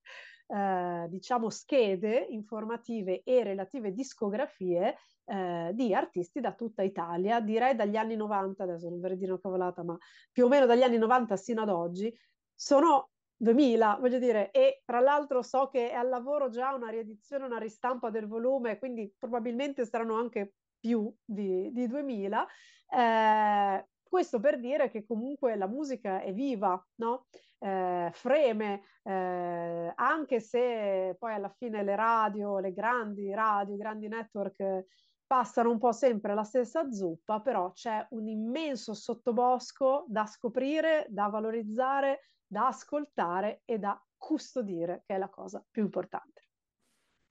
eh, 0.48 1.06
diciamo 1.10 1.48
schede 1.48 2.26
informative 2.28 3.22
e 3.22 3.44
relative 3.44 3.92
discografie 3.92 4.96
eh, 5.26 5.70
di 5.74 5.94
artisti 5.94 6.40
da 6.40 6.54
tutta 6.54 6.82
Italia, 6.82 7.38
direi 7.40 7.76
dagli 7.76 7.94
anni 7.94 8.16
90, 8.16 8.64
adesso 8.64 8.88
non 8.88 8.98
vorrei 8.98 9.16
dire 9.16 9.30
una 9.30 9.40
cavolata, 9.40 9.84
ma 9.84 9.96
più 10.32 10.46
o 10.46 10.48
meno 10.48 10.66
dagli 10.66 10.82
anni 10.82 10.98
90 10.98 11.36
sino 11.36 11.62
ad 11.62 11.68
oggi, 11.68 12.12
sono 12.52 13.10
2000, 13.44 13.98
voglio 14.00 14.18
dire, 14.18 14.50
e 14.50 14.82
tra 14.84 14.98
l'altro 14.98 15.42
so 15.42 15.68
che 15.68 15.90
è 15.90 15.94
al 15.94 16.08
lavoro 16.08 16.48
già 16.48 16.72
una 16.74 16.88
riedizione, 16.88 17.44
una 17.44 17.58
ristampa 17.58 18.10
del 18.10 18.26
volume, 18.26 18.78
quindi 18.78 19.14
probabilmente 19.16 19.86
saranno 19.86 20.16
anche 20.16 20.54
più 20.80 21.14
di, 21.24 21.70
di 21.72 21.86
2000. 21.86 22.46
Eh, 22.88 23.88
questo 24.02 24.40
per 24.40 24.58
dire 24.58 24.90
che 24.90 25.04
comunque 25.04 25.56
la 25.56 25.66
musica 25.66 26.20
è 26.20 26.32
viva, 26.32 26.82
no? 26.96 27.26
eh, 27.58 28.10
freme, 28.12 28.82
eh, 29.02 29.92
anche 29.94 30.40
se 30.40 31.16
poi 31.18 31.34
alla 31.34 31.48
fine 31.48 31.82
le 31.82 31.96
radio, 31.96 32.58
le 32.58 32.72
grandi 32.72 33.32
radio, 33.32 33.74
i 33.74 33.78
grandi 33.78 34.08
network 34.08 34.84
passano 35.26 35.70
un 35.70 35.78
po' 35.78 35.92
sempre 35.92 36.34
la 36.34 36.44
stessa 36.44 36.90
zuppa, 36.90 37.40
però 37.40 37.72
c'è 37.72 38.06
un 38.10 38.28
immenso 38.28 38.94
sottobosco 38.94 40.04
da 40.06 40.26
scoprire, 40.26 41.06
da 41.08 41.28
valorizzare, 41.28 42.20
da 42.54 42.68
ascoltare 42.68 43.62
e 43.64 43.80
da 43.80 44.00
custodire, 44.16 45.02
che 45.04 45.16
è 45.16 45.18
la 45.18 45.28
cosa 45.28 45.64
più 45.68 45.82
importante. 45.82 46.42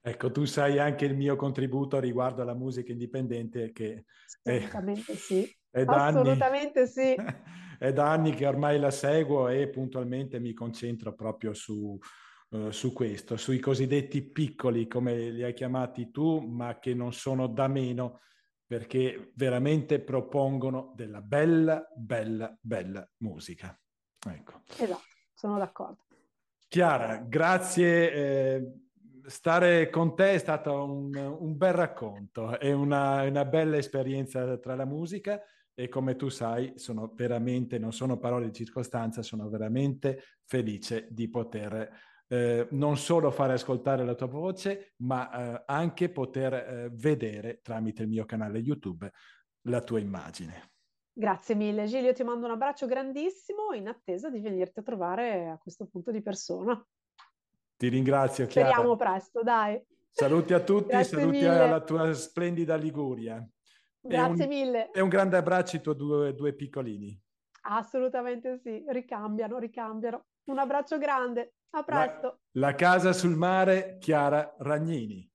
Ecco, 0.01 0.31
tu 0.31 0.43
sai 0.43 0.79
anche 0.79 1.05
il 1.05 1.15
mio 1.15 1.37
contributo 1.37 1.97
riguardo 1.97 2.41
alla 2.41 2.53
musica 2.53 2.91
indipendente 2.91 3.71
che 3.71 4.03
Assolutamente 4.43 5.13
è, 5.13 5.15
sì. 5.15 5.57
È 5.71 5.85
da 5.85 6.05
anni, 6.07 6.85
sì. 6.85 7.15
È 7.79 7.93
da 7.93 8.11
anni 8.11 8.33
che 8.33 8.45
ormai 8.45 8.77
la 8.79 8.91
seguo 8.91 9.47
e 9.47 9.69
puntualmente 9.69 10.39
mi 10.39 10.53
concentro 10.53 11.15
proprio 11.15 11.53
su, 11.53 11.97
uh, 12.49 12.69
su 12.69 12.91
questo, 12.91 13.37
sui 13.37 13.59
cosiddetti 13.59 14.29
piccoli, 14.29 14.87
come 14.87 15.29
li 15.29 15.41
hai 15.41 15.53
chiamati 15.53 16.11
tu, 16.11 16.39
ma 16.39 16.79
che 16.79 16.93
non 16.93 17.13
sono 17.13 17.47
da 17.47 17.69
meno 17.69 18.19
perché 18.65 19.31
veramente 19.35 20.01
propongono 20.01 20.91
della 20.95 21.21
bella, 21.21 21.87
bella, 21.95 22.55
bella 22.59 23.09
musica. 23.17 23.77
Ecco. 24.29 24.63
Esatto, 24.77 25.12
sono 25.43 25.57
d'accordo. 25.57 26.05
Chiara, 26.69 27.17
grazie. 27.17 28.13
Eh, 28.13 28.73
stare 29.25 29.89
con 29.89 30.15
te 30.15 30.33
è 30.33 30.37
stato 30.37 30.83
un, 30.85 31.13
un 31.15 31.57
bel 31.57 31.73
racconto, 31.73 32.57
è 32.57 32.71
una, 32.71 33.23
una, 33.23 33.45
bella 33.45 33.77
esperienza 33.77 34.57
tra 34.57 34.75
la 34.75 34.85
musica 34.85 35.41
e 35.73 35.89
come 35.89 36.15
tu 36.15 36.29
sai 36.29 36.73
sono 36.75 37.11
veramente, 37.13 37.77
non 37.77 37.91
sono 37.91 38.17
parole 38.17 38.45
di 38.45 38.53
circostanza, 38.53 39.21
sono 39.21 39.49
veramente 39.49 40.23
felice 40.45 41.07
di 41.09 41.29
poter 41.29 41.89
eh, 42.27 42.67
non 42.71 42.97
solo 42.97 43.29
fare 43.29 43.53
ascoltare 43.53 44.05
la 44.05 44.15
tua 44.15 44.27
voce, 44.27 44.93
ma 44.97 45.29
eh, 45.31 45.63
anche 45.65 46.09
poter 46.09 46.53
eh, 46.53 46.89
vedere 46.93 47.59
tramite 47.61 48.03
il 48.03 48.09
mio 48.09 48.25
canale 48.25 48.59
YouTube 48.59 49.11
la 49.63 49.81
tua 49.81 49.99
immagine. 49.99 50.72
Grazie 51.15 51.53
mille 51.53 51.85
Gilio, 51.85 52.11
ti 52.11 52.23
mando 52.23 52.47
un 52.47 52.53
abbraccio 52.53 52.87
grandissimo 52.87 53.71
in 53.73 53.87
attesa 53.87 54.31
di 54.31 54.39
venirti 54.39 54.79
a 54.79 54.83
trovare 54.83 55.47
a 55.47 55.57
questo 55.59 55.85
punto 55.85 56.09
di 56.09 56.23
persona. 56.23 56.83
Ti 57.77 57.87
ringrazio, 57.87 58.47
Chiara. 58.47 58.69
Speriamo 58.69 58.95
presto, 58.95 59.43
dai. 59.43 59.79
Saluti 60.09 60.53
a 60.53 60.59
tutti, 60.59 60.87
Grazie 60.87 61.19
saluti 61.19 61.37
mille. 61.37 61.59
alla 61.59 61.81
tua 61.81 62.13
splendida 62.13 62.75
Liguria. 62.75 63.47
Grazie 63.99 64.43
un, 64.43 64.49
mille. 64.49 64.91
E 64.91 65.01
un 65.01 65.09
grande 65.09 65.37
abbraccio 65.37 65.75
ai 65.75 65.81
tuoi 65.83 65.95
due, 65.95 66.33
due 66.33 66.53
piccolini. 66.53 67.19
Assolutamente 67.65 68.59
sì, 68.63 68.83
ricambiano, 68.87 69.59
ricambiano. 69.59 70.25
Un 70.45 70.57
abbraccio 70.57 70.97
grande, 70.97 71.53
a 71.71 71.83
presto. 71.83 72.39
La, 72.51 72.67
la 72.67 72.75
casa 72.75 73.13
sul 73.13 73.35
mare, 73.35 73.97
Chiara 73.99 74.55
Ragnini. 74.57 75.31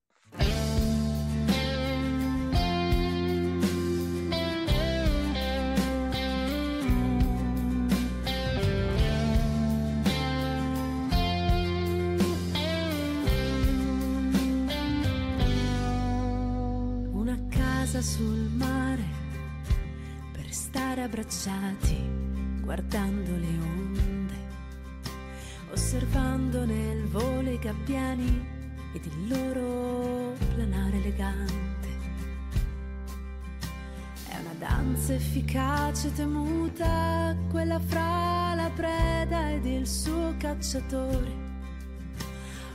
Stare 20.98 21.02
abbracciati 21.02 21.96
guardando 22.60 23.36
le 23.36 23.58
onde, 23.60 24.34
osservando 25.70 26.64
nel 26.64 27.04
volo 27.04 27.50
i 27.50 27.58
gabbiani 27.58 28.46
ed 28.94 29.04
il 29.04 29.28
loro 29.28 30.34
planare 30.54 30.96
elegante. 30.96 31.88
È 34.28 34.38
una 34.38 34.54
danza 34.58 35.14
efficace 35.14 36.12
temuta, 36.12 37.36
quella 37.48 37.78
fra 37.78 38.54
la 38.54 38.70
preda 38.74 39.50
ed 39.52 39.66
il 39.66 39.86
suo 39.86 40.34
cacciatore. 40.36 41.46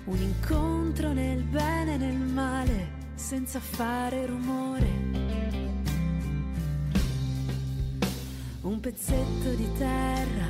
Un 0.06 0.18
incontro 0.18 1.12
nel 1.12 1.44
bene 1.44 1.96
e 1.96 1.98
nel 1.98 2.18
male 2.18 3.02
senza 3.16 3.60
fare 3.60 4.26
rumore. 4.26 5.53
Un 8.64 8.80
pezzetto 8.80 9.49
di 9.55 9.68
terra 9.78 10.47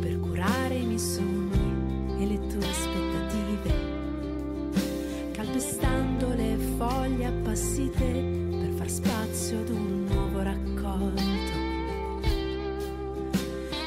per 0.00 0.18
curare 0.18 0.76
i 0.76 0.86
miei 0.86 0.98
sogni 0.98 2.22
e 2.22 2.26
le 2.26 2.46
tue 2.46 2.66
aspettative, 2.66 3.70
calpestando 5.32 6.32
le 6.32 6.56
foglie 6.78 7.26
appassite 7.26 8.02
per 8.02 8.70
far 8.76 8.88
spazio 8.88 9.60
ad 9.60 9.68
un 9.68 10.06
nuovo 10.06 10.40
raccolto. 10.42 11.52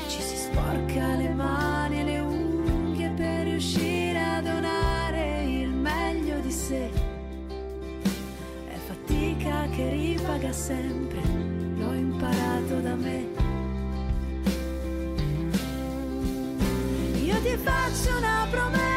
Ci 0.07 0.21
si 0.21 0.35
sporca 0.35 1.15
le 1.15 1.33
mani 1.33 1.99
e 1.99 2.03
le 2.03 2.19
unghie 2.19 3.09
per 3.09 3.47
riuscire 3.47 4.19
a 4.19 4.39
donare 4.39 5.43
il 5.45 5.69
meglio 5.69 6.39
di 6.41 6.51
sé 6.51 7.11
che 9.75 9.89
ripaga 9.89 10.51
sempre, 10.51 11.19
imparato 12.23 12.81
da 12.81 12.95
me. 12.95 13.27
Io 17.21 17.41
ti 17.41 17.57
faccio 17.57 18.17
una 18.17 18.47
promessa, 18.49 18.92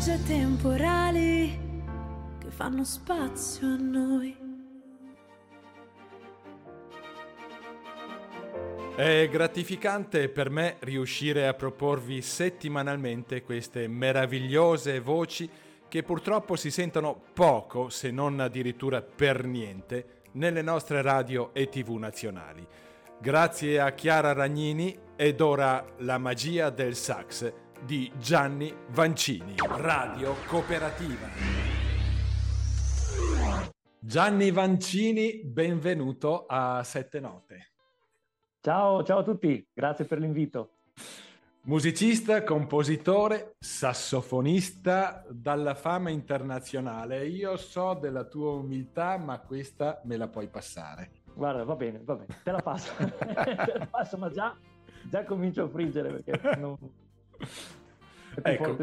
di 0.00 0.06
piogge 0.06 0.22
temporali 0.24 1.60
che 2.38 2.50
fanno 2.50 2.84
spazio 2.84 3.66
a 3.66 3.76
noi. 3.76 4.36
È 8.96 9.28
gratificante 9.28 10.28
per 10.30 10.48
me 10.48 10.76
riuscire 10.80 11.46
a 11.46 11.54
proporvi 11.54 12.22
settimanalmente 12.22 13.42
queste 13.42 13.88
meravigliose 13.88 15.00
voci 15.00 15.48
che 15.88 16.02
purtroppo 16.02 16.56
si 16.56 16.70
sentono 16.70 17.20
poco, 17.34 17.90
se 17.90 18.10
non 18.10 18.40
addirittura 18.40 19.02
per 19.02 19.44
niente, 19.44 20.22
nelle 20.32 20.62
nostre 20.62 21.02
radio 21.02 21.50
e 21.52 21.68
tv 21.68 21.96
nazionali. 21.96 22.66
Grazie 23.20 23.80
a 23.80 23.92
Chiara 23.92 24.32
Ragnini 24.32 24.98
ed 25.16 25.40
ora 25.42 25.84
la 25.98 26.16
magia 26.16 26.70
del 26.70 26.94
sax 26.94 27.52
di 27.84 28.10
Gianni 28.18 28.72
Vancini, 28.90 29.54
Radio 29.56 30.34
Cooperativa. 30.46 31.28
Gianni 33.98 34.50
Vancini, 34.50 35.42
benvenuto 35.44 36.46
a 36.46 36.82
Sette 36.82 37.20
Note. 37.20 37.72
Ciao, 38.60 39.02
ciao 39.02 39.18
a 39.18 39.22
tutti, 39.22 39.66
grazie 39.72 40.04
per 40.04 40.18
l'invito. 40.18 40.76
Musicista, 41.62 42.42
compositore, 42.42 43.56
sassofonista 43.58 45.24
dalla 45.30 45.74
fama 45.74 46.10
internazionale. 46.10 47.26
Io 47.26 47.56
so 47.56 47.94
della 47.94 48.24
tua 48.24 48.52
umiltà, 48.52 49.18
ma 49.18 49.38
questa 49.40 50.00
me 50.04 50.16
la 50.16 50.28
puoi 50.28 50.48
passare. 50.48 51.10
Guarda, 51.34 51.64
va 51.64 51.76
bene, 51.76 52.00
va 52.02 52.14
bene, 52.16 52.40
te 52.42 52.50
la 52.50 52.60
passo. 52.60 52.92
te 52.98 53.78
la 53.78 53.86
passo, 53.90 54.16
ma 54.16 54.30
già, 54.30 54.56
già 55.04 55.24
comincio 55.24 55.64
a 55.64 55.68
friggere 55.68 56.20
perché 56.20 56.56
non... 56.56 56.76
ecco. 58.42 58.76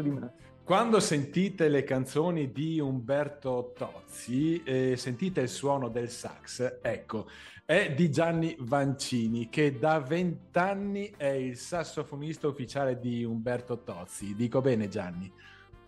Quando 0.68 1.00
sentite 1.00 1.68
le 1.68 1.82
canzoni 1.82 2.52
di 2.52 2.78
Umberto 2.78 3.72
Tozzi, 3.74 4.62
eh, 4.64 4.96
sentite 4.98 5.40
il 5.40 5.48
suono 5.48 5.88
del 5.88 6.10
sax, 6.10 6.80
ecco, 6.82 7.26
è 7.64 7.94
di 7.94 8.10
Gianni 8.10 8.54
Vancini, 8.60 9.48
che 9.48 9.78
da 9.78 9.98
vent'anni 9.98 11.14
è 11.16 11.28
il 11.28 11.56
sassofonista 11.56 12.48
ufficiale 12.48 12.98
di 12.98 13.24
Umberto 13.24 13.78
Tozzi. 13.78 14.34
Dico 14.34 14.60
bene 14.60 14.88
Gianni? 14.88 15.32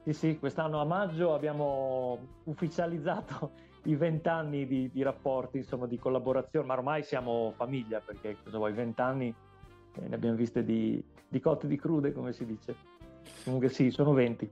Sì, 0.02 0.14
sì, 0.14 0.38
quest'anno 0.38 0.80
a 0.80 0.84
maggio 0.84 1.34
abbiamo 1.34 2.40
ufficializzato 2.44 3.52
i 3.84 3.94
vent'anni 3.96 4.66
di, 4.66 4.90
di, 4.90 5.02
rapporti, 5.02 5.58
insomma, 5.58 5.86
di 5.86 5.98
collaborazione, 5.98 6.66
ma 6.66 6.72
ormai 6.72 7.02
siamo 7.02 7.52
famiglia, 7.54 8.00
perché 8.00 8.36
cosa 8.42 8.56
vuoi, 8.56 8.72
vent'anni 8.72 9.28
eh, 9.28 10.08
ne 10.08 10.14
abbiamo 10.14 10.36
viste 10.36 10.64
di, 10.64 11.04
di 11.30 11.40
cotte 11.40 11.68
di 11.68 11.76
crude, 11.76 12.12
come 12.12 12.32
si 12.32 12.44
dice. 12.44 12.74
Comunque 13.44 13.68
sì, 13.68 13.90
sono 13.90 14.12
venti. 14.12 14.50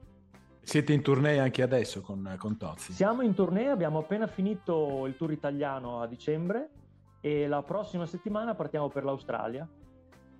Siete 0.60 0.92
in 0.92 1.02
tournée 1.02 1.40
anche 1.40 1.62
adesso 1.62 2.00
con, 2.00 2.36
con 2.38 2.56
Tozzi? 2.56 2.92
Siamo 2.92 3.22
in 3.22 3.34
tournée, 3.34 3.68
abbiamo 3.68 3.98
appena 3.98 4.26
finito 4.26 5.06
il 5.06 5.16
tour 5.16 5.32
italiano 5.32 6.00
a 6.00 6.06
dicembre 6.06 6.68
e 7.20 7.48
la 7.48 7.62
prossima 7.62 8.06
settimana 8.06 8.54
partiamo 8.54 8.88
per 8.88 9.04
l'Australia. 9.04 9.66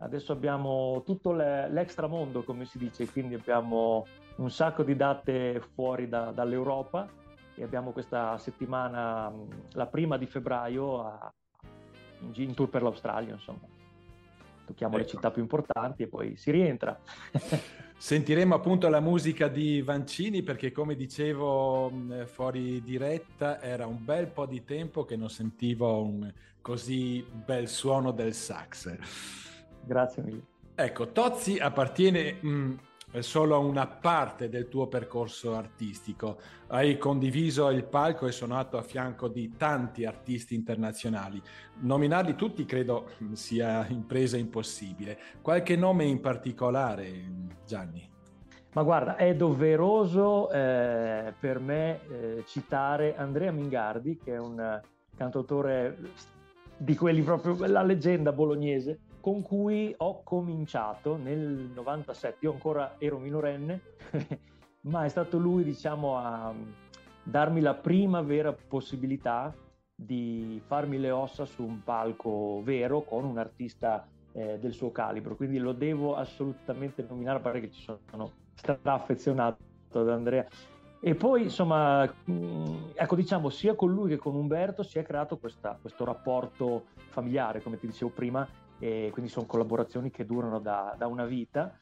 Adesso 0.01 0.31
abbiamo 0.31 1.03
tutto 1.05 1.33
l'extramondo, 1.33 2.45
come 2.45 2.67
si 2.67 2.79
dice, 2.79 3.11
quindi 3.11 3.35
abbiamo 3.35 4.07
un 4.37 4.51
sacco 4.51 4.85
di 4.85 4.95
date 4.95 5.61
fuori 5.75 6.09
da, 6.09 6.31
dall'Europa 6.31 7.09
e 7.57 7.65
abbiamo 7.65 7.91
questa 7.91 8.39
settimana, 8.39 9.33
la 9.73 9.87
prima 9.87 10.17
di 10.17 10.27
febbraio, 10.27 11.05
a, 11.05 11.33
in 12.35 12.55
tour 12.55 12.69
per 12.69 12.83
l'Australia, 12.83 13.33
insomma. 13.33 13.77
Tocchiamo 14.69 14.97
ecco. 14.97 15.03
le 15.03 15.09
città 15.09 15.31
più 15.31 15.41
importanti 15.41 16.03
e 16.03 16.09
poi 16.09 16.37
si 16.37 16.51
rientra. 16.51 16.99
Sentiremo 17.97 18.55
appunto 18.55 18.89
la 18.89 19.01
musica 19.01 19.49
di 19.49 19.81
Vancini 19.81 20.43
perché 20.43 20.71
come 20.71 20.95
dicevo 20.95 21.91
fuori 22.27 22.83
diretta 22.83 23.61
era 23.61 23.87
un 23.87 24.05
bel 24.05 24.29
po' 24.29 24.47
di 24.47 24.63
tempo 24.63 25.05
che 25.05 25.17
non 25.17 25.31
sentivo 25.31 26.03
un 26.03 26.33
così 26.61 27.27
bel 27.45 27.67
suono 27.67 28.13
del 28.13 28.35
sax. 28.35 28.97
Grazie 29.85 30.23
mille. 30.23 30.43
Ecco, 30.75 31.09
Tozzi 31.09 31.59
appartiene 31.59 32.37
mh, 32.41 32.75
solo 33.21 33.55
a 33.55 33.59
una 33.59 33.87
parte 33.87 34.49
del 34.49 34.69
tuo 34.69 34.87
percorso 34.87 35.55
artistico. 35.55 36.39
Hai 36.69 36.99
condiviso 36.99 37.71
il 37.71 37.85
palco 37.85 38.27
e 38.27 38.33
suonato 38.33 38.77
a 38.77 38.83
fianco 38.83 39.29
di 39.29 39.55
tanti 39.57 40.05
artisti 40.05 40.55
internazionali. 40.55 41.41
Nominarli 41.81 42.35
tutti 42.35 42.65
credo 42.65 43.11
sia 43.33 43.87
impresa 43.89 44.37
impossibile. 44.37 45.19
Qualche 45.41 45.77
nome 45.77 46.05
in 46.05 46.21
particolare? 46.21 47.57
Gianni? 47.67 48.09
Ma 48.73 48.83
guarda, 48.83 49.17
è 49.17 49.35
doveroso 49.35 50.51
eh, 50.51 51.33
per 51.39 51.59
me 51.59 52.01
eh, 52.09 52.45
citare 52.47 53.17
Andrea 53.17 53.51
Mingardi, 53.51 54.19
che 54.23 54.35
è 54.35 54.39
un 54.39 54.81
cantautore 55.17 55.97
di 56.77 56.95
quelli 56.95 57.23
proprio, 57.23 57.57
la 57.67 57.83
leggenda 57.83 58.31
bolognese, 58.33 59.01
con 59.21 59.43
cui 59.43 59.95
ho 59.97 60.23
cominciato 60.23 61.17
nel 61.17 61.71
97. 61.75 62.39
Io 62.41 62.53
ancora 62.53 62.95
ero 62.99 63.19
minorenne, 63.19 63.81
ma 64.83 65.05
è 65.05 65.09
stato 65.09 65.39
lui, 65.39 65.65
diciamo, 65.65 66.17
a 66.17 66.55
darmi 67.23 67.61
la 67.61 67.75
prima 67.75 68.23
vera 68.23 68.53
possibilità 68.53 69.55
di 69.95 70.63
farmi 70.65 70.99
le 70.99 71.11
ossa 71.11 71.45
su 71.45 71.63
un 71.63 71.83
palco 71.83 72.63
vero 72.63 73.03
con 73.03 73.25
un 73.25 73.37
artista 73.37 74.07
eh, 74.33 74.59
del 74.59 74.73
suo 74.73 74.93
calibro, 74.93 75.35
quindi 75.35 75.59
lo 75.59 75.73
devo 75.73 76.15
assolutamente 76.15 77.05
nominare 77.09 77.41
perché 77.41 77.71
ci 77.71 77.83
sono 77.83 78.33
straffezionato 78.55 79.59
ad 79.93 80.09
Andrea. 80.09 80.47
E 81.01 81.15
poi, 81.15 81.45
insomma, 81.45 82.05
mh, 82.05 82.93
ecco, 82.95 83.15
diciamo, 83.15 83.51
sia 83.51 83.75
con 83.75 83.93
lui 83.93 84.11
che 84.11 84.17
con 84.17 84.35
Umberto 84.35 84.83
si 84.83 84.99
è 84.99 85.03
creato 85.03 85.39
questa, 85.39 85.77
questo 85.81 86.05
rapporto 86.05 86.87
familiare, 87.09 87.63
come 87.63 87.79
ti 87.79 87.87
dicevo 87.87 88.11
prima, 88.11 88.47
e 88.79 89.11
quindi 89.13 89.31
sono 89.31 89.47
collaborazioni 89.47 90.11
che 90.11 90.25
durano 90.25 90.59
da, 90.59 90.95
da 90.97 91.07
una 91.07 91.25
vita. 91.25 91.79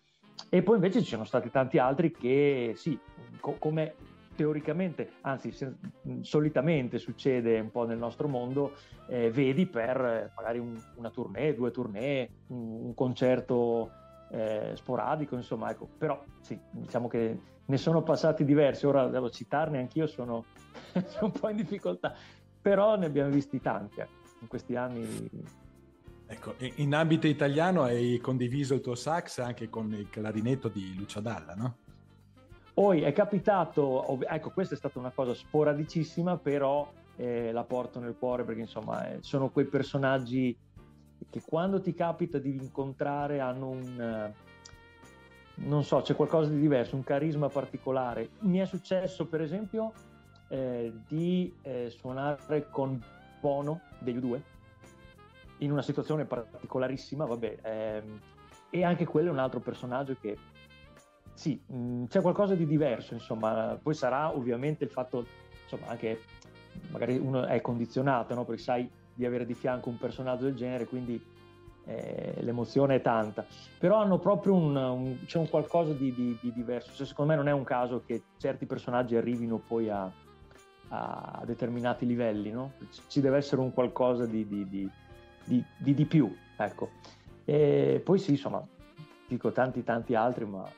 E 0.48 0.62
poi 0.62 0.76
invece 0.76 1.00
ci 1.02 1.10
sono 1.10 1.24
stati 1.24 1.50
tanti 1.50 1.78
altri 1.78 2.10
che, 2.10 2.72
sì, 2.76 2.98
co- 3.40 3.56
come 3.58 3.94
teoricamente, 4.36 5.12
anzi 5.22 5.50
se, 5.50 5.74
solitamente 6.20 6.98
succede 6.98 7.58
un 7.58 7.70
po' 7.70 7.86
nel 7.86 7.98
nostro 7.98 8.28
mondo, 8.28 8.74
eh, 9.08 9.30
vedi 9.30 9.66
per 9.66 10.00
eh, 10.00 10.32
magari 10.36 10.58
un, 10.58 10.78
una 10.96 11.10
tournée, 11.10 11.54
due 11.54 11.70
tournée, 11.70 12.30
un, 12.48 12.84
un 12.84 12.94
concerto 12.94 13.90
eh, 14.30 14.72
sporadico, 14.74 15.34
insomma, 15.34 15.70
ecco, 15.70 15.88
però 15.96 16.22
sì, 16.40 16.58
diciamo 16.70 17.08
che 17.08 17.40
ne 17.64 17.76
sono 17.78 18.02
passati 18.02 18.44
diversi, 18.44 18.86
ora 18.86 19.08
devo 19.08 19.30
citarne 19.30 19.78
anch'io, 19.78 20.06
sono, 20.06 20.44
sono 21.06 21.32
un 21.32 21.40
po' 21.40 21.48
in 21.48 21.56
difficoltà, 21.56 22.14
però 22.60 22.96
ne 22.96 23.06
abbiamo 23.06 23.30
visti 23.30 23.60
tanti 23.60 24.00
ecco, 24.00 24.12
in 24.40 24.48
questi 24.48 24.76
anni. 24.76 25.30
Ecco, 26.28 26.54
in 26.76 26.92
ambito 26.92 27.28
italiano 27.28 27.82
hai 27.82 28.18
condiviso 28.18 28.74
il 28.74 28.80
tuo 28.80 28.96
sax 28.96 29.38
anche 29.38 29.68
con 29.68 29.92
il 29.92 30.10
clarinetto 30.10 30.68
di 30.68 30.94
Lucio 30.96 31.20
Dalla, 31.20 31.54
no? 31.54 31.76
Poi 32.74 33.02
è 33.02 33.12
capitato, 33.12 34.20
ecco 34.22 34.50
questa 34.50 34.74
è 34.74 34.76
stata 34.76 34.98
una 34.98 35.12
cosa 35.14 35.34
sporadicissima, 35.34 36.36
però 36.36 36.92
eh, 37.14 37.52
la 37.52 37.62
porto 37.62 38.00
nel 38.00 38.16
cuore 38.18 38.44
perché 38.44 38.62
insomma 38.62 39.08
eh, 39.08 39.18
sono 39.20 39.50
quei 39.50 39.66
personaggi 39.66 40.54
che 41.30 41.42
quando 41.46 41.80
ti 41.80 41.94
capita 41.94 42.38
di 42.38 42.54
incontrare 42.56 43.40
hanno 43.40 43.68
un, 43.68 44.00
eh, 44.00 44.34
non 45.64 45.84
so, 45.84 46.02
c'è 46.02 46.16
qualcosa 46.16 46.50
di 46.50 46.58
diverso, 46.58 46.96
un 46.96 47.04
carisma 47.04 47.48
particolare. 47.48 48.30
Mi 48.40 48.58
è 48.58 48.66
successo 48.66 49.26
per 49.26 49.40
esempio 49.40 49.92
eh, 50.48 50.92
di 51.06 51.54
eh, 51.62 51.88
suonare 51.88 52.68
con 52.68 53.00
Bono 53.40 53.80
degli 54.00 54.18
U2 54.18 54.54
in 55.58 55.72
una 55.72 55.82
situazione 55.82 56.24
particolarissima, 56.24 57.24
vabbè, 57.24 57.58
ehm, 57.62 58.20
e 58.70 58.84
anche 58.84 59.04
quello 59.04 59.28
è 59.28 59.32
un 59.32 59.38
altro 59.38 59.60
personaggio 59.60 60.16
che 60.20 60.36
sì, 61.32 61.60
mh, 61.66 61.76
mm, 61.76 62.04
c'è 62.06 62.20
qualcosa 62.20 62.54
di 62.54 62.66
diverso, 62.66 63.14
insomma, 63.14 63.78
poi 63.80 63.94
sarà 63.94 64.34
ovviamente 64.34 64.84
il 64.84 64.90
fatto, 64.90 65.26
insomma, 65.62 65.86
anche 65.88 66.20
magari 66.90 67.16
uno 67.18 67.44
è 67.46 67.60
condizionato, 67.60 68.34
no? 68.34 68.44
perché 68.44 68.62
sai 68.62 68.90
di 69.14 69.24
avere 69.24 69.46
di 69.46 69.54
fianco 69.54 69.88
un 69.88 69.98
personaggio 69.98 70.44
del 70.44 70.54
genere, 70.54 70.86
quindi 70.86 71.22
eh, 71.84 72.34
l'emozione 72.40 72.96
è 72.96 73.00
tanta, 73.00 73.46
però 73.78 74.00
hanno 74.00 74.18
proprio 74.18 74.54
un, 74.54 74.74
un 74.76 75.24
c'è 75.24 75.38
un 75.38 75.48
qualcosa 75.48 75.92
di, 75.92 76.12
di, 76.12 76.36
di, 76.40 76.52
diverso, 76.52 76.92
cioè, 76.94 77.06
secondo 77.06 77.32
me 77.32 77.36
non 77.36 77.48
è 77.48 77.52
un 77.52 77.64
caso 77.64 78.02
che 78.04 78.22
certi 78.38 78.66
personaggi 78.66 79.16
arrivino 79.16 79.58
poi 79.58 79.88
a, 79.88 80.10
a 80.88 81.42
determinati 81.44 82.04
livelli, 82.06 82.50
no? 82.50 82.72
ci 83.08 83.20
deve 83.20 83.36
essere 83.36 83.60
un 83.60 83.72
qualcosa 83.72 84.26
di, 84.26 84.46
di 84.46 84.90
più, 86.06 86.34
ecco. 86.56 86.90
E 87.44 88.00
poi 88.04 88.18
sì, 88.18 88.32
insomma, 88.32 88.66
dico 89.26 89.52
tanti 89.52 89.82
tanti 89.84 90.14
altri, 90.14 90.44
ma 90.44 90.68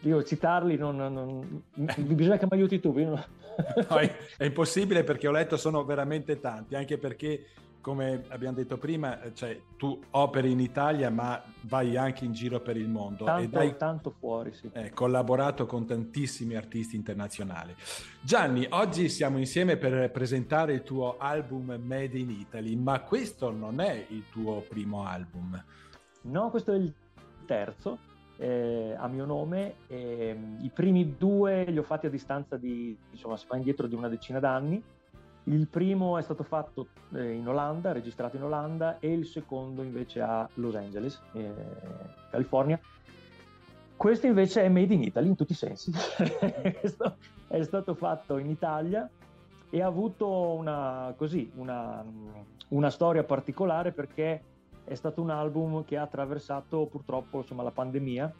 io 0.00 0.22
citarli 0.22 0.76
non, 0.76 0.96
non, 0.96 1.62
non 1.74 1.94
bisogna 2.14 2.36
che 2.36 2.46
mi 2.50 2.56
aiuti 2.58 2.80
tu. 2.80 2.92
No, 2.92 3.98
è 4.38 4.44
impossibile 4.44 5.04
perché 5.04 5.28
ho 5.28 5.30
letto 5.30 5.56
sono 5.56 5.84
veramente 5.84 6.40
tanti, 6.40 6.74
anche 6.74 6.98
perché 6.98 7.46
come 7.82 8.24
abbiamo 8.28 8.56
detto 8.56 8.78
prima, 8.78 9.18
cioè, 9.34 9.60
tu 9.76 10.00
operi 10.12 10.52
in 10.52 10.60
Italia 10.60 11.10
ma 11.10 11.42
vai 11.62 11.96
anche 11.96 12.24
in 12.24 12.32
giro 12.32 12.60
per 12.60 12.78
il 12.78 12.88
mondo. 12.88 13.24
Tanto, 13.24 13.58
hai 13.58 13.76
tanto 13.76 14.14
fuori, 14.18 14.54
sì. 14.54 14.70
Eh, 14.72 14.90
collaborato 14.90 15.66
con 15.66 15.84
tantissimi 15.84 16.54
artisti 16.54 16.96
internazionali. 16.96 17.74
Gianni, 18.22 18.66
oggi 18.70 19.10
siamo 19.10 19.38
insieme 19.38 19.76
per 19.76 20.10
presentare 20.10 20.72
il 20.72 20.82
tuo 20.82 21.18
album 21.18 21.78
Made 21.82 22.16
in 22.16 22.30
Italy, 22.30 22.74
ma 22.76 23.00
questo 23.00 23.50
non 23.50 23.80
è 23.80 24.06
il 24.08 24.24
tuo 24.30 24.64
primo 24.66 25.04
album. 25.04 25.62
No, 26.22 26.50
questo 26.50 26.72
è 26.72 26.76
il 26.76 26.94
terzo. 27.44 27.98
Eh, 28.38 28.94
a 28.96 29.08
mio 29.08 29.24
nome, 29.24 29.74
eh, 29.88 30.36
i 30.60 30.70
primi 30.72 31.16
due 31.18 31.64
li 31.64 31.78
ho 31.78 31.82
fatti 31.82 32.06
a 32.06 32.10
distanza 32.10 32.56
di, 32.56 32.96
insomma, 33.10 33.36
si 33.36 33.46
fa 33.46 33.56
indietro 33.56 33.86
di 33.86 33.94
una 33.94 34.08
decina 34.08 34.38
d'anni 34.38 34.82
il 35.44 35.66
primo 35.66 36.18
è 36.18 36.22
stato 36.22 36.44
fatto 36.44 36.88
eh, 37.14 37.32
in 37.32 37.48
Olanda, 37.48 37.92
registrato 37.92 38.36
in 38.36 38.44
Olanda, 38.44 38.98
e 39.00 39.12
il 39.12 39.26
secondo 39.26 39.82
invece 39.82 40.20
a 40.20 40.48
Los 40.54 40.74
Angeles, 40.74 41.20
eh, 41.32 41.52
California. 42.30 42.78
Questo 43.96 44.26
invece 44.26 44.62
è 44.62 44.68
made 44.68 44.94
in 44.94 45.02
Italy 45.02 45.28
in 45.28 45.36
tutti 45.36 45.52
i 45.52 45.56
sensi. 45.56 45.92
Questo 46.80 47.16
è 47.48 47.62
stato 47.62 47.94
fatto 47.94 48.38
in 48.38 48.50
Italia 48.50 49.08
e 49.70 49.82
ha 49.82 49.86
avuto 49.86 50.28
una, 50.28 51.14
così, 51.16 51.50
una, 51.56 52.04
una, 52.68 52.90
storia 52.90 53.24
particolare 53.24 53.92
perché 53.92 54.42
è 54.84 54.94
stato 54.94 55.22
un 55.22 55.30
album 55.30 55.84
che 55.84 55.96
ha 55.96 56.02
attraversato 56.02 56.86
purtroppo 56.86 57.38
insomma, 57.38 57.62
la 57.62 57.70
pandemia 57.70 58.32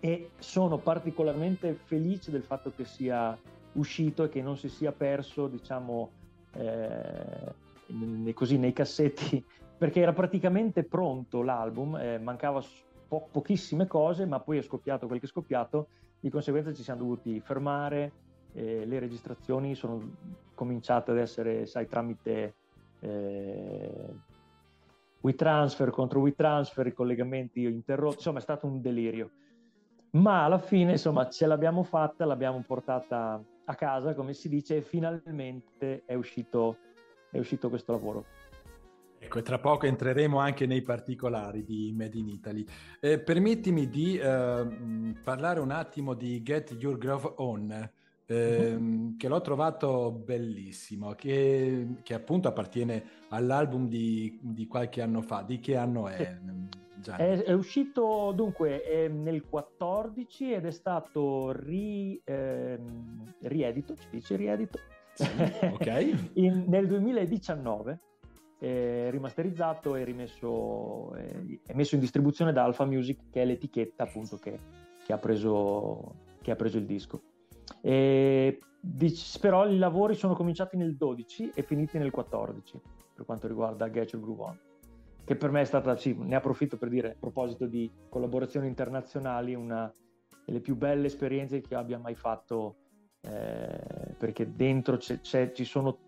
e 0.00 0.30
sono 0.38 0.78
particolarmente 0.78 1.74
felice 1.74 2.30
del 2.30 2.42
fatto 2.42 2.72
che 2.74 2.84
sia 2.84 3.36
uscito 3.72 4.24
e 4.24 4.28
che 4.28 4.42
non 4.42 4.56
si 4.56 4.68
sia 4.68 4.92
perso, 4.92 5.46
diciamo, 5.46 6.10
eh, 6.54 8.32
così 8.34 8.58
nei 8.58 8.72
cassetti, 8.72 9.44
perché 9.78 10.00
era 10.00 10.12
praticamente 10.12 10.84
pronto 10.84 11.42
l'album, 11.42 11.96
eh, 11.96 12.18
mancava 12.18 12.62
po- 13.08 13.28
pochissime 13.30 13.86
cose, 13.86 14.26
ma 14.26 14.40
poi 14.40 14.58
è 14.58 14.62
scoppiato 14.62 15.06
quel 15.06 15.20
che 15.20 15.26
è 15.26 15.28
scoppiato, 15.28 15.88
di 16.20 16.30
conseguenza 16.30 16.72
ci 16.72 16.82
siamo 16.82 17.00
dovuti 17.00 17.40
fermare, 17.40 18.12
eh, 18.52 18.84
le 18.84 18.98
registrazioni 18.98 19.74
sono 19.74 20.16
cominciate 20.54 21.12
ad 21.12 21.18
essere, 21.18 21.66
sai, 21.66 21.86
tramite 21.86 22.54
eh, 23.00 24.14
WeTransfer 25.20 25.90
contro 25.90 26.20
WeTransfer, 26.20 26.86
i 26.86 26.92
collegamenti 26.92 27.62
interrotti, 27.62 28.16
insomma 28.16 28.38
è 28.38 28.42
stato 28.42 28.66
un 28.66 28.80
delirio. 28.80 29.30
Ma 30.12 30.44
alla 30.44 30.58
fine, 30.58 30.92
insomma, 30.92 31.28
ce 31.28 31.46
l'abbiamo 31.46 31.82
fatta, 31.82 32.24
l'abbiamo 32.24 32.62
portata 32.66 33.40
a 33.70 33.74
casa, 33.74 34.14
come 34.14 34.34
si 34.34 34.48
dice, 34.48 34.76
e 34.76 34.82
finalmente 34.82 36.02
è 36.04 36.14
uscito, 36.14 36.76
è 37.30 37.38
uscito 37.38 37.68
questo 37.68 37.92
lavoro. 37.92 38.24
Ecco, 39.22 39.38
e 39.38 39.42
tra 39.42 39.58
poco 39.58 39.84
entreremo 39.84 40.38
anche 40.38 40.64
nei 40.64 40.80
particolari 40.80 41.62
di 41.62 41.92
Made 41.94 42.16
in 42.16 42.28
Italy. 42.28 42.64
Eh, 43.00 43.20
permettimi 43.20 43.88
di 43.88 44.16
eh, 44.16 45.14
parlare 45.22 45.60
un 45.60 45.70
attimo 45.70 46.14
di 46.14 46.42
Get 46.42 46.74
Your 46.78 46.96
Groove 46.96 47.34
On, 47.36 47.90
eh, 48.24 48.76
mm-hmm. 48.78 49.16
che 49.18 49.28
l'ho 49.28 49.40
trovato 49.42 50.10
bellissimo, 50.10 51.12
che, 51.12 51.96
che, 52.02 52.14
appunto 52.14 52.48
appartiene 52.48 53.04
all'album 53.28 53.88
di, 53.88 54.38
di, 54.40 54.66
qualche 54.66 55.02
anno 55.02 55.20
fa. 55.20 55.42
Di 55.42 55.60
che 55.60 55.76
anno 55.76 56.08
è? 56.08 56.38
È, 57.16 57.42
è, 57.42 57.52
uscito 57.52 58.32
dunque 58.34 58.82
è 58.82 59.08
nel 59.08 59.44
14 59.48 60.52
ed 60.52 60.66
è 60.66 60.70
stato 60.70 61.52
ri, 61.52 62.20
ehm, 62.24 63.34
riedito, 63.42 63.96
ci 63.96 64.06
dice 64.10 64.36
riedito, 64.36 64.78
sì, 65.14 65.26
okay. 65.72 66.30
in, 66.34 66.64
nel 66.68 66.86
2019 66.86 68.00
è 68.58 69.08
rimasterizzato 69.10 69.96
e 69.96 70.04
rimesso 70.04 71.14
è 71.14 71.72
messo 71.72 71.94
in 71.94 72.00
distribuzione 72.00 72.52
da 72.52 72.64
Alpha 72.64 72.84
Music 72.84 73.30
che 73.30 73.42
è 73.42 73.44
l'etichetta 73.46 74.02
appunto 74.02 74.36
che, 74.36 74.58
che, 75.04 75.12
ha, 75.12 75.18
preso, 75.18 76.14
che 76.42 76.50
ha 76.50 76.56
preso 76.56 76.76
il 76.76 76.84
disco. 76.84 77.22
E, 77.80 78.58
però 79.40 79.66
i 79.66 79.78
lavori 79.78 80.14
sono 80.14 80.34
cominciati 80.34 80.76
nel 80.76 80.96
12 80.96 81.52
e 81.54 81.62
finiti 81.62 81.98
nel 81.98 82.10
14 82.10 82.80
per 83.14 83.24
quanto 83.24 83.46
riguarda 83.46 83.90
Get 83.90 84.12
Your 84.12 84.24
Groove 84.24 84.42
On 84.42 84.58
che 85.24 85.36
per 85.36 85.50
me 85.50 85.60
è 85.60 85.64
stata, 85.64 85.96
sì, 85.96 86.14
ne 86.18 86.34
approfitto 86.34 86.76
per 86.76 86.88
dire, 86.88 87.12
a 87.12 87.16
proposito 87.18 87.66
di 87.66 87.90
collaborazioni 88.08 88.66
internazionali, 88.66 89.54
una 89.54 89.92
delle 90.44 90.60
più 90.60 90.76
belle 90.76 91.06
esperienze 91.06 91.60
che 91.60 91.74
abbia 91.74 91.98
mai 91.98 92.14
fatto, 92.14 92.76
eh, 93.20 94.14
perché 94.18 94.54
dentro 94.54 94.96
c'è, 94.96 95.20
c'è, 95.20 95.52
ci 95.52 95.64
sono 95.64 95.98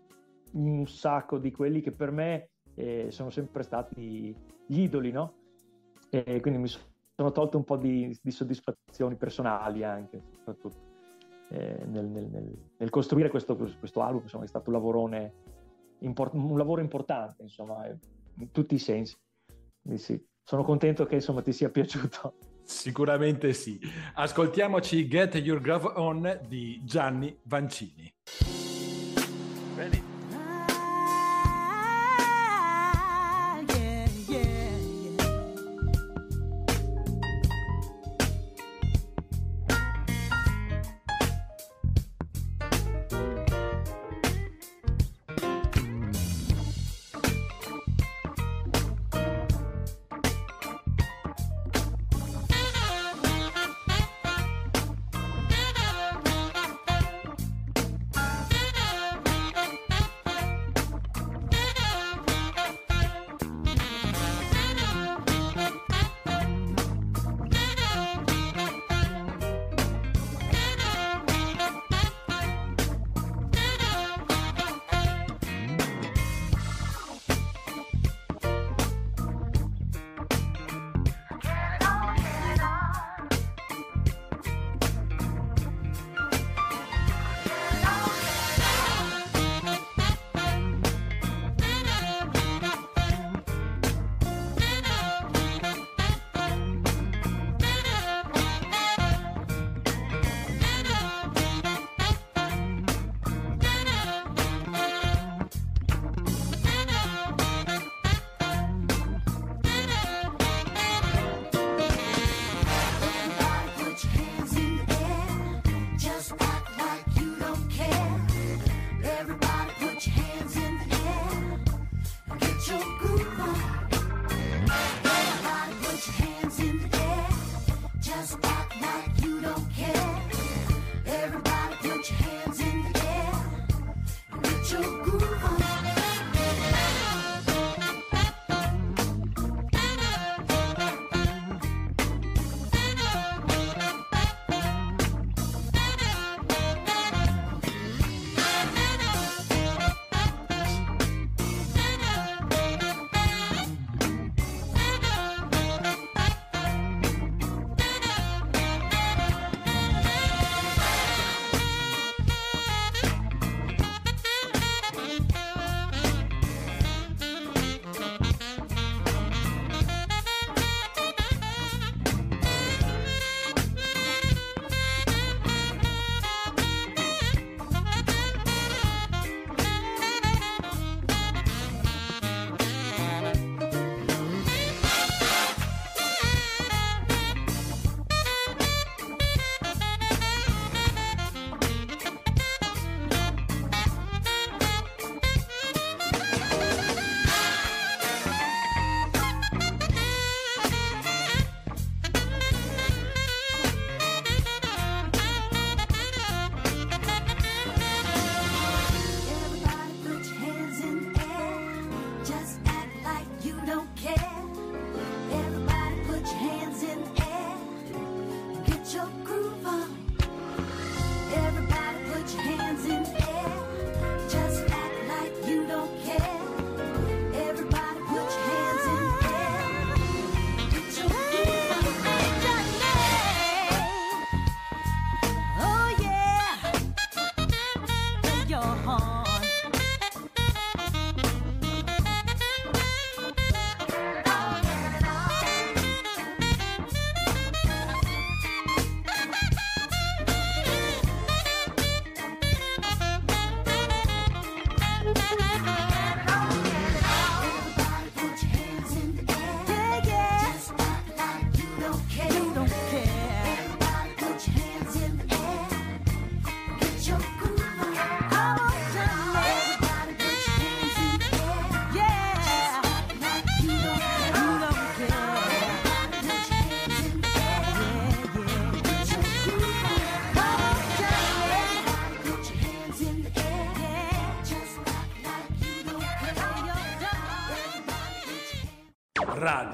un 0.53 0.85
sacco 0.87 1.37
di 1.37 1.51
quelli 1.51 1.81
che 1.81 1.91
per 1.91 2.11
me 2.11 2.49
eh, 2.75 3.11
sono 3.11 3.29
sempre 3.29 3.63
stati 3.63 4.35
gli 4.65 4.79
idoli, 4.79 5.11
no? 5.11 5.33
E 6.09 6.41
quindi 6.41 6.59
mi 6.59 6.67
sono 6.67 7.31
tolto 7.31 7.57
un 7.57 7.63
po' 7.63 7.77
di, 7.77 8.17
di 8.21 8.31
soddisfazioni 8.31 9.15
personali 9.15 9.83
anche, 9.83 10.21
soprattutto 10.37 10.91
eh, 11.49 11.85
nel, 11.85 12.05
nel, 12.05 12.25
nel, 12.25 12.57
nel, 12.77 12.89
costruire 12.89 13.29
questo, 13.29 13.55
questo 13.55 14.01
album, 14.01 14.23
insomma, 14.23 14.43
è 14.43 14.47
stato 14.47 14.69
un 14.71 15.31
import- 15.99 16.33
un 16.33 16.57
lavoro 16.57 16.81
importante, 16.81 17.43
insomma, 17.43 17.85
in 18.37 18.51
tutti 18.51 18.75
i 18.75 18.79
sensi. 18.79 19.15
Sì. 19.95 20.21
Sono 20.43 20.63
contento 20.63 21.05
che 21.05 21.15
insomma 21.15 21.41
ti 21.41 21.53
sia 21.53 21.69
piaciuto. 21.69 22.35
Sicuramente 22.63 23.53
sì. 23.53 23.79
Ascoltiamoci 24.15 25.07
Get 25.07 25.35
Your 25.35 25.59
Groove 25.59 25.91
On 25.95 26.39
di 26.47 26.81
Gianni 26.83 27.37
Vancini. 27.43 28.11
Ready? 29.75 30.12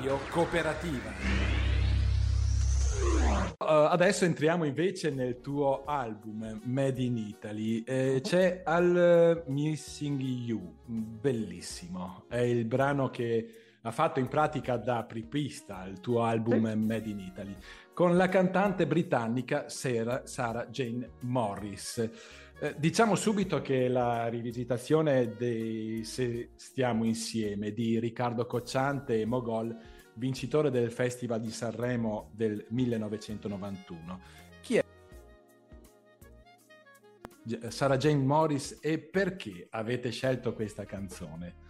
Radio 0.10 0.26
Cooperativa. 0.32 1.12
Uh, 3.60 3.92
adesso 3.92 4.26
entriamo 4.26 4.64
invece 4.64 5.12
nel 5.12 5.40
tuo 5.40 5.84
album 5.86 6.62
Made 6.64 7.00
in 7.00 7.16
Italy. 7.16 7.84
Eh, 7.84 8.20
c'è 8.24 8.64
Al 8.66 9.44
Missing 9.46 10.20
You, 10.20 10.78
bellissimo. 10.88 12.26
È 12.28 12.40
il 12.40 12.66
brano 12.66 13.12
che 13.12 13.54
ha 13.84 13.92
fatto 13.92 14.20
in 14.20 14.28
pratica 14.28 14.78
da 14.78 14.98
apripista 14.98 15.86
il 15.86 16.00
tuo 16.00 16.24
album 16.24 16.68
sì. 16.68 16.76
Made 16.76 17.10
in 17.10 17.20
Italy 17.20 17.56
con 17.94 18.18
la 18.18 18.30
cantante 18.30 18.88
britannica 18.88 19.70
Sarah, 19.70 20.26
Sarah 20.26 20.66
Jane 20.66 21.12
Morris. 21.20 22.10
Eh, 22.62 22.76
diciamo 22.78 23.14
subito 23.14 23.62
che 23.62 23.88
la 23.88 24.28
rivisitazione 24.28 25.36
di 25.38 26.02
Se 26.04 26.50
stiamo 26.56 27.06
insieme 27.06 27.72
di 27.72 28.00
Riccardo 28.00 28.48
Cocciante 28.48 29.22
e 29.22 29.26
Mogol, 29.26 29.78
vincitore 30.20 30.70
del 30.70 30.92
Festival 30.92 31.40
di 31.40 31.50
Sanremo 31.50 32.30
del 32.34 32.64
1991. 32.70 34.20
Chi 34.62 34.76
è 34.76 34.84
Sarah 37.70 37.98
Jane 37.98 38.24
Morris 38.24 38.78
e 38.82 39.00
perché 39.00 39.66
avete 39.72 40.12
scelto 40.12 40.54
questa 40.54 40.86
canzone? 40.86 41.68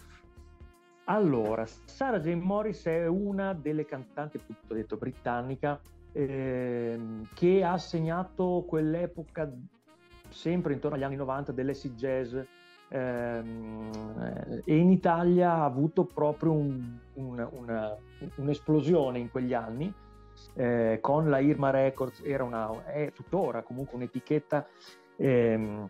Allora, 1.05 1.65
Sarah 1.85 2.19
Jane 2.19 2.41
Morris 2.41 2.83
è 2.85 3.07
una 3.07 3.53
delle 3.53 3.85
cantanti, 3.85 4.37
appunto 4.37 4.73
detto, 4.73 4.97
britannica 4.97 5.79
eh, 6.11 6.99
che 7.33 7.63
ha 7.63 7.77
segnato 7.77 8.65
quell'epoca 8.67 9.51
sempre 10.29 10.73
intorno 10.73 10.97
agli 10.97 11.03
anni 11.03 11.15
90 11.15 11.51
dell'acid 11.51 11.95
jazz 11.95 12.35
ehm, 12.89 14.61
e 14.65 14.75
in 14.75 14.89
Italia 14.91 15.53
ha 15.53 15.65
avuto 15.65 16.05
proprio 16.05 16.51
un, 16.51 16.97
una, 17.13 17.49
una, 17.51 17.95
un'esplosione 18.35 19.19
in 19.19 19.29
quegli 19.29 19.53
anni 19.53 19.93
eh, 20.53 20.99
con 21.01 21.29
la 21.29 21.39
Irma 21.39 21.69
Records, 21.69 22.21
era 22.23 22.43
una, 22.43 22.85
è 22.85 23.11
tuttora 23.11 23.61
comunque 23.61 23.95
un'etichetta 23.95 24.67
ehm, 25.17 25.89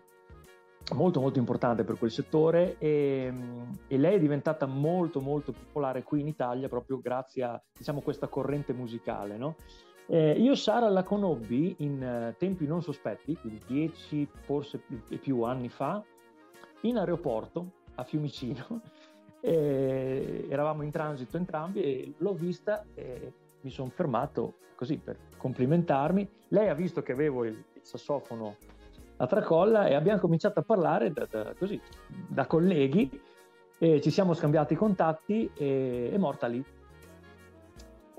molto 0.95 1.19
molto 1.19 1.39
importante 1.39 1.83
per 1.83 1.97
quel 1.97 2.09
settore 2.09 2.77
e, 2.79 3.31
e, 3.87 3.97
lei 3.97 4.15
è 4.15 4.19
diventata 4.19 4.65
molto 4.65 5.21
molto 5.21 5.51
popolare 5.51 6.03
qui 6.03 6.21
in 6.21 6.27
Italia 6.27 6.67
proprio 6.67 6.99
grazie 6.99 7.43
a 7.43 7.61
diciamo, 7.77 8.01
questa 8.01 8.27
corrente 8.27 8.73
musicale. 8.73 9.37
No? 9.37 9.55
Eh, 10.07 10.31
io 10.31 10.55
Sara 10.55 10.89
la 10.89 11.03
conobbi 11.03 11.75
in 11.79 12.31
uh, 12.31 12.35
tempi 12.37 12.65
non 12.65 12.81
sospetti, 12.81 13.37
quindi 13.37 13.61
dieci, 13.67 14.27
forse 14.41 14.81
più 15.21 15.43
anni 15.43 15.69
fa, 15.69 16.03
in 16.81 16.97
aeroporto 16.97 17.71
a 17.95 18.03
Fiumicino. 18.03 18.81
Eh, 19.41 20.47
eravamo 20.49 20.83
in 20.83 20.91
transito 20.91 21.37
entrambi 21.37 21.81
e 21.81 22.13
l'ho 22.17 22.33
vista 22.33 22.83
e 22.93 23.31
mi 23.61 23.69
sono 23.69 23.89
fermato 23.89 24.55
così 24.75 24.97
per 24.97 25.15
complimentarmi. 25.37 26.29
Lei 26.49 26.67
ha 26.67 26.73
visto 26.73 27.01
che 27.01 27.13
avevo 27.13 27.45
il, 27.45 27.53
il 27.53 27.81
sassofono 27.81 28.57
a 29.15 29.27
tracolla 29.27 29.87
e 29.87 29.93
abbiamo 29.93 30.19
cominciato 30.19 30.59
a 30.59 30.63
parlare 30.63 31.13
da, 31.13 31.25
da, 31.31 31.53
così, 31.57 31.79
da 32.27 32.47
colleghi. 32.47 33.09
ci 33.77 34.11
siamo 34.11 34.33
scambiati 34.33 34.73
i 34.73 34.75
contatti 34.75 35.49
e 35.55 36.09
è 36.11 36.17
morta 36.17 36.47
lì 36.47 36.61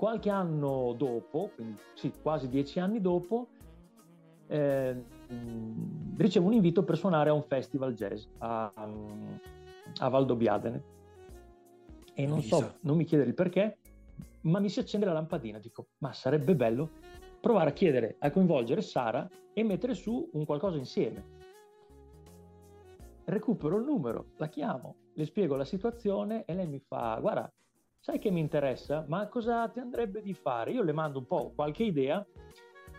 Qualche 0.01 0.31
anno 0.31 0.95
dopo, 0.97 1.51
quindi 1.53 1.77
sì, 1.93 2.11
quasi 2.23 2.49
dieci 2.49 2.79
anni 2.79 2.99
dopo, 3.01 3.49
eh, 4.47 4.95
ricevo 6.17 6.47
un 6.47 6.53
invito 6.53 6.83
per 6.83 6.97
suonare 6.97 7.29
a 7.29 7.33
un 7.33 7.43
festival 7.43 7.93
jazz 7.93 8.25
a, 8.39 8.71
a 9.99 10.09
Valdobbiadene. 10.09 10.83
E 12.13 12.25
non 12.25 12.41
so, 12.41 12.75
non 12.81 12.97
mi 12.97 13.05
chiedere 13.05 13.29
il 13.29 13.35
perché, 13.35 13.79
ma 14.41 14.59
mi 14.59 14.69
si 14.69 14.79
accende 14.79 15.05
la 15.05 15.13
lampadina. 15.13 15.59
Dico, 15.59 15.87
ma 15.99 16.13
sarebbe 16.13 16.55
bello 16.55 16.89
provare 17.39 17.69
a 17.69 17.73
chiedere, 17.73 18.15
a 18.19 18.29
coinvolgere 18.29 18.81
Sara 18.81 19.27
e 19.53 19.63
mettere 19.63 19.95
su 19.95 20.29
un 20.33 20.45
qualcosa 20.45 20.77
insieme. 20.77 21.39
Recupero 23.25 23.77
il 23.77 23.85
numero, 23.85 24.31
la 24.37 24.47
chiamo, 24.47 24.95
le 25.13 25.25
spiego 25.25 25.55
la 25.55 25.65
situazione 25.65 26.43
e 26.45 26.53
lei 26.53 26.67
mi 26.67 26.79
fa, 26.79 27.17
guarda, 27.19 27.51
sai 27.99 28.19
che 28.19 28.29
mi 28.29 28.39
interessa? 28.39 29.05
Ma 29.07 29.27
cosa 29.27 29.67
ti 29.69 29.79
andrebbe 29.79 30.21
di 30.21 30.33
fare? 30.33 30.71
Io 30.71 30.83
le 30.83 30.91
mando 30.91 31.19
un 31.19 31.25
po' 31.25 31.51
qualche 31.55 31.83
idea 31.83 32.25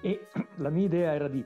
e 0.00 0.28
la 0.56 0.70
mia 0.70 0.84
idea 0.84 1.12
era 1.12 1.28
di 1.28 1.44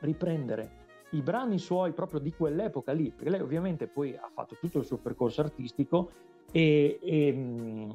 riprendere 0.00 0.82
i 1.10 1.22
brani 1.22 1.58
suoi 1.58 1.92
proprio 1.92 2.20
di 2.20 2.32
quell'epoca 2.32 2.92
lì, 2.92 3.10
perché 3.10 3.30
lei 3.30 3.40
ovviamente 3.40 3.86
poi 3.86 4.16
ha 4.16 4.28
fatto 4.32 4.56
tutto 4.60 4.78
il 4.78 4.84
suo 4.84 4.98
percorso 4.98 5.40
artistico 5.40 6.10
e, 6.50 6.98
e 7.02 7.88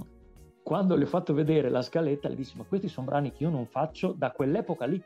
quando 0.64 0.95
le 0.95 1.04
ho 1.04 1.08
fatto 1.08 1.34
vedere 1.34 1.70
la 1.70 1.82
scaletta 1.82 2.30
le 2.30 2.36
dissi 2.36 2.58
ma 2.58 2.64
questi 2.64 2.88
sono 2.88 3.08
brani 3.08 3.32
che 3.32 3.43
io 3.43 3.50
non 3.50 3.66
faccio 3.66 4.14
da 4.14 4.32
quell'epoca 4.32 4.86
lì. 4.86 5.02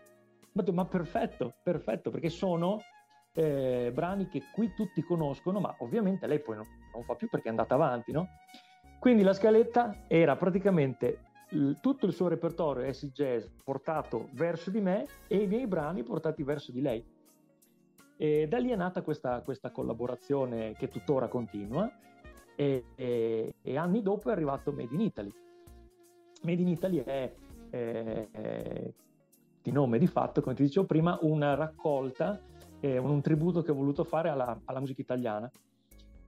Ma 0.71 0.85
perfetto, 0.85 1.55
perfetto, 1.63 2.11
perché 2.11 2.29
sono 2.29 2.79
eh, 3.33 3.91
brani 3.91 4.27
che 4.27 4.43
qui 4.53 4.71
tutti 4.75 5.01
conoscono, 5.01 5.59
ma 5.59 5.75
ovviamente 5.79 6.27
lei 6.27 6.39
poi 6.39 6.57
non, 6.57 6.67
non 6.93 7.03
fa 7.03 7.15
più 7.15 7.27
perché 7.27 7.47
è 7.47 7.49
andata 7.49 7.73
avanti, 7.73 8.11
no? 8.11 8.27
Quindi 8.99 9.23
la 9.23 9.33
scaletta 9.33 10.03
era 10.07 10.35
praticamente 10.35 11.19
tutto 11.79 12.05
il 12.05 12.13
suo 12.13 12.27
repertorio 12.27 12.87
acid 12.87 13.11
jazz 13.11 13.45
portato 13.63 14.29
verso 14.33 14.69
di 14.69 14.81
me 14.81 15.05
e 15.27 15.37
i 15.37 15.47
miei 15.47 15.67
brani 15.67 16.03
portati 16.03 16.43
verso 16.43 16.71
di 16.71 16.81
lei. 16.81 17.03
E 18.17 18.47
da 18.47 18.57
lì 18.57 18.69
è 18.69 18.75
nata 18.75 19.01
questa, 19.01 19.41
questa 19.41 19.71
collaborazione 19.71 20.73
che 20.73 20.87
tuttora 20.87 21.27
continua 21.27 21.91
e, 22.55 22.85
e, 22.95 23.55
e, 23.61 23.77
anni 23.77 24.01
dopo 24.01 24.29
è 24.29 24.31
arrivato 24.31 24.71
Made 24.71 24.93
in 24.93 25.01
Italy. 25.01 25.33
Made 26.43 26.61
in 26.61 26.67
Italy 26.67 27.03
è, 27.03 27.33
è, 27.69 28.27
è 28.31 28.93
di 29.61 29.71
nome 29.71 29.97
di 29.97 30.07
fatto, 30.07 30.41
come 30.41 30.55
ti 30.55 30.63
dicevo 30.63 30.85
prima, 30.85 31.17
una 31.21 31.55
raccolta, 31.55 32.39
un, 32.81 33.09
un 33.09 33.21
tributo 33.21 33.61
che 33.61 33.71
ho 33.71 33.75
voluto 33.75 34.03
fare 34.03 34.29
alla, 34.29 34.59
alla 34.65 34.79
musica 34.79 35.01
italiana 35.01 35.51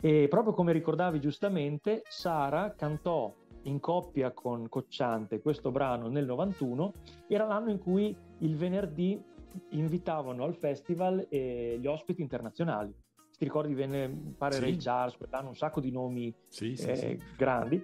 e 0.01 0.27
proprio 0.27 0.53
come 0.53 0.71
ricordavi 0.71 1.19
giustamente, 1.19 2.03
Sara 2.07 2.75
cantò 2.75 3.33
in 3.65 3.79
coppia 3.79 4.31
con 4.31 4.67
Cocciante 4.69 5.41
questo 5.41 5.71
brano 5.71 6.07
nel 6.07 6.25
91, 6.25 6.93
era 7.27 7.45
l'anno 7.45 7.71
in 7.71 7.79
cui 7.79 8.15
il 8.39 8.55
venerdì 8.55 9.21
invitavano 9.69 10.43
al 10.43 10.55
festival 10.55 11.25
eh, 11.29 11.77
gli 11.79 11.87
ospiti 11.87 12.21
internazionali. 12.21 12.93
Ti 13.37 13.43
ricordi, 13.43 13.73
venne, 13.73 14.33
pare 14.37 14.55
sì. 14.55 14.61
Ray 14.61 14.77
Charles, 14.77 15.17
quell'anno 15.17 15.49
un 15.49 15.55
sacco 15.55 15.81
di 15.81 15.91
nomi 15.91 16.33
sì, 16.47 16.71
eh, 16.71 16.95
sì, 16.95 17.21
grandi. 17.35 17.83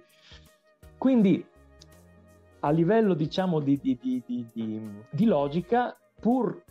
Quindi 0.96 1.44
a 2.60 2.70
livello 2.70 3.14
diciamo 3.14 3.60
di, 3.60 3.78
di, 3.80 3.98
di, 4.00 5.02
di, 5.10 5.24
logica, 5.24 5.96
pur 6.20 6.62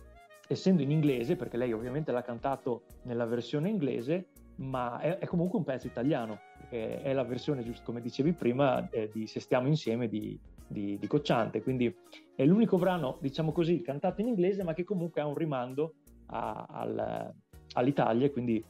essendo 0.48 0.82
in 0.82 0.92
inglese, 0.92 1.36
perché 1.36 1.58
lei 1.58 1.74
ovviamente 1.74 2.12
l'ha 2.12 2.22
cantato 2.22 2.84
nella 3.04 3.26
versione 3.26 3.70
inglese, 3.70 4.30
ma 4.56 5.00
è, 5.00 5.18
è, 5.18 5.26
comunque 5.26 5.60
un 5.60 5.66
pezzo 5.66 5.88
italiano, 5.88 6.40
perché 6.72 7.02
è 7.02 7.14
la 7.14 7.24
versione, 7.24 7.64
giusto 7.64 7.84
come 7.84 8.02
dicevi 8.02 8.32
prima, 8.32 8.90
eh, 8.90 9.10
di 9.12 9.28
Se 9.28 9.42
stiamo 9.42 9.68
insieme 9.68 10.08
di, 10.08 10.40
di, 10.66 10.98
di, 10.98 11.08
Cocciante, 11.08 11.62
quindi 11.62 11.94
è 12.34 12.46
l'unico 12.46 12.78
brano, 12.78 13.18
diciamo 13.20 13.52
così, 13.52 13.82
cantato 13.82 14.22
in 14.22 14.28
inglese, 14.28 14.64
ma 14.64 14.74
che 14.74 14.86
comunque 14.86 15.20
ha 15.20 15.28
un 15.28 15.36
rimando 15.36 15.96
a, 16.28 16.66
al, 16.70 17.34
all'Italia, 17.74 18.32
quindi 18.32 18.64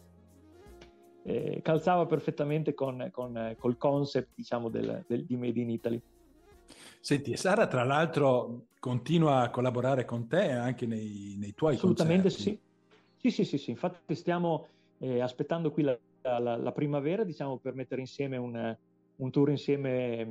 eh, 1.23 1.59
calzava 1.61 2.07
perfettamente 2.07 2.73
con, 2.73 3.07
con, 3.11 3.55
col 3.59 3.77
concept, 3.77 4.29
diciamo, 4.33 4.69
del, 4.69 5.03
del, 5.07 5.23
di 5.25 5.37
Made 5.37 5.59
in 5.59 5.69
Italy. 5.69 6.01
Senti, 6.99 7.35
Sara 7.35 7.67
tra 7.67 7.83
l'altro 7.83 8.65
continua 8.79 9.41
a 9.41 9.49
collaborare 9.49 10.05
con 10.05 10.27
te 10.27 10.51
anche 10.51 10.87
nei, 10.87 11.35
nei 11.37 11.53
tuoi 11.53 11.75
Assolutamente 11.75 12.29
concerti. 12.29 12.49
sì. 12.49 12.69
Sì, 13.21 13.29
sì, 13.29 13.45
sì, 13.45 13.57
sì, 13.59 13.69
infatti 13.69 14.15
stiamo 14.15 14.65
eh, 14.97 15.19
aspettando 15.21 15.69
qui 15.69 15.83
la, 15.83 15.95
la, 16.21 16.55
la, 16.57 16.71
primavera, 16.71 17.23
diciamo, 17.23 17.57
per 17.57 17.73
mettere 17.73 18.01
insieme 18.01 18.37
un, 18.37 18.75
un 19.15 19.31
tour 19.31 19.49
insieme, 19.49 20.23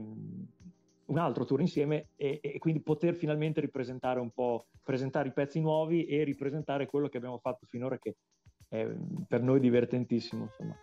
un 1.07 1.18
altro 1.18 1.45
tour 1.45 1.61
insieme 1.61 2.09
e, 2.16 2.38
e, 2.43 2.59
quindi 2.59 2.80
poter 2.80 3.14
finalmente 3.14 3.61
ripresentare 3.61 4.20
un 4.20 4.30
po', 4.30 4.66
presentare 4.82 5.28
i 5.28 5.32
pezzi 5.32 5.61
nuovi 5.61 6.07
e 6.07 6.24
ripresentare 6.24 6.86
quello 6.86 7.09
che 7.09 7.16
abbiamo 7.16 7.38
fatto 7.38 7.66
finora 7.66 7.99
che 7.99 8.16
è 8.68 8.86
per 9.26 9.43
noi 9.43 9.61
divertentissimo, 9.61 10.45
insomma, 10.45 10.76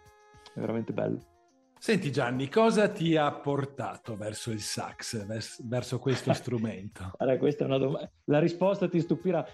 è 0.54 0.60
veramente 0.60 0.94
bello. 0.94 1.36
Senti 1.80 2.12
Gianni, 2.12 2.50
cosa 2.50 2.90
ti 2.90 3.16
ha 3.16 3.32
portato 3.32 4.16
verso 4.16 4.52
il 4.52 4.62
sax, 4.62 5.26
verso 5.64 6.00
questo 6.00 6.34
strumento? 6.34 7.12
Allora, 7.18 7.38
questa 7.38 7.64
è 7.64 7.68
una 7.68 7.78
domanda. 7.78 8.12
La 8.26 8.40
risposta 8.40 8.90
ti 8.90 9.00
stupirà. 9.00 9.46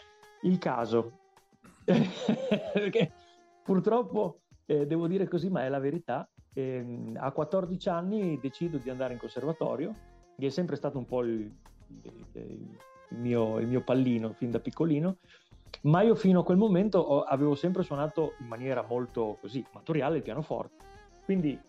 Il 0.44 0.58
caso. 0.58 1.20
Perché 1.84 3.12
Purtroppo 3.64 4.42
eh, 4.66 4.86
devo 4.86 5.08
dire 5.08 5.28
così, 5.28 5.50
ma 5.50 5.64
è 5.64 5.70
la 5.70 5.80
verità. 5.80 6.28
Eh, 6.54 7.14
a 7.16 7.32
14 7.32 7.90
anni 7.90 8.40
decido 8.40 8.78
di 8.78 8.90
andare 8.90 9.14
in 9.14 9.20
conservatorio, 9.20 9.94
che 10.38 10.48
è 10.48 10.50
sempre 10.50 10.76
stato 10.76 10.98
un 10.98 11.06
po' 11.06 11.24
il, 11.24 11.52
il, 12.04 12.26
il, 12.34 13.18
mio, 13.18 13.60
il 13.60 13.68
mio, 13.68 13.82
pallino 13.82 14.34
fin 14.34 14.52
da 14.52 14.60
piccolino, 14.60 15.18
ma 15.82 16.02
io 16.02 16.16
fino 16.16 16.42
a 16.42 16.44
quel 16.44 16.58
momento 16.58 17.00
ho, 17.00 17.22
avevo 17.24 17.56
sempre 17.56 17.84
suonato 17.84 18.34
in 18.40 18.48
maniera 18.48 18.84
molto 18.84 19.38
così, 19.42 19.66
amatoriale 19.72 20.18
il 20.18 20.24
pianoforte. 20.24 20.84
Quindi 21.26 21.60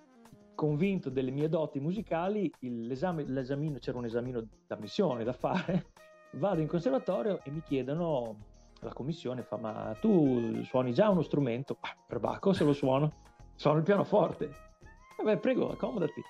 convinto 0.55 1.11
delle 1.11 1.31
mie 1.31 1.49
doti 1.49 1.81
musicali, 1.81 2.51
c'era 2.59 3.99
un 3.99 4.05
esamino 4.05 4.47
d'ammissione 4.67 5.25
da 5.25 5.33
fare, 5.33 5.87
vado 6.35 6.61
in 6.61 6.69
conservatorio 6.69 7.41
e 7.43 7.51
mi 7.51 7.63
chiedono, 7.63 8.37
la 8.85 8.93
commissione 8.93 9.43
fa, 9.43 9.57
ma 9.57 9.97
tu 10.01 10.63
suoni 10.63 10.93
già 10.93 11.09
uno 11.09 11.23
strumento? 11.23 11.77
Ah, 11.81 11.97
per 12.07 12.21
Bacco 12.21 12.53
se 12.53 12.65
lo 12.65 12.73
suono, 12.73 13.13
suono 13.55 13.79
il 13.79 13.85
pianoforte. 13.85 14.51
Vabbè, 15.19 15.39
prego, 15.39 15.71
accomodati. 15.71 16.23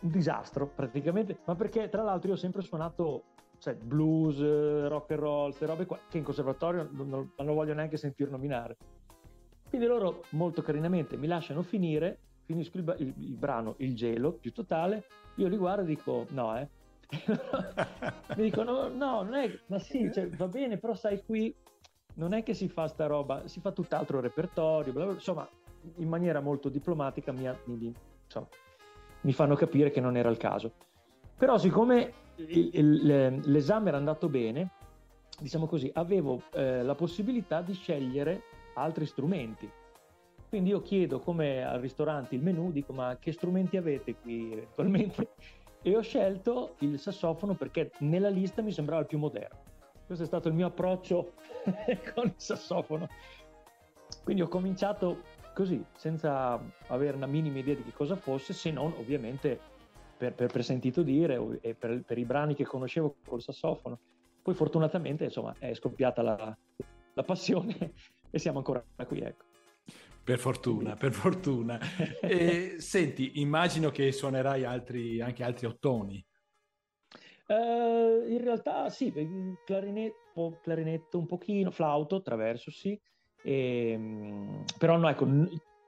Un 0.00 0.10
disastro 0.10 0.66
praticamente, 0.66 1.38
ma 1.44 1.54
perché 1.54 1.88
tra 1.88 2.02
l'altro 2.02 2.28
io 2.28 2.34
ho 2.34 2.38
sempre 2.38 2.62
suonato 2.62 3.24
cioè, 3.58 3.74
blues, 3.74 4.40
rock 4.88 5.10
and 5.10 5.20
roll, 5.20 5.44
queste 5.48 5.66
robe 5.66 5.86
qua, 5.86 5.98
che 6.08 6.18
in 6.18 6.24
conservatorio 6.24 6.88
non, 6.92 7.08
non, 7.08 7.32
non 7.36 7.54
voglio 7.54 7.74
neanche 7.74 7.96
sentir 7.96 8.30
nominare. 8.30 8.76
Quindi 9.68 9.86
loro 9.86 10.24
molto 10.30 10.62
carinamente 10.62 11.16
mi 11.16 11.26
lasciano 11.26 11.62
finire, 11.62 12.18
finisco 12.44 12.78
il, 12.78 12.94
il, 12.98 13.14
il 13.18 13.36
brano 13.36 13.74
Il 13.78 13.94
gelo 13.94 14.32
più 14.32 14.52
totale, 14.52 15.04
io 15.36 15.46
li 15.46 15.56
guardo 15.56 15.82
e 15.82 15.86
dico 15.86 16.26
no 16.30 16.56
eh. 16.58 16.68
mi 18.36 18.42
dicono 18.42 18.88
no, 18.88 19.22
non 19.22 19.34
è, 19.34 19.50
ma 19.66 19.78
sì, 19.78 20.10
cioè, 20.12 20.28
va 20.28 20.46
bene, 20.48 20.78
però 20.78 20.94
sai 20.94 21.22
qui 21.24 21.54
non 22.14 22.32
è 22.32 22.42
che 22.42 22.54
si 22.54 22.68
fa 22.68 22.86
sta 22.86 23.06
roba, 23.06 23.46
si 23.46 23.60
fa 23.60 23.72
tutt'altro 23.72 24.20
repertorio, 24.20 24.92
bla 24.92 25.04
bla, 25.04 25.14
insomma 25.14 25.48
in 25.96 26.08
maniera 26.08 26.40
molto 26.40 26.68
diplomatica 26.68 27.32
mi, 27.32 27.48
mi, 27.64 27.94
insomma, 28.24 28.48
mi 29.22 29.32
fanno 29.32 29.54
capire 29.54 29.90
che 29.90 30.00
non 30.00 30.16
era 30.16 30.28
il 30.28 30.36
caso. 30.36 30.72
Però 31.36 31.56
siccome 31.58 32.12
il, 32.36 32.70
il, 32.72 33.40
l'esame 33.44 33.88
era 33.88 33.96
andato 33.96 34.28
bene, 34.28 34.72
diciamo 35.40 35.66
così, 35.66 35.90
avevo 35.94 36.42
eh, 36.52 36.82
la 36.82 36.94
possibilità 36.94 37.62
di 37.62 37.72
scegliere 37.72 38.42
altri 38.74 39.06
strumenti. 39.06 39.70
Quindi 40.48 40.70
io 40.70 40.82
chiedo 40.82 41.20
come 41.20 41.64
al 41.64 41.80
ristorante 41.80 42.34
il 42.34 42.42
menù, 42.42 42.72
dico 42.72 42.92
ma 42.92 43.16
che 43.18 43.32
strumenti 43.32 43.76
avete 43.76 44.16
qui 44.16 44.52
eventualmente? 44.52 45.28
E 45.82 45.96
ho 45.96 46.02
scelto 46.02 46.74
il 46.80 46.98
sassofono 46.98 47.54
perché 47.54 47.92
nella 47.98 48.28
lista 48.28 48.62
mi 48.62 48.72
sembrava 48.72 49.00
il 49.00 49.06
più 49.06 49.18
moderno. 49.18 49.58
Questo 50.04 50.24
è 50.24 50.26
stato 50.26 50.48
il 50.48 50.54
mio 50.54 50.66
approccio 50.66 51.32
con 52.14 52.26
il 52.26 52.34
sassofono. 52.36 53.08
Quindi 54.24 54.42
ho 54.42 54.48
cominciato 54.48 55.22
così, 55.54 55.82
senza 55.96 56.60
avere 56.88 57.16
una 57.16 57.26
minima 57.26 57.58
idea 57.58 57.74
di 57.74 57.82
che 57.82 57.92
cosa 57.92 58.16
fosse, 58.16 58.52
se 58.52 58.70
non 58.70 58.92
ovviamente 58.98 59.58
per, 60.16 60.34
per, 60.34 60.52
per 60.52 60.64
sentito 60.64 61.02
dire 61.02 61.58
e 61.60 61.74
per, 61.74 62.02
per, 62.02 62.18
i 62.18 62.24
brani 62.24 62.54
che 62.54 62.64
conoscevo 62.64 63.16
col 63.26 63.40
sassofono. 63.40 63.98
Poi 64.42 64.54
fortunatamente 64.54 65.24
insomma 65.24 65.54
è 65.58 65.72
scoppiata 65.74 66.22
la, 66.22 66.56
la 67.14 67.22
passione 67.22 67.92
e 68.30 68.38
siamo 68.38 68.58
ancora 68.58 68.84
qui, 69.06 69.20
ecco. 69.20 69.49
Per 70.22 70.38
fortuna, 70.38 70.96
per 70.96 71.12
fortuna. 71.12 71.78
E, 72.20 72.76
senti, 72.78 73.40
immagino 73.40 73.90
che 73.90 74.12
suonerai 74.12 74.64
altri, 74.64 75.20
anche 75.20 75.42
altri 75.42 75.66
ottoni. 75.66 76.24
Uh, 77.48 78.30
in 78.30 78.40
realtà 78.42 78.88
sì, 78.90 79.12
clarinetto, 79.64 80.60
clarinetto 80.62 81.18
un 81.18 81.26
pochino, 81.26 81.72
flauto, 81.72 82.22
traverso 82.22 82.70
sì, 82.70 83.00
e, 83.42 83.90
ehm, 83.90 84.64
però 84.78 84.96
no, 84.96 85.08
ecco, 85.08 85.26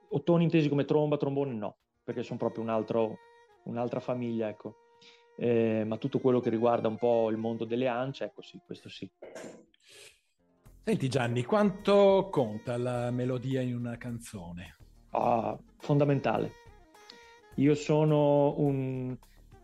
ottoni 0.09 0.43
intesi 0.43 0.67
come 0.67 0.85
tromba, 0.85 1.17
trombone 1.17 1.53
no, 1.53 1.77
perché 2.03 2.23
sono 2.23 2.37
proprio 2.39 2.63
un 2.63 2.69
altro, 2.69 3.17
un'altra 3.63 3.99
famiglia, 3.99 4.49
ecco. 4.49 4.75
Eh, 5.35 5.83
ma 5.85 5.97
tutto 5.97 6.19
quello 6.19 6.39
che 6.39 6.49
riguarda 6.49 6.87
un 6.87 6.97
po' 6.97 7.29
il 7.31 7.37
mondo 7.37 7.65
delle 7.65 7.87
ance, 7.87 8.25
ecco 8.25 8.41
sì, 8.41 8.59
questo 8.65 8.89
sì. 8.89 9.09
Senti 10.85 11.07
Gianni, 11.07 11.45
quanto 11.45 12.27
conta 12.29 12.77
la 12.77 13.09
melodia 13.09 13.61
in 13.61 13.73
una 13.73 13.95
canzone? 13.95 14.75
Ah, 15.11 15.57
fondamentale. 15.77 16.51
Io 17.55 17.73
sono 17.73 18.53
un 18.59 19.15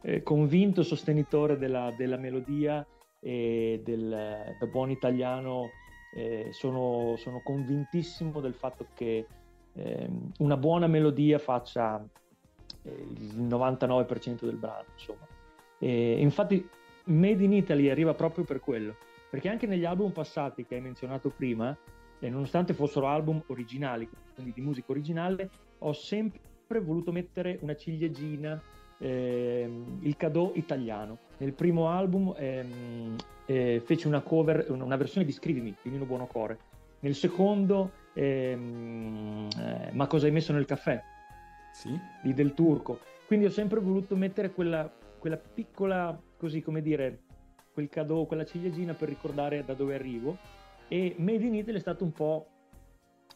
eh, 0.01 0.23
convinto 0.23 0.81
sostenitore 0.81 1.57
della, 1.57 1.93
della, 1.97 2.15
melodia 2.15 2.87
e 3.19 3.81
del, 3.83 4.55
da 4.57 4.65
buon 4.67 4.91
italiano 4.91 5.71
eh, 6.15 6.51
sono, 6.51 7.15
sono, 7.17 7.41
convintissimo 7.43 8.39
del 8.39 8.53
fatto 8.53 8.87
che 8.93 9.27
eh, 9.73 10.09
una 10.37 10.55
buona 10.55 10.87
melodia 10.87 11.37
faccia 11.37 12.01
eh, 12.81 12.91
il 12.91 13.41
99% 13.41 14.45
del 14.45 14.55
brano. 14.55 14.85
Insomma. 14.93 15.27
E, 15.79 16.21
infatti 16.21 16.65
Made 17.07 17.43
in 17.43 17.51
Italy 17.51 17.89
arriva 17.89 18.13
proprio 18.13 18.45
per 18.45 18.61
quello 18.61 18.95
perché 19.29 19.49
anche 19.49 19.67
negli 19.67 19.85
album 19.85 20.11
passati 20.11 20.65
che 20.65 20.75
hai 20.75 20.81
menzionato 20.81 21.29
prima, 21.29 21.75
eh, 22.19 22.29
nonostante 22.29 22.73
fossero 22.73 23.07
album 23.07 23.41
originali, 23.47 24.09
quindi 24.33 24.51
di 24.53 24.61
musica 24.61 24.91
originale, 24.91 25.49
ho 25.79 25.93
sempre 25.93 26.79
voluto 26.81 27.11
mettere 27.11 27.57
una 27.61 27.75
ciliegina, 27.75 28.61
eh, 28.97 29.69
il 30.01 30.17
cadeau 30.17 30.51
italiano. 30.55 31.17
Nel 31.37 31.53
primo 31.53 31.89
album 31.89 32.33
ehm, 32.37 33.15
eh, 33.45 33.81
fece 33.83 34.07
una 34.07 34.21
cover, 34.21 34.65
una 34.69 34.97
versione 34.97 35.25
di 35.25 35.31
Scrivimi 35.31 35.75
di 35.81 35.89
Nino 35.89 36.05
Buonocore. 36.05 36.57
Nel 36.99 37.15
secondo, 37.15 37.91
ehm, 38.13 39.47
eh, 39.57 39.91
Ma 39.93 40.07
cosa 40.07 40.25
hai 40.25 40.31
messo 40.31 40.51
nel 40.51 40.65
caffè? 40.65 41.01
Sì. 41.71 41.97
Di 42.21 42.33
Del 42.33 42.53
Turco. 42.53 42.99
Quindi 43.25 43.45
ho 43.45 43.51
sempre 43.51 43.79
voluto 43.79 44.15
mettere 44.15 44.51
quella, 44.51 44.91
quella 45.17 45.37
piccola, 45.37 46.19
così 46.35 46.61
come 46.61 46.81
dire, 46.81 47.19
quel 47.71 47.89
cadeau, 47.89 48.25
quella 48.25 48.45
ciliegina 48.45 48.93
per 48.93 49.09
ricordare 49.09 49.63
da 49.63 49.73
dove 49.73 49.95
arrivo. 49.95 50.37
E 50.87 51.15
Made 51.17 51.45
in 51.45 51.55
Italy 51.55 51.77
è 51.77 51.81
stato 51.81 52.03
un 52.03 52.11
po' 52.11 52.47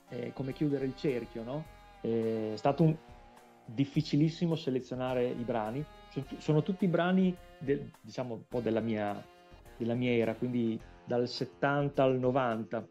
eh, 0.09 0.31
come 0.33 0.53
chiudere 0.53 0.85
il 0.85 0.95
cerchio, 0.95 1.43
no? 1.43 1.65
È 2.01 2.53
stato 2.55 2.83
un, 2.83 2.95
difficilissimo 3.65 4.55
selezionare 4.55 5.27
i 5.27 5.43
brani. 5.43 5.83
Sono, 6.09 6.25
sono 6.37 6.63
tutti 6.63 6.87
brani, 6.87 7.35
del, 7.57 7.89
diciamo, 8.01 8.35
un 8.35 8.47
po' 8.47 8.59
della 8.59 8.81
mia, 8.81 9.23
della 9.77 9.93
mia 9.93 10.11
era, 10.11 10.35
quindi 10.35 10.79
dal 11.05 11.27
70 11.27 12.03
al 12.03 12.19
90. 12.19 12.87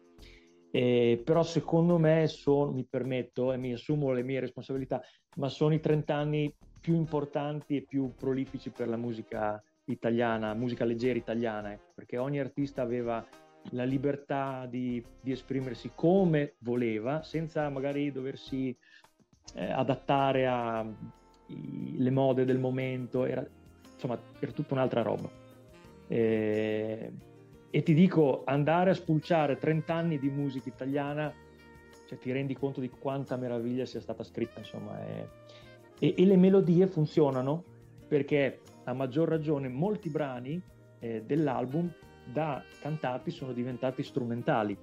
Eh, 0.71 1.21
però 1.23 1.43
secondo 1.43 1.99
me 1.99 2.27
sono, 2.27 2.71
mi 2.71 2.85
permetto 2.89 3.53
e 3.53 3.57
mi 3.57 3.73
assumo 3.73 4.11
le 4.11 4.23
mie 4.23 4.39
responsabilità, 4.39 5.01
ma 5.35 5.47
sono 5.47 5.73
i 5.73 5.79
30 5.79 6.15
anni 6.15 6.55
più 6.79 6.95
importanti 6.95 7.77
e 7.77 7.83
più 7.83 8.11
prolifici 8.15 8.71
per 8.71 8.87
la 8.87 8.97
musica 8.97 9.61
italiana, 9.85 10.53
musica 10.53 10.85
leggera 10.85 11.17
italiana, 11.17 11.73
ecco, 11.73 11.91
perché 11.95 12.17
ogni 12.17 12.39
artista 12.39 12.81
aveva 12.81 13.25
la 13.71 13.83
libertà 13.83 14.65
di, 14.69 15.03
di, 15.21 15.31
esprimersi 15.31 15.91
come 15.95 16.55
voleva, 16.59 17.23
senza 17.23 17.69
magari 17.69 18.11
doversi 18.11 18.75
eh, 19.55 19.71
adattare 19.71 20.47
alle 20.47 22.11
mode 22.11 22.45
del 22.45 22.59
momento, 22.59 23.25
era, 23.25 23.45
insomma, 23.93 24.19
era 24.39 24.51
tutta 24.51 24.73
un'altra 24.73 25.01
roba. 25.01 25.29
E, 26.07 27.11
e, 27.69 27.83
ti 27.83 27.93
dico, 27.93 28.43
andare 28.45 28.91
a 28.91 28.93
spulciare 28.93 29.57
30 29.57 29.93
anni 29.93 30.19
di 30.19 30.29
musica 30.29 30.69
italiana, 30.69 31.33
cioè, 32.07 32.17
ti 32.17 32.31
rendi 32.31 32.55
conto 32.55 32.81
di 32.81 32.89
quanta 32.89 33.37
meraviglia 33.37 33.85
sia 33.85 34.01
stata 34.01 34.23
scritta, 34.23 34.59
insomma, 34.59 34.99
e, 35.05 35.27
e, 35.99 36.13
e 36.17 36.25
le 36.25 36.35
melodie 36.35 36.87
funzionano 36.87 37.63
perché 38.07 38.59
a 38.83 38.93
maggior 38.93 39.27
ragione 39.27 39.67
molti 39.67 40.09
brani 40.09 40.61
eh, 40.99 41.23
dell'album 41.25 41.91
da 42.25 42.63
cantati 42.79 43.31
sono 43.31 43.51
diventati 43.51 44.03
strumentali 44.03 44.77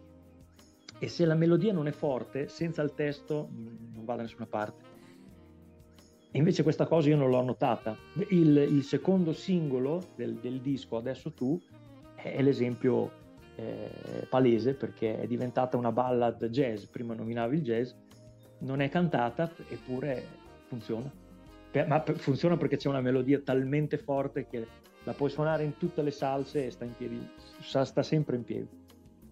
e 0.98 1.08
se 1.08 1.24
la 1.24 1.34
melodia 1.34 1.72
non 1.72 1.86
è 1.86 1.92
forte, 1.92 2.48
senza 2.48 2.82
il 2.82 2.92
testo 2.94 3.48
mm, 3.50 3.94
non 3.94 4.04
va 4.04 4.16
da 4.16 4.22
nessuna 4.22 4.46
parte. 4.46 4.98
E 6.30 6.38
invece 6.38 6.62
questa 6.62 6.86
cosa 6.86 7.08
io 7.08 7.16
non 7.16 7.30
l'ho 7.30 7.42
notata. 7.42 7.96
Il, 8.28 8.54
il 8.56 8.82
secondo 8.84 9.32
singolo 9.32 10.10
del, 10.14 10.34
del, 10.34 10.60
disco, 10.60 10.98
Adesso 10.98 11.32
tu, 11.32 11.58
è 12.14 12.42
l'esempio 12.42 13.10
eh, 13.56 14.26
palese 14.28 14.74
perché 14.74 15.20
è 15.20 15.26
diventata 15.26 15.78
una 15.78 15.90
ballad 15.90 16.44
jazz, 16.48 16.84
prima 16.84 17.14
nominavi 17.14 17.56
il 17.56 17.62
jazz, 17.62 17.92
non 18.58 18.80
è 18.80 18.90
cantata 18.90 19.50
eppure 19.70 20.22
funziona 20.66 21.10
ma 21.86 22.02
funziona 22.16 22.56
perché 22.56 22.76
c'è 22.76 22.88
una 22.88 23.00
melodia 23.00 23.40
talmente 23.40 23.98
forte 23.98 24.46
che 24.46 24.66
la 25.04 25.12
puoi 25.12 25.30
suonare 25.30 25.64
in 25.64 25.76
tutte 25.76 26.02
le 26.02 26.10
salse 26.10 26.66
e 26.66 26.70
sta 26.70 26.84
in 26.84 26.94
piedi, 26.96 27.28
sta 27.60 28.02
sempre 28.02 28.36
in 28.36 28.44
piedi. 28.44 28.68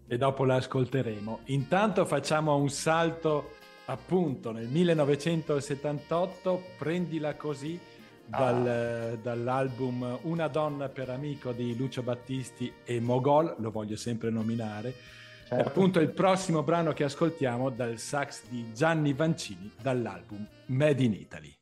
E 0.07 0.17
dopo 0.17 0.45
la 0.45 0.57
ascolteremo. 0.57 1.41
Intanto 1.47 2.07
facciamo 2.07 2.57
un 2.57 2.71
salto 2.71 3.57
appunto 3.87 4.53
nel 4.53 4.69
1978, 4.69 6.63
prendila 6.79 7.35
così, 7.35 7.79
dal, 8.25 8.67
ah. 8.67 9.17
dall'album 9.17 10.19
Una 10.23 10.49
donna 10.49 10.89
per 10.89 11.09
amico 11.11 11.53
di 11.53 11.77
Lucio 11.77 12.03
Battisti 12.03 12.73
e 12.85 13.01
Mogol, 13.01 13.57
lo 13.59 13.71
voglio 13.71 13.97
sempre 13.97 14.31
nominare. 14.31 15.17
Certo. 15.49 15.67
appunto 15.67 15.99
il 15.99 16.11
prossimo 16.11 16.63
brano 16.63 16.93
che 16.93 17.05
ascoltiamo 17.05 17.71
dal 17.71 17.97
sax 17.97 18.43
di 18.51 18.71
Gianni 18.75 19.15
Vancini 19.15 19.73
dall'album 19.81 20.47
Made 20.67 21.03
in 21.03 21.15
Italy. 21.15 21.58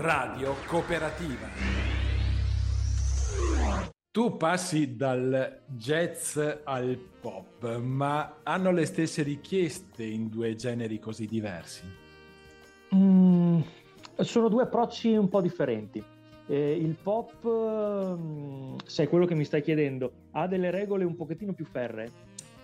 Radio 0.00 0.54
Cooperativa. 0.66 1.46
Tu 4.10 4.36
passi 4.38 4.96
dal 4.96 5.60
jazz 5.66 6.38
al 6.64 6.98
pop, 7.20 7.76
ma 7.76 8.38
hanno 8.42 8.72
le 8.72 8.86
stesse 8.86 9.22
richieste 9.22 10.04
in 10.04 10.30
due 10.30 10.54
generi 10.54 10.98
così 10.98 11.26
diversi? 11.26 11.82
Mm, 12.94 13.60
sono 14.16 14.48
due 14.48 14.62
approcci 14.62 15.14
un 15.14 15.28
po' 15.28 15.42
differenti. 15.42 16.02
Eh, 16.46 16.72
il 16.72 16.96
pop, 16.96 17.46
mm, 17.46 18.76
se 18.86 19.02
è 19.02 19.08
quello 19.08 19.26
che 19.26 19.34
mi 19.34 19.44
stai 19.44 19.60
chiedendo, 19.60 20.12
ha 20.30 20.46
delle 20.46 20.70
regole 20.70 21.04
un 21.04 21.14
pochettino 21.14 21.52
più 21.52 21.66
ferre, 21.66 22.10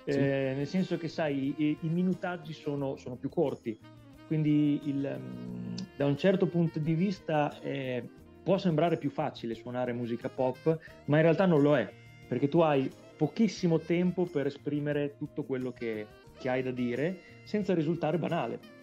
sì. 0.06 0.18
eh, 0.18 0.54
nel 0.56 0.66
senso 0.66 0.96
che 0.96 1.08
sai, 1.08 1.54
i, 1.58 1.76
i 1.82 1.88
minutaggi 1.88 2.54
sono, 2.54 2.96
sono, 2.96 3.16
più 3.16 3.28
corti, 3.28 3.78
quindi 4.26 4.80
il, 4.84 5.18
mm, 5.18 5.74
da 5.96 6.06
un 6.06 6.16
certo 6.16 6.46
punto 6.46 6.78
di 6.78 6.94
vista 6.94 7.58
eh, 7.60 8.06
può 8.42 8.58
sembrare 8.58 8.96
più 8.96 9.10
facile 9.10 9.54
suonare 9.54 9.92
musica 9.92 10.28
pop, 10.28 10.78
ma 11.06 11.16
in 11.16 11.22
realtà 11.22 11.46
non 11.46 11.62
lo 11.62 11.76
è, 11.76 11.90
perché 12.28 12.48
tu 12.48 12.60
hai 12.60 12.90
pochissimo 13.16 13.78
tempo 13.78 14.24
per 14.24 14.46
esprimere 14.46 15.16
tutto 15.16 15.44
quello 15.44 15.72
che, 15.72 16.06
che 16.38 16.48
hai 16.48 16.62
da 16.62 16.70
dire 16.70 17.18
senza 17.44 17.74
risultare 17.74 18.18
banale. 18.18 18.74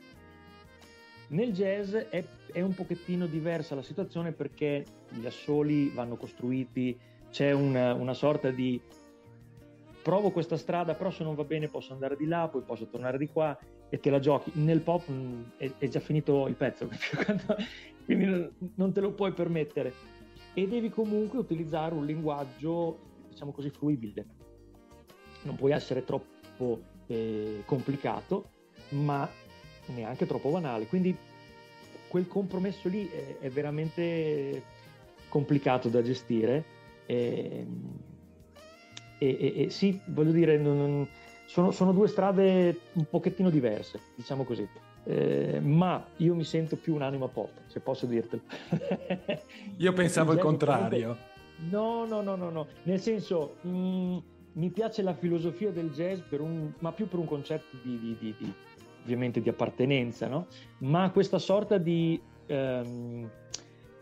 Nel 1.30 1.52
jazz 1.54 1.94
è, 1.96 2.24
è, 2.52 2.62
un 2.62 2.74
pochettino 2.74 3.26
diversa 3.26 3.76
la 3.76 3.82
situazione 3.82 4.34
perché 4.34 4.86
gli 5.10 5.26
assoli 5.26 5.90
vanno 5.90 6.16
costruiti, 6.16 6.98
c'è 7.32 7.52
una, 7.52 7.94
una, 7.94 8.14
sorta 8.14 8.52
di 8.52 8.80
provo 10.04 10.32
questa 10.32 10.58
strada, 10.58 10.94
però 10.94 11.10
se 11.10 11.24
non 11.24 11.34
va 11.34 11.44
bene 11.44 11.70
posso 11.70 11.94
andare 11.94 12.16
di 12.18 12.28
là, 12.28 12.48
poi 12.50 12.62
posso 12.62 12.88
tornare 12.88 13.18
di 13.18 13.28
qua 13.28 13.58
e 13.94 14.00
te 14.00 14.10
la 14.10 14.20
giochi. 14.20 14.52
Nel 14.56 14.82
pop 14.82 15.08
mh, 15.08 15.14
mm, 15.14 15.42
è, 15.58 15.72
è, 15.78 15.88
già 15.88 16.00
finito 16.00 16.48
il 16.48 16.56
pezzo, 16.56 16.90
quindi 18.06 18.50
non 18.74 18.92
te 18.92 19.02
lo 19.02 19.12
puoi 19.12 19.34
permettere. 19.34 19.94
E 20.56 20.68
devi 20.68 20.90
comunque 20.90 21.38
utilizzare 21.38 21.94
un 21.94 22.04
linguaggio, 22.04 22.98
diciamo 23.30 23.52
così, 23.52 23.70
fruibile. 23.70 24.26
Non 25.44 25.56
puoi 25.56 25.74
essere 25.74 26.04
troppo 26.04 26.82
eh, 27.06 27.62
complicato, 27.66 28.50
ma 28.90 29.30
neanche 29.94 30.26
troppo 30.26 30.50
banale. 30.50 30.88
Quindi 30.88 31.16
quel 32.08 32.28
compromesso 32.28 32.90
lì 32.90 33.08
è, 33.08 33.38
è 33.42 33.50
veramente 33.50 34.64
complicato 35.30 35.90
da 35.90 36.02
gestire. 36.02 36.66
E, 37.06 37.68
e, 39.20 39.38
e, 39.40 39.54
e 39.66 39.70
sì, 39.70 40.00
voglio 40.06 40.32
dire, 40.32 40.58
non, 40.58 41.08
sono, 41.46 41.72
sono, 41.72 41.92
due 41.92 42.08
strade 42.08 42.80
un 42.94 43.06
pochettino 43.10 43.50
diverse, 43.50 44.00
diciamo 44.16 44.44
così. 44.44 44.68
Eh, 45.06 45.60
ma 45.62 46.06
io 46.18 46.34
mi 46.34 46.44
sento 46.44 46.76
più 46.78 46.96
un'anima 46.96 47.28
pop, 47.28 47.52
se 47.68 47.80
posso 47.80 48.06
dirtelo. 48.06 48.42
io 49.78 49.94
pensavo 49.94 50.34
il 50.34 50.40
contrario. 50.40 51.18
No, 51.70 52.06
no, 52.06 52.22
no, 52.22 52.36
no, 52.36 52.50
no. 52.50 52.68
Nel 52.84 53.00
senso, 53.00 53.56
mh, 53.62 53.70
mm, 53.70 54.18
mi 54.54 54.70
piace 54.70 55.02
la 55.02 55.14
filosofia 55.14 55.72
del 55.72 55.92
jazz, 55.92 56.20
un, 56.32 56.72
ma 56.80 56.92
più 56.92 57.08
per 57.08 57.20
un 57.20 57.26
concetto 57.26 57.78
di, 57.84 58.00
di, 58.00 58.18
di, 58.20 58.36
di 58.38 58.54
ovviamente 59.04 59.42
di 59.42 59.50
appartenenza, 59.50 60.28
no? 60.28 60.48
ma 60.80 61.12
questa 61.12 61.38
sorta 61.38 61.78
di, 61.78 62.20
ehm, 62.46 63.30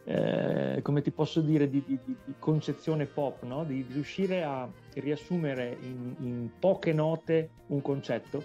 eh, 0.03 0.79
come 0.81 1.01
ti 1.01 1.11
posso 1.11 1.41
dire, 1.41 1.69
di, 1.69 1.83
di, 1.85 1.97
di 2.03 2.33
concezione 2.37 3.05
pop, 3.05 3.43
no? 3.43 3.63
di 3.63 3.85
riuscire 3.89 4.43
a 4.43 4.69
riassumere 4.95 5.77
in, 5.81 6.15
in, 6.19 6.49
poche 6.59 6.93
note 6.93 7.49
un 7.67 7.81
concetto, 7.81 8.43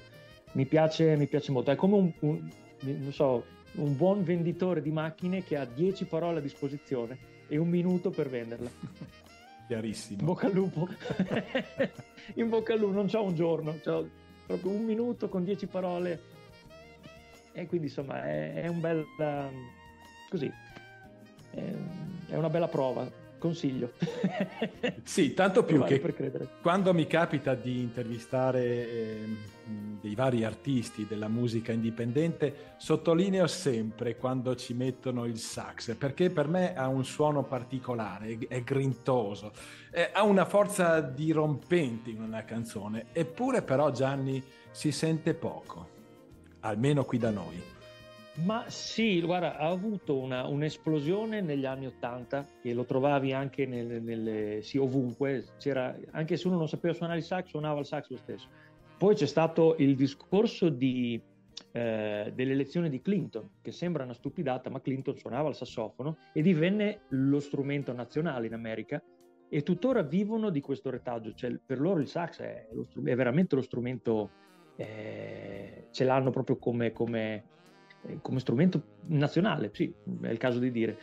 mi 0.52 0.66
piace, 0.66 1.16
mi 1.16 1.26
piace 1.26 1.52
molto. 1.52 1.70
È 1.70 1.76
come 1.76 1.96
un, 1.96 2.12
un, 2.20 3.12
so, 3.12 3.44
un 3.72 3.96
buon 3.96 4.22
venditore 4.22 4.82
di 4.82 4.90
macchine 4.90 5.42
che 5.42 5.56
ha 5.56 5.64
10 5.64 6.06
parole 6.06 6.38
a 6.38 6.42
disposizione 6.42 7.18
e 7.48 7.56
un 7.56 7.68
minuto 7.68 8.10
per 8.10 8.28
venderla. 8.28 8.70
Chiarissimo. 9.66 10.20
In 10.20 10.26
bocca 10.26 10.46
al 10.46 10.52
lupo. 10.52 10.88
in 12.34 12.48
bocca 12.48 12.72
al 12.72 12.78
lupo, 12.78 12.92
non 12.92 13.06
c'ho 13.06 13.22
un 13.22 13.34
giorno, 13.34 13.78
ho 13.84 14.08
proprio 14.46 14.70
un 14.70 14.84
minuto 14.84 15.28
con 15.28 15.42
10 15.42 15.66
parole 15.66 16.34
e 17.56 17.66
quindi 17.66 17.86
insomma 17.86 18.22
è, 18.22 18.54
è 18.62 18.66
un 18.68 18.80
bel 18.80 19.04
um, 19.16 19.70
così 20.28 20.52
è, 21.50 21.72
è, 22.28 22.36
una 22.36 22.50
bella 22.50 22.68
prova 22.68 23.10
consiglio 23.38 23.92
sì 25.02 25.34
tanto 25.34 25.64
più 25.64 25.82
che 25.84 26.00
quando 26.60 26.92
mi 26.94 27.06
capita 27.06 27.54
di 27.54 27.80
intervistare 27.80 28.62
eh, 28.64 29.18
dei 30.00 30.14
vari 30.14 30.44
artisti 30.44 31.06
della 31.06 31.28
musica 31.28 31.72
indipendente 31.72 32.74
sottolineo 32.76 33.46
sempre 33.46 34.16
quando 34.16 34.54
ci 34.54 34.74
mettono 34.74 35.24
il 35.24 35.38
sax 35.38 35.94
perché 35.94 36.30
per 36.30 36.48
me 36.48 36.74
ha 36.74 36.88
un 36.88 37.04
suono 37.04 37.42
particolare 37.44 38.38
è 38.48 38.62
grintoso 38.62 39.52
è, 39.90 40.10
ha 40.12 40.22
una 40.22 40.44
forza 40.44 41.00
dirompente 41.00 42.10
in 42.10 42.22
una 42.22 42.44
canzone 42.44 43.06
eppure 43.12 43.62
però 43.62 43.90
Gianni 43.90 44.42
si 44.70 44.92
sente 44.92 45.34
poco 45.34 45.94
almeno 46.66 47.04
qui 47.04 47.18
da 47.18 47.30
noi. 47.30 47.62
Ma 48.44 48.64
sì, 48.68 49.20
guarda, 49.22 49.56
ha 49.56 49.68
avuto 49.68 50.18
una, 50.18 50.46
un'esplosione 50.46 51.40
negli 51.40 51.64
anni 51.64 51.86
Ottanta 51.86 52.46
e 52.62 52.74
lo 52.74 52.84
trovavi 52.84 53.32
anche 53.32 53.64
nelle, 53.66 53.98
nelle, 53.98 54.60
sì, 54.62 54.76
ovunque, 54.76 55.54
C'era, 55.58 55.96
anche 56.10 56.36
se 56.36 56.46
uno 56.46 56.58
non 56.58 56.68
sapeva 56.68 56.92
suonare 56.92 57.18
il 57.18 57.24
sax, 57.24 57.46
suonava 57.48 57.80
il 57.80 57.86
sax 57.86 58.10
lo 58.10 58.16
stesso. 58.18 58.48
Poi 58.98 59.14
c'è 59.14 59.26
stato 59.26 59.76
il 59.78 59.96
discorso 59.96 60.68
di, 60.68 61.20
eh, 61.72 62.32
dell'elezione 62.34 62.90
di 62.90 63.00
Clinton, 63.00 63.48
che 63.62 63.72
sembra 63.72 64.04
una 64.04 64.14
stupidata, 64.14 64.68
ma 64.68 64.80
Clinton 64.80 65.16
suonava 65.16 65.48
il 65.48 65.54
sassofono 65.54 66.16
e 66.32 66.42
divenne 66.42 67.00
lo 67.08 67.40
strumento 67.40 67.92
nazionale 67.92 68.46
in 68.46 68.54
America 68.54 69.02
e 69.48 69.62
tuttora 69.62 70.02
vivono 70.02 70.50
di 70.50 70.60
questo 70.60 70.90
retaggio, 70.90 71.32
cioè 71.34 71.56
per 71.64 71.80
loro 71.80 72.00
il 72.00 72.08
sax 72.08 72.40
è, 72.40 72.66
lo, 72.72 72.86
è 73.04 73.14
veramente 73.14 73.54
lo 73.54 73.62
strumento 73.62 74.30
eh, 74.76 75.86
ce 75.90 76.04
l'hanno 76.04 76.30
proprio 76.30 76.56
come, 76.56 76.92
come, 76.92 77.44
come, 78.22 78.40
strumento 78.40 78.82
nazionale, 79.06 79.70
sì, 79.72 79.92
è 80.22 80.28
il 80.28 80.38
caso 80.38 80.58
di 80.58 80.70
dire. 80.70 80.98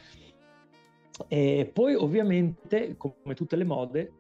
E 1.28 1.70
poi 1.72 1.94
ovviamente, 1.96 2.96
come 2.98 3.36
tutte 3.36 3.56
le 3.56 3.64
mode, 3.64 4.12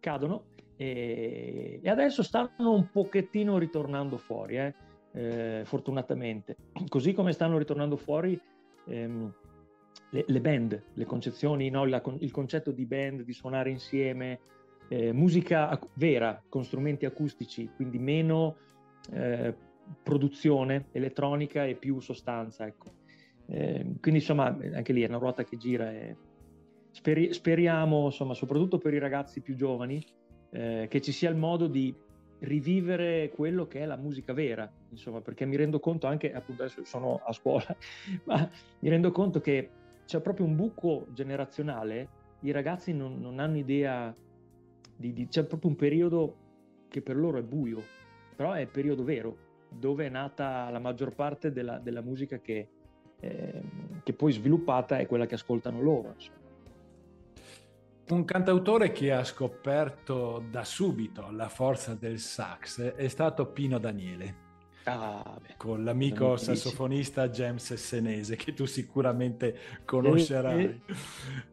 cadono 0.00 0.46
e, 0.76 1.80
e 1.82 1.88
adesso 1.90 2.22
stanno 2.22 2.72
un 2.72 2.90
pochettino 2.90 3.58
ritornando 3.58 4.16
fuori, 4.16 4.56
eh, 4.58 4.74
eh, 5.12 5.62
fortunatamente, 5.64 6.56
così 6.88 7.12
come 7.12 7.32
stanno 7.32 7.58
ritornando 7.58 7.96
fuori 7.96 8.40
ehm, 8.86 9.34
le, 10.10 10.24
le, 10.26 10.40
band, 10.40 10.82
le 10.92 11.04
concezioni, 11.04 11.70
no? 11.70 11.84
La, 11.84 12.02
il 12.18 12.30
concetto 12.30 12.70
di 12.70 12.86
band, 12.86 13.22
di 13.22 13.32
suonare 13.32 13.70
insieme, 13.70 14.40
eh, 14.88 15.12
musica 15.12 15.78
vera 15.94 16.42
con 16.48 16.64
strumenti 16.64 17.06
acustici, 17.06 17.70
quindi 17.74 17.98
meno 17.98 18.56
eh, 19.12 19.54
produzione 20.02 20.86
elettronica 20.92 21.64
e 21.64 21.74
più 21.74 22.00
sostanza. 22.00 22.66
Ecco. 22.66 22.94
Eh, 23.46 23.96
quindi 24.00 24.20
insomma 24.20 24.46
anche 24.46 24.92
lì 24.92 25.02
è 25.02 25.08
una 25.08 25.18
ruota 25.18 25.44
che 25.44 25.56
gira 25.56 25.92
e 25.92 26.16
speri- 26.90 27.32
speriamo 27.32 28.06
insomma 28.06 28.34
soprattutto 28.34 28.78
per 28.78 28.92
i 28.92 28.98
ragazzi 28.98 29.40
più 29.40 29.54
giovani 29.54 30.04
eh, 30.50 30.86
che 30.90 31.00
ci 31.00 31.12
sia 31.12 31.30
il 31.30 31.36
modo 31.36 31.68
di 31.68 31.94
rivivere 32.40 33.30
quello 33.30 33.66
che 33.66 33.80
è 33.80 33.86
la 33.86 33.96
musica 33.96 34.32
vera, 34.32 34.70
insomma, 34.90 35.20
perché 35.20 35.46
mi 35.46 35.56
rendo 35.56 35.80
conto 35.80 36.06
anche, 36.06 36.32
appunto 36.32 36.62
adesso 36.62 36.84
sono 36.84 37.20
a 37.24 37.32
scuola, 37.32 37.64
ma 38.24 38.48
mi 38.80 38.88
rendo 38.88 39.10
conto 39.10 39.40
che 39.40 39.70
c'è 40.04 40.20
proprio 40.20 40.46
un 40.46 40.54
buco 40.54 41.06
generazionale, 41.12 42.08
i 42.40 42.50
ragazzi 42.50 42.92
non, 42.92 43.20
non 43.20 43.38
hanno 43.38 43.56
idea 43.56 44.14
di, 44.96 45.12
di, 45.12 45.28
c'è 45.28 45.44
proprio 45.44 45.70
un 45.70 45.76
periodo 45.76 46.36
che 46.88 47.00
per 47.02 47.16
loro 47.16 47.38
è 47.38 47.42
buio, 47.42 47.82
però 48.36 48.52
è 48.52 48.60
il 48.60 48.68
periodo 48.68 49.02
vero, 49.02 49.36
dove 49.68 50.06
è 50.06 50.08
nata 50.08 50.70
la 50.70 50.78
maggior 50.78 51.14
parte 51.14 51.52
della, 51.52 51.78
della 51.78 52.00
musica 52.00 52.38
che, 52.38 52.68
eh, 53.20 53.62
che, 54.02 54.12
poi 54.12 54.32
sviluppata 54.32 54.98
è 54.98 55.06
quella 55.06 55.26
che 55.26 55.34
ascoltano 55.34 55.80
loro. 55.80 56.12
Insomma. 56.14 56.44
Un 58.08 58.24
cantautore 58.24 58.92
che 58.92 59.12
ha 59.12 59.24
scoperto 59.24 60.44
da 60.48 60.62
subito 60.62 61.28
la 61.32 61.48
forza 61.48 61.94
del 61.94 62.20
sax 62.20 62.80
è 62.94 63.08
stato 63.08 63.46
Pino 63.46 63.78
Daniele. 63.78 64.44
Ah, 64.88 65.36
beh, 65.42 65.54
con 65.56 65.82
l'amico 65.82 66.36
sassofonista 66.36 67.28
James 67.28 67.74
Senese 67.74 68.36
che 68.36 68.54
tu 68.54 68.66
sicuramente 68.66 69.58
conoscerai. 69.84 70.64
Eh, 70.64 70.80
eh. 70.86 70.94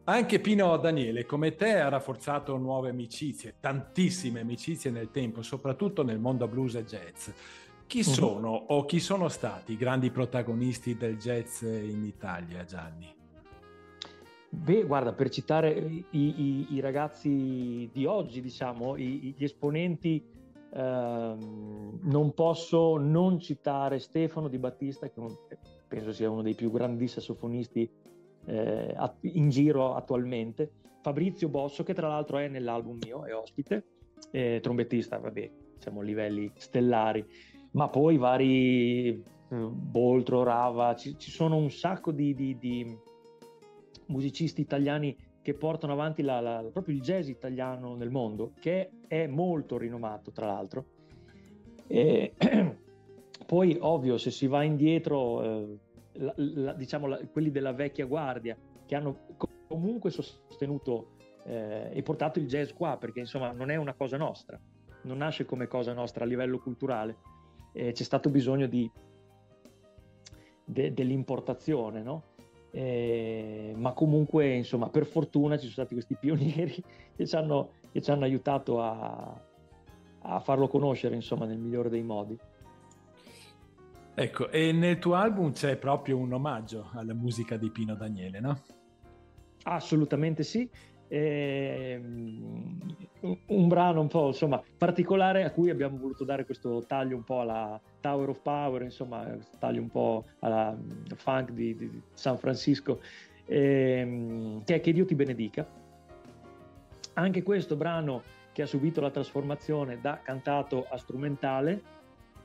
Anche 0.03 0.39
Pino 0.39 0.77
Daniele, 0.77 1.25
come 1.25 1.55
te, 1.55 1.79
ha 1.79 1.89
rafforzato 1.89 2.55
nuove 2.57 2.89
amicizie, 2.89 3.55
tantissime 3.59 4.41
amicizie 4.41 4.91
nel 4.91 5.09
tempo, 5.09 5.41
soprattutto 5.41 6.03
nel 6.03 6.19
mondo 6.19 6.47
blues 6.47 6.75
e 6.75 6.83
jazz. 6.85 7.29
Chi 7.93 7.99
uh-huh. 7.99 8.05
sono 8.05 8.49
o 8.49 8.85
chi 8.85 8.99
sono 8.99 9.29
stati 9.29 9.73
i 9.73 9.77
grandi 9.77 10.09
protagonisti 10.09 10.97
del 10.97 11.15
jazz 11.17 11.61
in 11.61 12.03
Italia, 12.05 12.63
Gianni? 12.63 13.13
Beh, 14.49 14.83
guarda, 14.85 15.13
per 15.13 15.29
citare 15.29 15.71
i, 15.71 16.05
i, 16.09 16.67
i 16.71 16.79
ragazzi 16.79 17.87
di 17.93 18.05
oggi, 18.07 18.41
diciamo, 18.41 18.97
i, 18.97 19.35
gli 19.37 19.43
esponenti 19.43 20.25
Ehm, 20.75 21.99
non 22.01 22.33
posso 22.33 22.97
non 22.97 23.39
citare 23.39 23.99
Stefano 23.99 24.47
Di 24.47 24.57
Battista, 24.57 25.07
che 25.07 25.21
penso 25.87 26.11
sia 26.11 26.31
uno 26.31 26.41
dei 26.41 26.55
più 26.55 26.71
grandi 26.71 27.07
sassofonisti 27.07 27.87
eh, 28.45 28.95
in 29.21 29.49
giro 29.49 29.93
attualmente. 29.93 30.71
Fabrizio 31.01 31.47
Bosso, 31.47 31.83
che 31.83 31.93
tra 31.93 32.07
l'altro 32.07 32.37
è 32.39 32.47
nell'album 32.47 32.97
mio, 33.03 33.23
è 33.23 33.35
ospite, 33.35 33.85
eh, 34.31 34.59
trombettista, 34.63 35.19
vabbè, 35.19 35.51
siamo 35.77 35.99
a 35.99 36.03
livelli 36.03 36.51
stellari, 36.55 37.23
ma 37.73 37.89
poi 37.89 38.17
vari 38.17 39.09
eh, 39.09 39.23
Boltro, 39.49 40.43
Rava, 40.43 40.95
ci, 40.95 41.17
ci, 41.17 41.29
sono 41.29 41.57
un 41.57 41.69
sacco 41.69 42.11
di, 42.11 42.33
di, 42.33 42.57
di, 42.57 42.97
musicisti 44.07 44.61
italiani 44.61 45.15
che 45.41 45.53
portano 45.53 45.93
avanti 45.93 46.21
la, 46.21 46.39
la, 46.39 46.63
proprio 46.71 46.95
il 46.95 47.01
jazz 47.01 47.27
italiano 47.27 47.95
nel 47.95 48.09
mondo, 48.09 48.53
che 48.59 48.89
è 49.07 49.27
molto 49.27 49.77
rinomato 49.77 50.31
tra 50.31 50.47
l'altro. 50.47 50.85
E, 51.87 52.33
poi, 53.45 53.77
ovvio, 53.79 54.17
se 54.17 54.31
si 54.31 54.47
va 54.47 54.63
indietro, 54.63 55.43
eh, 55.43 55.77
la, 56.13 56.73
diciamo 56.73 57.17
quelli 57.31 57.51
della 57.51 57.73
vecchia 57.73 58.05
guardia, 58.05 58.57
che 58.85 58.95
hanno 58.95 59.19
comunque 59.67 60.09
sostenuto 60.09 61.15
eh, 61.45 61.89
e 61.91 62.01
portato 62.03 62.39
il 62.39 62.47
jazz 62.47 62.71
qua, 62.71 62.97
perché 62.97 63.19
insomma 63.19 63.51
non 63.51 63.69
è 63.69 63.75
una 63.75 63.93
cosa 63.93 64.17
nostra, 64.17 64.59
non 65.03 65.17
nasce 65.17 65.45
come 65.45 65.67
cosa 65.67 65.93
nostra 65.93 66.23
a 66.23 66.27
livello 66.27 66.59
culturale, 66.59 67.17
eh, 67.73 67.91
c'è 67.91 68.03
stato 68.03 68.29
bisogno 68.29 68.67
di, 68.67 68.89
de, 70.63 70.93
dell'importazione, 70.93 72.01
no? 72.01 72.23
Eh, 72.71 73.73
ma 73.75 73.93
comunque 73.93 74.51
insomma 74.51 74.89
per 74.89 75.05
fortuna 75.05 75.55
ci 75.57 75.69
sono 75.69 75.73
stati 75.73 75.93
questi 75.93 76.15
pionieri 76.15 76.83
che 77.15 77.27
ci 77.27 77.35
hanno, 77.35 77.73
che 77.91 78.01
ci 78.01 78.09
hanno 78.09 78.23
aiutato 78.23 78.81
a, 78.81 79.41
a 80.21 80.39
farlo 80.39 80.67
conoscere 80.67 81.13
insomma 81.13 81.45
nel 81.45 81.59
migliore 81.59 81.89
dei 81.89 82.03
modi. 82.03 82.39
Ecco, 84.15 84.49
e 84.49 84.71
nel 84.71 84.99
tuo 84.99 85.15
album 85.15 85.53
c'è 85.53 85.75
proprio 85.77 86.17
un 86.17 86.33
omaggio 86.33 86.89
alla 86.93 87.15
musica 87.15 87.57
di 87.57 87.71
Pino 87.71 87.95
Daniele, 87.95 88.39
no? 88.39 88.61
Assolutamente 89.63 90.43
sì. 90.43 90.69
Eh, 91.13 92.01
un 93.21 93.67
brano 93.67 94.01
un 94.01 94.07
po' 94.07 94.27
insomma 94.27 94.59
particolare 94.79 95.43
a 95.43 95.51
cui 95.51 95.69
abbiamo 95.69 95.95
voluto 95.97 96.23
dare 96.23 96.43
questo 96.43 96.83
taglio 96.87 97.15
un 97.15 97.23
po' 97.23 97.41
alla 97.41 97.79
Tower 98.01 98.29
of 98.29 98.41
Power, 98.41 98.81
insomma, 98.81 99.23
taglio 99.59 99.81
un 99.81 99.89
po' 99.89 100.25
alla 100.39 100.75
funk 101.15 101.51
di, 101.51 101.75
di 101.75 102.01
San 102.13 102.37
Francisco, 102.37 102.99
eh, 103.45 104.59
che 104.65 104.75
è 104.75 104.81
Che 104.81 104.91
Dio 104.91 105.05
ti 105.05 105.13
benedica. 105.13 105.65
Anche 107.13 107.43
questo 107.43 107.75
brano 107.75 108.23
che 108.51 108.63
ha 108.63 108.65
subito 108.65 108.99
la 108.99 109.11
trasformazione 109.11 109.99
da 110.01 110.19
cantato 110.21 110.87
a 110.89 110.97
strumentale, 110.97 111.81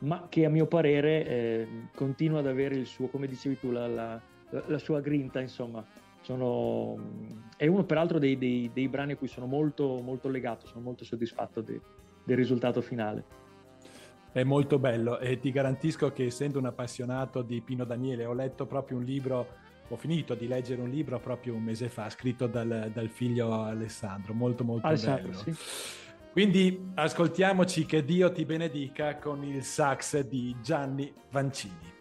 ma 0.01 0.27
che 0.29 0.45
a 0.45 0.51
mio 0.51 0.67
parere 0.67 1.27
eh, 1.27 1.69
continua 1.95 2.41
ad 2.41 2.47
avere 2.47 2.77
il 2.77 2.87
suo, 2.87 3.09
come 3.09 3.27
dicevi 3.27 3.59
tu, 3.59 3.71
la, 3.71 3.87
la, 3.89 4.21
la 4.51 4.79
sua 4.79 5.01
grinta, 5.01 5.41
insomma, 5.41 5.83
sono, 6.29 6.95
è 7.57 7.67
uno 7.67 7.85
peraltro 7.85 8.19
dei, 8.19 8.37
dei, 8.37 8.71
dei, 8.71 8.87
brani 8.89 9.13
a 9.13 9.17
cui 9.17 9.29
sono 9.29 9.47
molto, 9.47 9.99
molto 10.03 10.29
legato, 10.29 10.67
sono 10.67 10.83
molto 10.83 11.03
soddisfatto 11.03 11.63
de, 11.63 11.81
del 12.23 12.37
risultato 12.37 12.83
finale. 12.83 13.25
È 14.31 14.45
molto 14.45 14.79
bello 14.79 15.19
e 15.21 15.39
ti 15.39 15.51
garantisco 15.51 16.13
che 16.13 16.27
essendo 16.27 16.59
un 16.59 16.67
appassionato 16.67 17.41
di 17.41 17.63
Pino 17.63 17.85
Daniele 17.85 18.27
ho 18.27 18.35
letto 18.35 18.67
proprio 18.67 18.99
un 18.99 19.05
libro, 19.05 19.47
ho 19.89 19.97
finito 19.97 20.35
di 20.35 20.47
leggere 20.47 20.83
un 20.83 20.91
libro 20.91 21.19
proprio 21.19 21.55
un 21.55 21.63
mese 21.63 21.89
fa 21.89 22.11
scritto 22.11 22.47
dal, 22.47 22.91
dal 22.93 23.09
figlio 23.09 23.63
Alessandro, 23.63 24.35
molto 24.35 24.65
molto 24.65 24.87
Alessandro, 24.87 25.31
bello. 25.31 25.39
Sì. 25.39 25.57
Quindi 26.31 26.91
ascoltiamoci 26.95 27.87
che 27.87 28.05
Dio 28.05 28.31
ti 28.33 28.45
benedica 28.45 29.17
con 29.17 29.43
il 29.45 29.63
sax 29.63 30.21
di 30.21 30.55
Gianni 30.61 31.11
Vancini. 31.31 31.98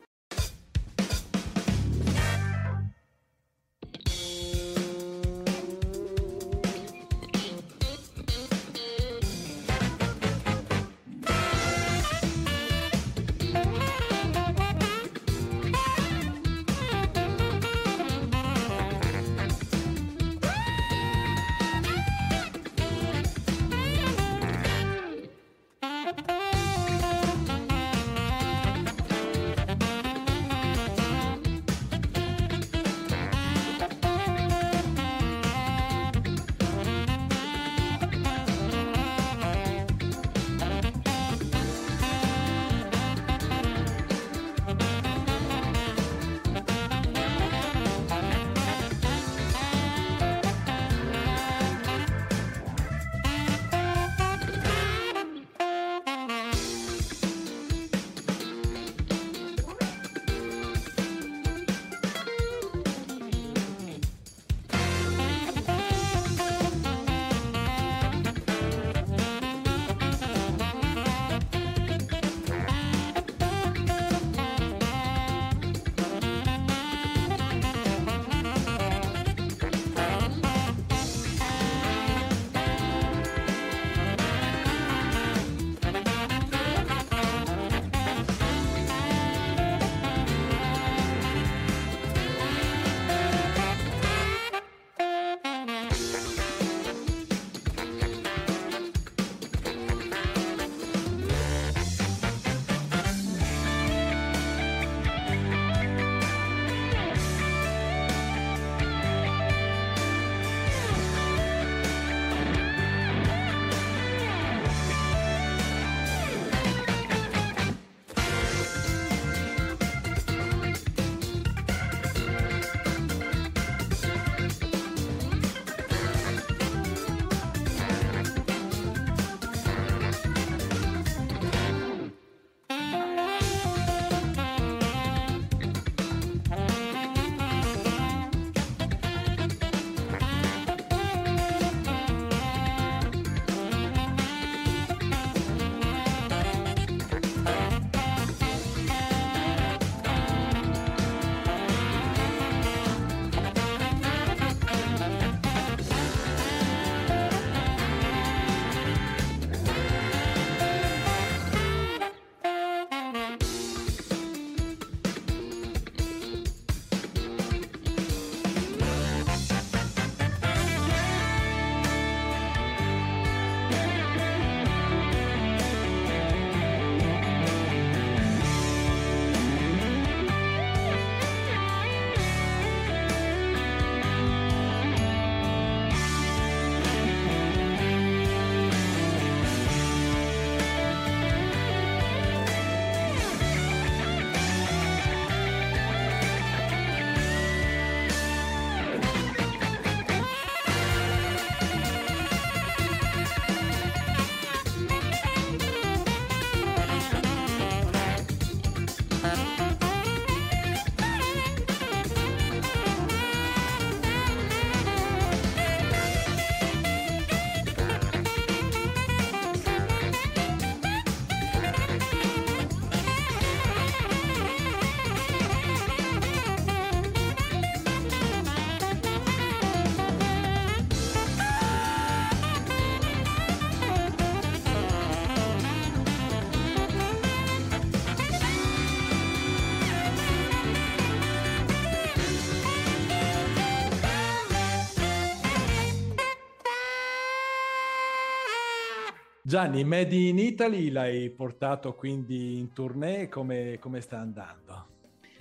Gianni, 249.48 249.86
Made 249.86 250.14
in 250.14 250.40
Italy 250.40 250.90
l'hai 250.90 251.30
portato 251.30 251.94
quindi 251.94 252.57
in 252.57 252.74
tournée, 252.74 253.30
come, 253.30 253.78
come 253.80 254.02
sta 254.02 254.19
andando? 254.19 254.88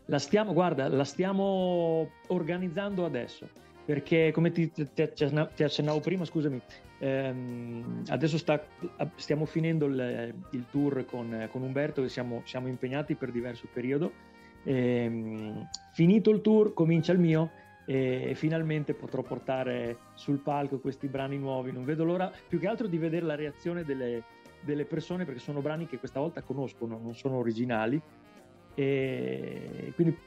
La 0.05 0.20
stiamo, 0.20 0.53
guarda, 0.53 0.87
la 0.89 1.03
stiamo 1.03 2.09
organizzando 2.28 3.05
adesso, 3.05 3.49
perché 3.85 4.31
come 4.31 4.53
ti, 4.53 4.70
ti, 4.70 4.89
ti 4.93 5.03
accennavo 5.65 5.99
prima, 5.99 6.24
scusami, 6.24 6.62
ehm, 7.01 8.05
adesso 8.07 8.39
sta, 8.39 8.65
stiamo 9.16 9.45
finendo 9.45 9.87
il, 9.87 10.33
il 10.51 10.66
tour 10.70 11.05
con, 11.05 11.49
con, 11.51 11.62
Umberto 11.62 12.05
e 12.05 12.09
siamo, 12.09 12.43
siamo, 12.45 12.69
impegnati 12.69 13.16
per 13.16 13.33
diverso 13.33 13.66
periodo. 13.73 14.12
Ehm, 14.62 15.69
finito 15.95 16.31
il 16.31 16.43
tour, 16.43 16.74
comincia 16.74 17.11
il 17.11 17.19
mio 17.19 17.51
e 17.86 18.32
finalmente 18.34 18.94
potrò 18.94 19.22
portare 19.22 19.98
sul 20.14 20.38
palco 20.38 20.78
questi 20.78 21.06
brani 21.06 21.38
nuovi. 21.38 21.72
Non 21.72 21.84
vedo 21.84 22.04
l'ora 22.04 22.30
più 22.48 22.58
che 22.58 22.66
altro 22.66 22.88
di 22.88 22.98
vedere 22.98 23.24
la 23.24 23.36
reazione 23.36 23.84
delle, 23.84 24.24
delle 24.60 24.84
persone 24.84 25.24
perché 25.24 25.40
sono 25.40 25.60
brani 25.60 25.86
che 25.86 25.98
questa 25.98 26.20
volta 26.20 26.42
conoscono, 26.42 26.98
non 27.00 27.14
sono 27.14 27.36
originali 27.36 28.00
e 28.74 29.92
quindi 29.94 30.18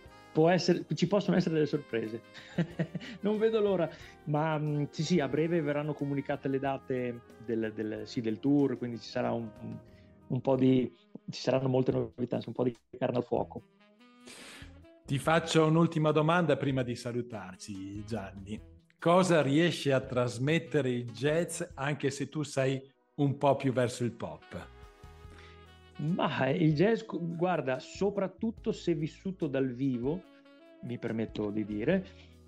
essere, 0.48 0.86
ci 0.94 1.08
possono 1.08 1.36
essere 1.36 1.56
delle 1.56 1.66
sorprese. 1.66 2.22
non 3.22 3.38
vedo 3.38 3.60
l'ora, 3.60 3.90
ma 4.26 4.58
mm, 4.58 4.86
sì, 4.90 5.04
sì, 5.04 5.20
a 5.20 5.28
breve 5.28 5.62
verranno 5.62 5.94
comunicate 5.94 6.48
le 6.48 6.60
date 6.60 7.20
del, 7.44 7.74
del, 7.76 8.04
sì, 8.06 8.22
del 8.22 8.40
tour, 8.40 8.78
quindi 8.78 9.00
ci 9.00 9.10
sarà 9.10 9.34
un, 9.34 9.50
un, 10.28 10.42
po' 10.42 10.56
di, 10.56 10.90
ci 11.30 11.42
saranno 11.42 11.68
molte 11.68 11.92
novità, 11.92 12.40
un 12.46 12.54
po' 12.54 12.64
di 12.64 12.76
carne 12.98 13.18
al 13.18 13.26
fuoco. 13.26 13.62
Ti 15.10 15.18
faccio 15.18 15.66
un'ultima 15.66 16.12
domanda 16.12 16.56
prima 16.56 16.84
di 16.84 16.94
salutarci, 16.94 18.06
Gianni. 18.06 18.62
Cosa 19.00 19.42
riesce 19.42 19.92
a 19.92 20.02
trasmettere 20.02 20.92
il 20.92 21.10
jazz 21.10 21.64
anche 21.74 22.12
se 22.12 22.30
tu 22.30 22.44
sei 22.44 22.80
un 23.16 23.36
po' 23.40 23.56
più 23.56 23.74
verso 23.74 24.04
il 24.04 24.12
pop? 24.12 24.70
Ma 25.96 26.50
il 26.50 26.76
jazz, 26.76 27.02
guarda, 27.08 27.80
soprattutto 27.80 28.72
se 28.72 28.94
vissuto 28.94 29.48
dal 29.48 29.72
vivo, 29.72 30.22
mi 30.84 31.00
permetto 31.00 31.50
di 31.50 31.66
dire, 31.66 32.06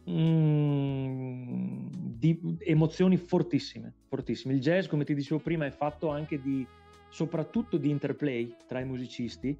mm, 0.07 1.87
di 1.91 2.57
emozioni 2.59 3.17
fortissime, 3.17 3.91
fortissime. 4.07 4.53
Il 4.53 4.59
jazz, 4.59 4.85
come 4.85 5.03
ti 5.03 5.15
dicevo 5.15 5.39
prima, 5.39 5.65
è 5.65 5.71
fatto 5.71 6.09
anche 6.09 6.39
di, 6.39 6.63
soprattutto 7.09 7.77
di 7.77 7.89
interplay 7.89 8.55
tra 8.67 8.79
i 8.79 8.85
musicisti, 8.85 9.57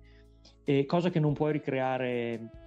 cosa 0.86 1.10
che 1.10 1.20
non 1.20 1.34
puoi 1.34 1.52
ricreare 1.52 2.61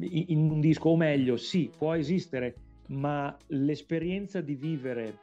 in 0.00 0.50
un 0.50 0.60
disco, 0.60 0.90
o 0.90 0.96
meglio, 0.96 1.36
sì, 1.36 1.70
può 1.76 1.94
esistere, 1.94 2.54
ma 2.88 3.36
l'esperienza 3.48 4.40
di 4.40 4.54
vivere 4.54 5.18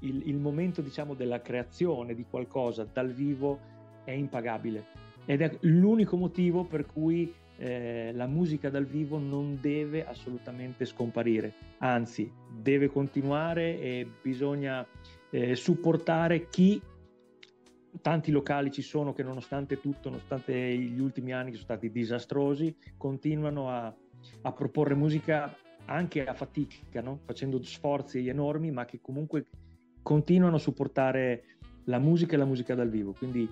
il, 0.00 0.22
il, 0.26 0.36
momento, 0.36 0.80
diciamo, 0.82 1.14
della 1.14 1.40
creazione 1.40 2.14
di 2.14 2.24
qualcosa 2.28 2.86
dal 2.90 3.12
vivo 3.12 3.58
è 4.04 4.12
impagabile. 4.12 5.02
Ed 5.24 5.40
è 5.40 5.56
l'unico 5.60 6.16
motivo 6.16 6.64
per 6.64 6.86
cui 6.86 7.32
eh, 7.56 8.10
la 8.12 8.26
musica 8.26 8.68
dal 8.68 8.84
vivo 8.84 9.18
non 9.18 9.58
deve 9.60 10.04
assolutamente 10.04 10.84
scomparire, 10.84 11.52
anzi, 11.78 12.30
deve 12.50 12.88
continuare 12.88 13.80
e 13.80 14.06
bisogna 14.20 14.86
eh, 15.30 15.54
supportare 15.54 16.48
chi 16.48 16.80
tanti 18.04 18.30
locali 18.30 18.70
ci 18.70 18.82
sono 18.82 19.14
che 19.14 19.22
nonostante 19.22 19.80
tutto, 19.80 20.10
nonostante 20.10 20.76
gli 20.76 21.00
ultimi 21.00 21.32
anni 21.32 21.52
che 21.52 21.56
sono 21.56 21.68
stati 21.68 21.90
disastrosi, 21.90 22.76
continuano 22.98 23.70
a, 23.70 23.86
a 24.42 24.52
proporre 24.52 24.94
musica 24.94 25.56
anche 25.86 26.22
a 26.26 26.34
fatica, 26.34 27.00
no? 27.00 27.20
facendo 27.24 27.62
sforzi 27.62 28.28
enormi, 28.28 28.70
ma 28.70 28.84
che 28.84 29.00
comunque 29.00 29.46
continuano 30.02 30.56
a 30.56 30.58
supportare 30.58 31.44
la 31.84 31.98
musica 31.98 32.34
e 32.34 32.36
la 32.36 32.44
musica 32.44 32.74
dal 32.74 32.90
vivo. 32.90 33.14
Quindi 33.14 33.48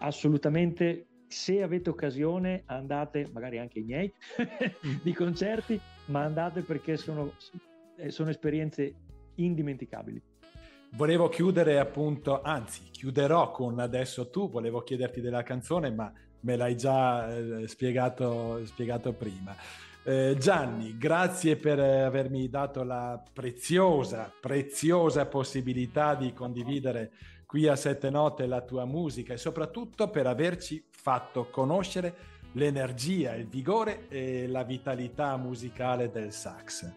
assolutamente, 0.00 1.06
se 1.26 1.62
avete 1.62 1.88
occasione, 1.88 2.64
andate, 2.66 3.30
magari 3.32 3.58
anche 3.58 3.78
i 3.78 3.84
miei, 3.84 4.12
di 5.02 5.14
concerti, 5.14 5.80
ma 6.08 6.22
andate 6.22 6.60
perché 6.60 6.98
sono, 6.98 7.32
sono 8.08 8.28
esperienze 8.28 8.94
indimenticabili. 9.36 10.20
Volevo 10.96 11.28
chiudere 11.28 11.80
appunto, 11.80 12.40
anzi 12.40 12.82
chiuderò 12.92 13.50
con 13.50 13.80
adesso 13.80 14.30
tu, 14.30 14.48
volevo 14.48 14.82
chiederti 14.82 15.20
della 15.20 15.42
canzone 15.42 15.90
ma 15.90 16.12
me 16.40 16.56
l'hai 16.56 16.76
già 16.76 17.34
eh, 17.34 17.66
spiegato, 17.66 18.64
spiegato, 18.64 19.12
prima. 19.12 19.56
Eh, 20.04 20.36
Gianni, 20.38 20.96
grazie 20.96 21.56
per 21.56 21.80
avermi 21.80 22.48
dato 22.48 22.84
la 22.84 23.20
preziosa, 23.32 24.32
preziosa 24.40 25.26
possibilità 25.26 26.14
di 26.14 26.32
condividere 26.32 27.10
qui 27.44 27.66
a 27.66 27.74
Sette 27.74 28.10
Note 28.10 28.46
la 28.46 28.60
tua 28.60 28.84
musica 28.84 29.32
e 29.32 29.36
soprattutto 29.36 30.10
per 30.10 30.28
averci 30.28 30.84
fatto 30.90 31.48
conoscere 31.50 32.14
l'energia, 32.52 33.34
il 33.34 33.48
vigore 33.48 34.06
e 34.08 34.46
la 34.46 34.62
vitalità 34.62 35.36
musicale 35.38 36.08
del 36.08 36.30
sax. 36.30 36.88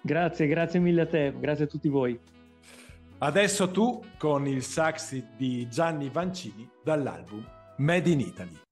Grazie, 0.00 0.46
grazie 0.46 0.80
mille 0.80 1.02
a 1.02 1.06
te, 1.06 1.34
grazie 1.38 1.64
a 1.64 1.68
tutti 1.68 1.88
voi. 1.90 2.18
Adesso 3.20 3.72
tu 3.72 4.00
con 4.16 4.46
il 4.46 4.62
sax 4.62 5.12
di 5.36 5.66
Gianni 5.68 6.08
Vancini 6.08 6.70
dall'album 6.84 7.44
Made 7.78 8.10
in 8.10 8.20
Italy. 8.20 8.67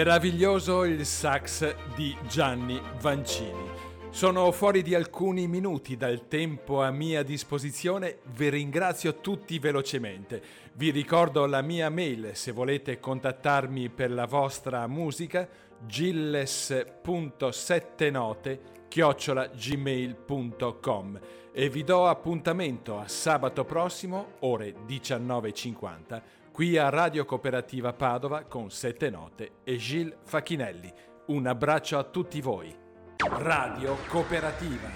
Meraviglioso 0.00 0.84
il 0.84 1.04
sax 1.04 1.74
di 1.94 2.16
Gianni 2.26 2.80
Vancini. 3.02 3.68
Sono 4.08 4.50
fuori 4.50 4.80
di 4.80 4.94
alcuni 4.94 5.46
minuti 5.46 5.98
dal 5.98 6.26
tempo 6.26 6.82
a 6.82 6.90
mia 6.90 7.22
disposizione, 7.22 8.20
vi 8.34 8.48
ringrazio 8.48 9.16
tutti 9.16 9.58
velocemente. 9.58 10.42
Vi 10.72 10.90
ricordo 10.90 11.44
la 11.44 11.60
mia 11.60 11.90
mail 11.90 12.30
se 12.32 12.50
volete 12.50 12.98
contattarmi 12.98 13.90
per 13.90 14.10
la 14.10 14.24
vostra 14.24 14.86
musica 14.86 15.46
gilles.settenote 15.86 18.60
chiocciolagmail.com 18.88 21.20
e 21.52 21.68
vi 21.68 21.84
do 21.84 22.06
appuntamento 22.06 22.98
a 22.98 23.06
sabato 23.06 23.66
prossimo 23.66 24.36
ore 24.38 24.76
19.50 24.88 26.39
qui 26.60 26.76
a 26.76 26.90
Radio 26.90 27.24
Cooperativa 27.24 27.94
Padova 27.94 28.44
con 28.44 28.70
Sette 28.70 29.08
Note 29.08 29.52
e 29.64 29.78
Gil 29.78 30.14
Facchinelli. 30.22 30.92
Un 31.28 31.46
abbraccio 31.46 31.96
a 31.96 32.04
tutti 32.04 32.42
voi. 32.42 32.76
Radio 33.16 33.96
Cooperativa. 34.06 34.90